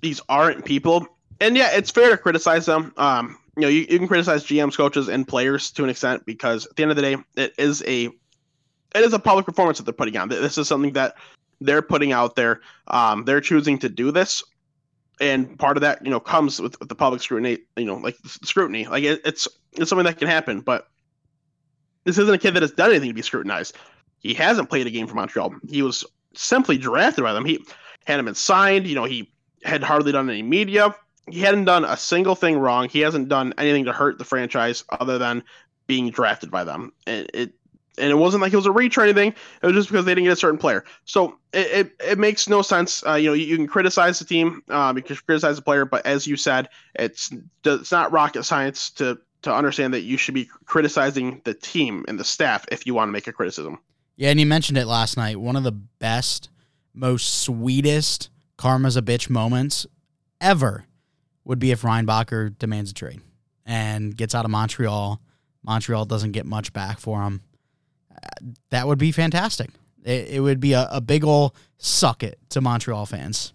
these 0.00 0.20
aren't 0.28 0.64
people, 0.64 1.06
and 1.40 1.56
yeah, 1.56 1.70
it's 1.72 1.90
fair 1.90 2.10
to 2.10 2.18
criticize 2.18 2.66
them. 2.66 2.92
Um, 2.96 3.38
you 3.56 3.62
know, 3.62 3.68
you, 3.68 3.86
you 3.88 3.98
can 3.98 4.06
criticize 4.06 4.44
GMs, 4.44 4.76
coaches, 4.76 5.08
and 5.08 5.26
players 5.26 5.70
to 5.72 5.84
an 5.84 5.90
extent 5.90 6.26
because 6.26 6.66
at 6.66 6.76
the 6.76 6.82
end 6.82 6.90
of 6.90 6.96
the 6.96 7.02
day, 7.02 7.16
it 7.36 7.54
is 7.58 7.82
a 7.86 8.06
it 8.06 9.04
is 9.04 9.12
a 9.12 9.18
public 9.18 9.46
performance 9.46 9.78
that 9.78 9.84
they're 9.84 9.94
putting 9.94 10.16
on. 10.16 10.28
This 10.28 10.58
is 10.58 10.68
something 10.68 10.92
that 10.92 11.16
they're 11.60 11.82
putting 11.82 12.12
out 12.12 12.36
there. 12.36 12.60
Um, 12.88 13.24
they're 13.24 13.40
choosing 13.40 13.78
to 13.78 13.88
do 13.88 14.10
this, 14.10 14.42
and 15.20 15.58
part 15.58 15.76
of 15.76 15.80
that, 15.80 16.04
you 16.04 16.10
know, 16.10 16.20
comes 16.20 16.60
with, 16.60 16.78
with 16.80 16.88
the 16.88 16.94
public 16.94 17.22
scrutiny. 17.22 17.58
You 17.76 17.86
know, 17.86 17.96
like 17.96 18.16
scrutiny, 18.42 18.86
like 18.86 19.04
it, 19.04 19.22
it's 19.24 19.48
it's 19.72 19.88
something 19.88 20.04
that 20.04 20.18
can 20.18 20.28
happen. 20.28 20.60
But 20.60 20.88
this 22.04 22.18
isn't 22.18 22.34
a 22.34 22.38
kid 22.38 22.52
that 22.54 22.62
has 22.62 22.72
done 22.72 22.90
anything 22.90 23.08
to 23.08 23.14
be 23.14 23.22
scrutinized. 23.22 23.74
He 24.18 24.34
hasn't 24.34 24.68
played 24.68 24.86
a 24.86 24.90
game 24.90 25.06
for 25.06 25.14
Montreal. 25.14 25.54
He 25.68 25.82
was 25.82 26.04
simply 26.34 26.76
drafted 26.76 27.24
by 27.24 27.32
them. 27.32 27.44
He 27.44 27.64
hadn't 28.04 28.26
been 28.26 28.34
signed. 28.34 28.86
You 28.86 28.94
know, 28.94 29.04
he 29.04 29.32
had 29.64 29.82
hardly 29.82 30.12
done 30.12 30.28
any 30.28 30.42
media. 30.42 30.94
He 31.28 31.40
hadn't 31.40 31.64
done 31.64 31.84
a 31.84 31.96
single 31.96 32.34
thing 32.34 32.58
wrong. 32.58 32.88
He 32.88 33.00
hasn't 33.00 33.28
done 33.28 33.54
anything 33.58 33.86
to 33.86 33.92
hurt 33.92 34.18
the 34.18 34.24
franchise 34.24 34.84
other 34.90 35.18
than 35.18 35.42
being 35.86 36.10
drafted 36.10 36.50
by 36.50 36.64
them. 36.64 36.92
And 37.06 37.28
it 37.34 37.52
and 37.98 38.10
it 38.10 38.16
wasn't 38.16 38.42
like 38.42 38.52
it 38.52 38.56
was 38.56 38.66
a 38.66 38.72
reach 38.72 38.98
or 38.98 39.02
anything. 39.02 39.34
It 39.62 39.66
was 39.66 39.74
just 39.74 39.88
because 39.88 40.04
they 40.04 40.14
didn't 40.14 40.24
get 40.24 40.34
a 40.34 40.36
certain 40.36 40.58
player. 40.58 40.84
So 41.04 41.38
it, 41.52 41.86
it, 42.00 42.10
it 42.12 42.18
makes 42.18 42.48
no 42.48 42.62
sense. 42.62 43.04
Uh, 43.06 43.14
you 43.14 43.28
know, 43.28 43.32
you, 43.32 43.46
you, 43.46 43.56
can 43.56 43.66
criticize 43.66 44.18
the 44.18 44.24
team, 44.24 44.62
um, 44.68 44.96
you 44.96 45.02
can 45.02 45.16
criticize 45.16 45.56
the 45.56 45.62
player, 45.62 45.84
but 45.84 46.04
as 46.04 46.26
you 46.26 46.36
said, 46.36 46.68
it's 46.94 47.30
it's 47.64 47.92
not 47.92 48.12
rocket 48.12 48.44
science 48.44 48.90
to 48.90 49.18
to 49.42 49.54
understand 49.54 49.94
that 49.94 50.02
you 50.02 50.16
should 50.16 50.34
be 50.34 50.48
criticizing 50.64 51.40
the 51.44 51.54
team 51.54 52.04
and 52.08 52.18
the 52.18 52.24
staff 52.24 52.64
if 52.70 52.86
you 52.86 52.94
want 52.94 53.08
to 53.08 53.12
make 53.12 53.26
a 53.26 53.32
criticism. 53.32 53.78
Yeah, 54.16 54.30
and 54.30 54.40
you 54.40 54.46
mentioned 54.46 54.78
it 54.78 54.86
last 54.86 55.16
night. 55.16 55.40
One 55.40 55.56
of 55.56 55.62
the 55.62 55.72
best, 55.72 56.48
most 56.94 57.42
sweetest 57.42 58.30
karma's 58.56 58.96
a 58.96 59.02
bitch 59.02 59.28
moments 59.28 59.86
ever 60.40 60.86
would 61.46 61.58
be 61.60 61.70
if 61.70 61.82
Reinbacher 61.82 62.58
demands 62.58 62.90
a 62.90 62.94
trade 62.94 63.20
and 63.64 64.16
gets 64.16 64.34
out 64.34 64.44
of 64.44 64.50
Montreal. 64.50 65.20
Montreal 65.62 66.04
doesn't 66.04 66.32
get 66.32 66.44
much 66.44 66.72
back 66.72 66.98
for 66.98 67.22
him. 67.22 67.42
That 68.70 68.86
would 68.86 68.98
be 68.98 69.12
fantastic. 69.12 69.70
It, 70.04 70.28
it 70.28 70.40
would 70.40 70.60
be 70.60 70.72
a, 70.72 70.88
a 70.90 71.00
big 71.00 71.24
ol' 71.24 71.54
suck 71.78 72.22
it 72.22 72.38
to 72.50 72.60
Montreal 72.60 73.06
fans. 73.06 73.52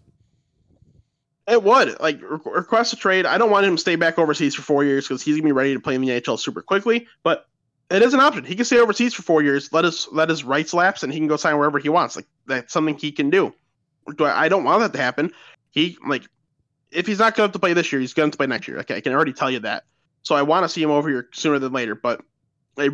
It 1.48 1.64
would 1.64 2.00
like 2.00 2.20
request 2.46 2.94
a 2.94 2.96
trade. 2.96 3.26
I 3.26 3.38
don't 3.38 3.52
want 3.52 3.66
him 3.66 3.76
to 3.76 3.82
stay 3.82 3.98
back 3.98 4.18
overseas 4.18 4.56
for 4.56 4.62
four 4.62 4.86
years 4.86 5.08
because 5.08 5.22
he's 5.22 5.36
gonna 5.36 5.46
be 5.46 5.52
ready 5.52 5.74
to 5.74 5.80
play 5.80 5.96
in 5.96 6.02
the 6.02 6.10
NHL 6.10 6.40
super 6.40 6.62
quickly. 6.62 7.08
But 7.24 7.46
it 7.90 8.02
is 8.02 8.14
an 8.14 8.22
option. 8.22 8.46
He 8.46 8.56
can 8.56 8.64
stay 8.64 8.80
overseas 8.80 9.14
for 9.14 9.24
four 9.24 9.44
years. 9.44 9.74
Let 9.74 9.84
his 9.84 10.08
let 10.14 10.30
his 10.30 10.46
rights 10.46 10.74
lapse, 10.74 11.04
and 11.04 11.12
he 11.12 11.20
can 11.20 11.28
go 11.28 11.36
sign 11.36 11.58
wherever 11.58 11.78
he 11.78 11.90
wants. 11.90 12.16
Like 12.16 12.28
that's 12.46 12.72
something 12.72 12.96
he 12.96 13.12
can 13.12 13.30
do. 13.30 13.54
Do 14.16 14.24
I, 14.24 14.44
I 14.44 14.50
don't 14.50 14.64
want 14.64 14.82
that 14.82 14.94
to 14.94 15.04
happen. 15.04 15.34
He 15.72 15.98
like 16.08 16.24
if 16.92 17.08
he's 17.08 17.20
not 17.20 17.36
going 17.36 17.52
to 17.52 17.60
play 17.60 17.74
this 17.74 17.92
year, 17.92 18.02
he's 18.02 18.14
going 18.14 18.32
to 18.32 18.38
play 18.38 18.48
next 18.48 18.68
year. 18.68 18.80
Okay, 18.80 18.96
I 18.96 19.02
can 19.02 19.14
already 19.14 19.34
tell 19.34 19.50
you 19.50 19.60
that. 19.60 19.84
So 20.24 20.36
I 20.36 20.42
want 20.44 20.64
to 20.64 20.70
see 20.70 20.84
him 20.84 20.92
over 20.92 21.10
here 21.10 21.30
sooner 21.34 21.60
than 21.60 21.74
later. 21.74 21.96
But 21.96 22.22
they, 22.76 22.90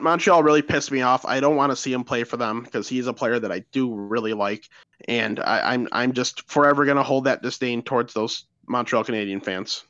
Montreal 0.00 0.42
really 0.42 0.62
pissed 0.62 0.90
me 0.92 1.02
off. 1.02 1.24
I 1.24 1.40
don't 1.40 1.56
want 1.56 1.72
to 1.72 1.76
see 1.76 1.92
him 1.92 2.04
play 2.04 2.24
for 2.24 2.36
them 2.36 2.62
because 2.62 2.88
he's 2.88 3.06
a 3.06 3.12
player 3.12 3.38
that 3.38 3.52
I 3.52 3.60
do 3.72 3.94
really 3.94 4.32
like, 4.32 4.68
and 5.08 5.40
I, 5.40 5.74
I'm 5.74 5.88
I'm 5.92 6.12
just 6.12 6.48
forever 6.50 6.84
going 6.84 6.96
to 6.96 7.02
hold 7.02 7.24
that 7.24 7.42
disdain 7.42 7.82
towards 7.82 8.14
those 8.14 8.44
Montreal 8.66 9.04
Canadian 9.04 9.40
fans. 9.40 9.84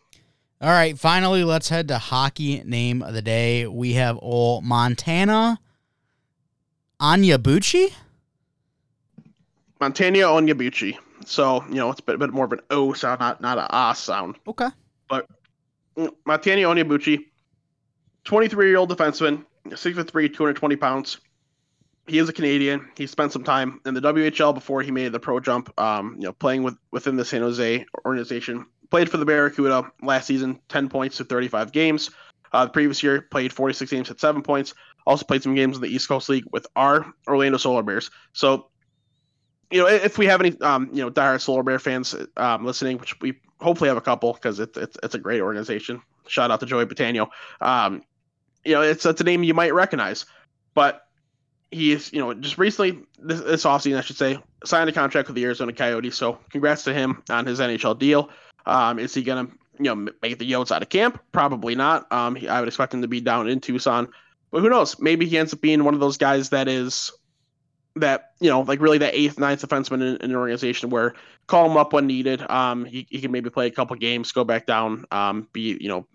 All 0.60 0.70
right, 0.70 0.98
finally, 0.98 1.44
let's 1.44 1.68
head 1.68 1.88
to 1.88 1.98
hockey 1.98 2.62
name 2.64 3.02
of 3.02 3.12
the 3.12 3.20
day. 3.20 3.66
We 3.66 3.92
have 3.94 4.18
old 4.22 4.64
Montana 4.64 5.60
Onyebuchi. 7.00 7.92
Montana 9.80 10.18
Onyebuchi. 10.18 10.96
So, 11.26 11.64
you 11.68 11.74
know, 11.74 11.90
it's 11.90 12.00
a 12.00 12.04
bit, 12.04 12.18
bit 12.18 12.32
more 12.32 12.44
of 12.44 12.52
an 12.52 12.60
O 12.70 12.92
sound, 12.92 13.20
not 13.20 13.40
not 13.40 13.58
a 13.58 13.66
ah 13.70 13.92
sound. 13.92 14.36
Okay. 14.46 14.68
But 15.08 15.26
mm, 15.96 16.10
Montana 16.24 16.62
Onyebuchi, 16.62 17.26
23 18.24 18.68
year 18.68 18.76
old 18.78 18.90
defenseman, 18.90 19.44
6'3, 19.68 20.06
220 20.06 20.76
pounds. 20.76 21.18
He 22.06 22.18
is 22.18 22.28
a 22.28 22.32
Canadian. 22.32 22.88
He 22.96 23.08
spent 23.08 23.32
some 23.32 23.42
time 23.42 23.80
in 23.84 23.94
the 23.94 24.00
WHL 24.00 24.54
before 24.54 24.82
he 24.82 24.92
made 24.92 25.10
the 25.10 25.18
pro 25.18 25.40
jump, 25.40 25.72
um, 25.80 26.14
you 26.18 26.26
know, 26.26 26.32
playing 26.32 26.62
with 26.62 26.76
within 26.92 27.16
the 27.16 27.24
San 27.24 27.42
Jose 27.42 27.84
organization. 28.04 28.64
Played 28.90 29.10
for 29.10 29.16
the 29.16 29.26
Barracuda 29.26 29.90
last 30.00 30.26
season, 30.26 30.60
10 30.68 30.88
points 30.88 31.16
to 31.16 31.24
35 31.24 31.72
games. 31.72 32.10
Uh, 32.52 32.66
the 32.66 32.70
previous 32.70 33.02
year, 33.02 33.22
played 33.22 33.52
46 33.52 33.90
games 33.90 34.10
at 34.12 34.20
seven 34.20 34.42
points. 34.42 34.74
Also 35.04 35.24
played 35.24 35.42
some 35.42 35.56
games 35.56 35.74
in 35.76 35.82
the 35.82 35.88
East 35.88 36.06
Coast 36.06 36.28
League 36.28 36.44
with 36.52 36.68
our 36.76 37.12
Orlando 37.26 37.58
Solar 37.58 37.82
Bears. 37.82 38.10
So 38.32 38.68
you 39.70 39.80
know, 39.80 39.88
if 39.88 40.18
we 40.18 40.26
have 40.26 40.40
any, 40.40 40.58
um, 40.60 40.88
you 40.92 41.02
know, 41.02 41.10
diehard 41.10 41.40
Solar 41.40 41.62
Bear 41.62 41.78
fans 41.78 42.14
um, 42.36 42.64
listening, 42.64 42.98
which 42.98 43.18
we 43.20 43.34
hopefully 43.60 43.88
have 43.88 43.96
a 43.96 44.02
couple 44.02 44.32
because 44.32 44.60
it's, 44.60 44.76
it's 44.76 44.96
it's 45.02 45.14
a 45.14 45.18
great 45.18 45.40
organization. 45.40 46.02
Shout 46.28 46.50
out 46.50 46.60
to 46.60 46.66
Joey 46.66 46.86
Batano. 46.86 47.28
Um, 47.60 48.02
you 48.64 48.74
know, 48.74 48.82
it's 48.82 49.04
it's 49.04 49.20
a 49.20 49.24
name 49.24 49.42
you 49.42 49.54
might 49.54 49.74
recognize, 49.74 50.26
but 50.74 51.06
he 51.70 51.92
is, 51.92 52.12
you 52.12 52.20
know, 52.20 52.32
just 52.32 52.58
recently 52.58 53.04
this, 53.18 53.40
this 53.40 53.64
offseason, 53.64 53.98
I 53.98 54.02
should 54.02 54.16
say, 54.16 54.38
signed 54.64 54.88
a 54.88 54.92
contract 54.92 55.28
with 55.28 55.34
the 55.34 55.44
Arizona 55.44 55.72
Coyotes. 55.72 56.16
So 56.16 56.38
congrats 56.50 56.84
to 56.84 56.94
him 56.94 57.22
on 57.28 57.44
his 57.44 57.58
NHL 57.58 57.98
deal. 57.98 58.30
Um, 58.66 58.98
is 58.98 59.14
he 59.14 59.22
gonna, 59.22 59.48
you 59.78 59.94
know, 59.94 60.12
make 60.22 60.38
the 60.38 60.50
Yotes 60.50 60.70
out 60.70 60.82
of 60.82 60.88
camp? 60.88 61.20
Probably 61.32 61.74
not. 61.74 62.10
Um, 62.12 62.36
he, 62.36 62.48
I 62.48 62.60
would 62.60 62.68
expect 62.68 62.94
him 62.94 63.02
to 63.02 63.08
be 63.08 63.20
down 63.20 63.48
in 63.48 63.60
Tucson, 63.60 64.08
but 64.52 64.62
who 64.62 64.68
knows? 64.68 65.00
Maybe 65.00 65.26
he 65.26 65.38
ends 65.38 65.52
up 65.52 65.60
being 65.60 65.82
one 65.82 65.94
of 65.94 66.00
those 66.00 66.18
guys 66.18 66.50
that 66.50 66.68
is 66.68 67.10
that 67.96 68.32
you 68.40 68.50
know, 68.50 68.60
like 68.60 68.80
really 68.80 68.98
that 68.98 69.14
eighth, 69.14 69.38
ninth 69.38 69.66
defenseman 69.66 69.94
in, 69.94 70.16
in, 70.16 70.30
an 70.30 70.36
organization 70.36 70.90
where 70.90 71.14
call 71.46 71.70
him 71.70 71.76
up 71.76 71.92
when 71.92 72.06
needed. 72.06 72.48
Um, 72.50 72.84
he, 72.84 73.06
he 73.10 73.20
can 73.20 73.32
maybe 73.32 73.50
play 73.50 73.66
a 73.66 73.70
couple 73.70 73.96
games, 73.96 74.32
go 74.32 74.44
back 74.44 74.66
down, 74.66 75.04
um, 75.10 75.48
be 75.52 75.76
you 75.80 75.88
know, 75.88 76.06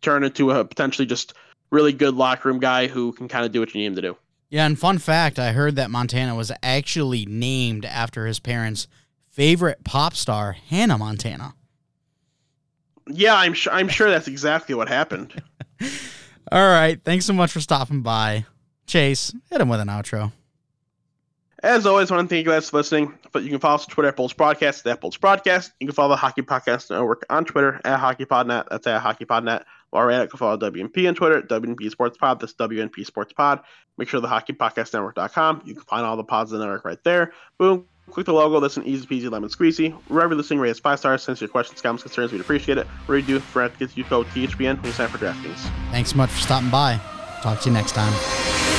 turn 0.00 0.24
into 0.24 0.50
a 0.50 0.64
potentially 0.64 1.06
just 1.06 1.34
really 1.70 1.92
good 1.92 2.14
locker 2.14 2.48
room 2.48 2.58
guy 2.58 2.86
who 2.86 3.12
can 3.12 3.28
kind 3.28 3.44
of 3.44 3.52
do 3.52 3.60
what 3.60 3.74
you 3.74 3.80
need 3.80 3.86
him 3.86 3.94
to 3.96 4.02
do. 4.02 4.16
Yeah, 4.50 4.64
and 4.64 4.78
fun 4.78 4.96
fact, 4.98 5.38
I 5.38 5.52
heard 5.52 5.76
that 5.76 5.90
Montana 5.90 6.34
was 6.34 6.50
actually 6.62 7.26
named 7.26 7.84
after 7.84 8.26
his 8.26 8.40
parents' 8.40 8.88
favorite 9.28 9.84
pop 9.84 10.14
star, 10.14 10.52
Hannah 10.52 10.96
Montana. 10.96 11.54
Yeah, 13.06 13.36
I'm 13.36 13.52
sure. 13.52 13.72
I'm 13.72 13.88
sure 13.88 14.10
that's 14.10 14.28
exactly 14.28 14.74
what 14.74 14.88
happened. 14.88 15.42
All 16.52 16.66
right, 16.66 16.98
thanks 17.04 17.26
so 17.26 17.34
much 17.34 17.52
for 17.52 17.60
stopping 17.60 18.00
by, 18.00 18.46
Chase. 18.86 19.34
Hit 19.50 19.60
him 19.60 19.68
with 19.68 19.80
an 19.80 19.88
outro. 19.88 20.32
As 21.62 21.86
always, 21.86 22.10
I 22.10 22.16
want 22.16 22.28
to 22.28 22.34
thank 22.34 22.46
you 22.46 22.52
guys 22.52 22.70
for 22.70 22.76
listening. 22.76 23.18
But 23.32 23.42
you 23.42 23.50
can 23.50 23.58
follow 23.58 23.76
us 23.76 23.84
on 23.84 23.90
Twitter 23.90 24.08
at 24.08 24.16
Bolts 24.16 24.32
Broadcast, 24.32 24.86
at 24.86 25.00
Bolts 25.00 25.16
Broadcast. 25.16 25.72
You 25.80 25.86
can 25.86 25.94
follow 25.94 26.10
the 26.10 26.16
Hockey 26.16 26.42
Podcast 26.42 26.90
Network 26.90 27.26
on 27.28 27.44
Twitter 27.44 27.80
at 27.84 27.98
HockeyPodNet. 27.98 28.66
That's 28.70 28.86
at 28.86 29.02
HockeyPodNet. 29.02 29.64
While 29.90 30.10
at 30.10 30.22
it, 30.22 30.30
can 30.30 30.38
follow 30.38 30.56
WNP 30.56 31.08
on 31.08 31.14
Twitter 31.14 31.38
at 31.38 31.48
WNP 31.48 31.90
Sports 31.90 32.18
Pod. 32.18 32.40
That's 32.40 32.54
WNP 32.54 33.04
Sports 33.06 33.32
Pod. 33.32 33.60
Make 33.96 34.08
sure 34.08 34.20
the 34.20 34.28
Hockey 34.28 34.52
Podcast 34.52 34.92
Network.com. 34.92 35.62
You 35.64 35.74
can 35.74 35.82
find 35.84 36.04
all 36.04 36.16
the 36.16 36.24
pods 36.24 36.52
of 36.52 36.58
the 36.58 36.64
network 36.64 36.84
right 36.84 37.02
there. 37.04 37.32
Boom. 37.58 37.86
Click 38.10 38.26
the 38.26 38.32
logo. 38.32 38.60
That's 38.60 38.76
an 38.76 38.84
easy 38.84 39.06
peasy 39.06 39.30
lemon 39.30 39.50
squeezy. 39.50 39.92
Wherever 40.08 40.34
listening, 40.34 40.60
rate 40.60 40.70
us 40.70 40.78
five 40.78 40.98
stars. 40.98 41.24
Send 41.24 41.40
your 41.40 41.48
questions, 41.48 41.82
comments, 41.82 42.04
concerns. 42.04 42.32
We'd 42.32 42.40
appreciate 42.40 42.78
it. 42.78 42.86
Where 43.06 43.18
you 43.18 43.26
do 43.26 43.40
for 43.40 43.68
get 43.68 43.96
you 43.96 44.04
code 44.04 44.26
THPN 44.28 44.76
when 44.76 44.84
you 44.84 44.92
sign 44.92 45.08
for 45.08 45.18
DraftKings. 45.18 45.58
Thanks 45.90 46.10
so 46.10 46.16
much 46.16 46.30
for 46.30 46.40
stopping 46.40 46.70
by. 46.70 47.00
Talk 47.42 47.60
to 47.60 47.68
you 47.68 47.74
next 47.74 47.92
time. 47.92 48.77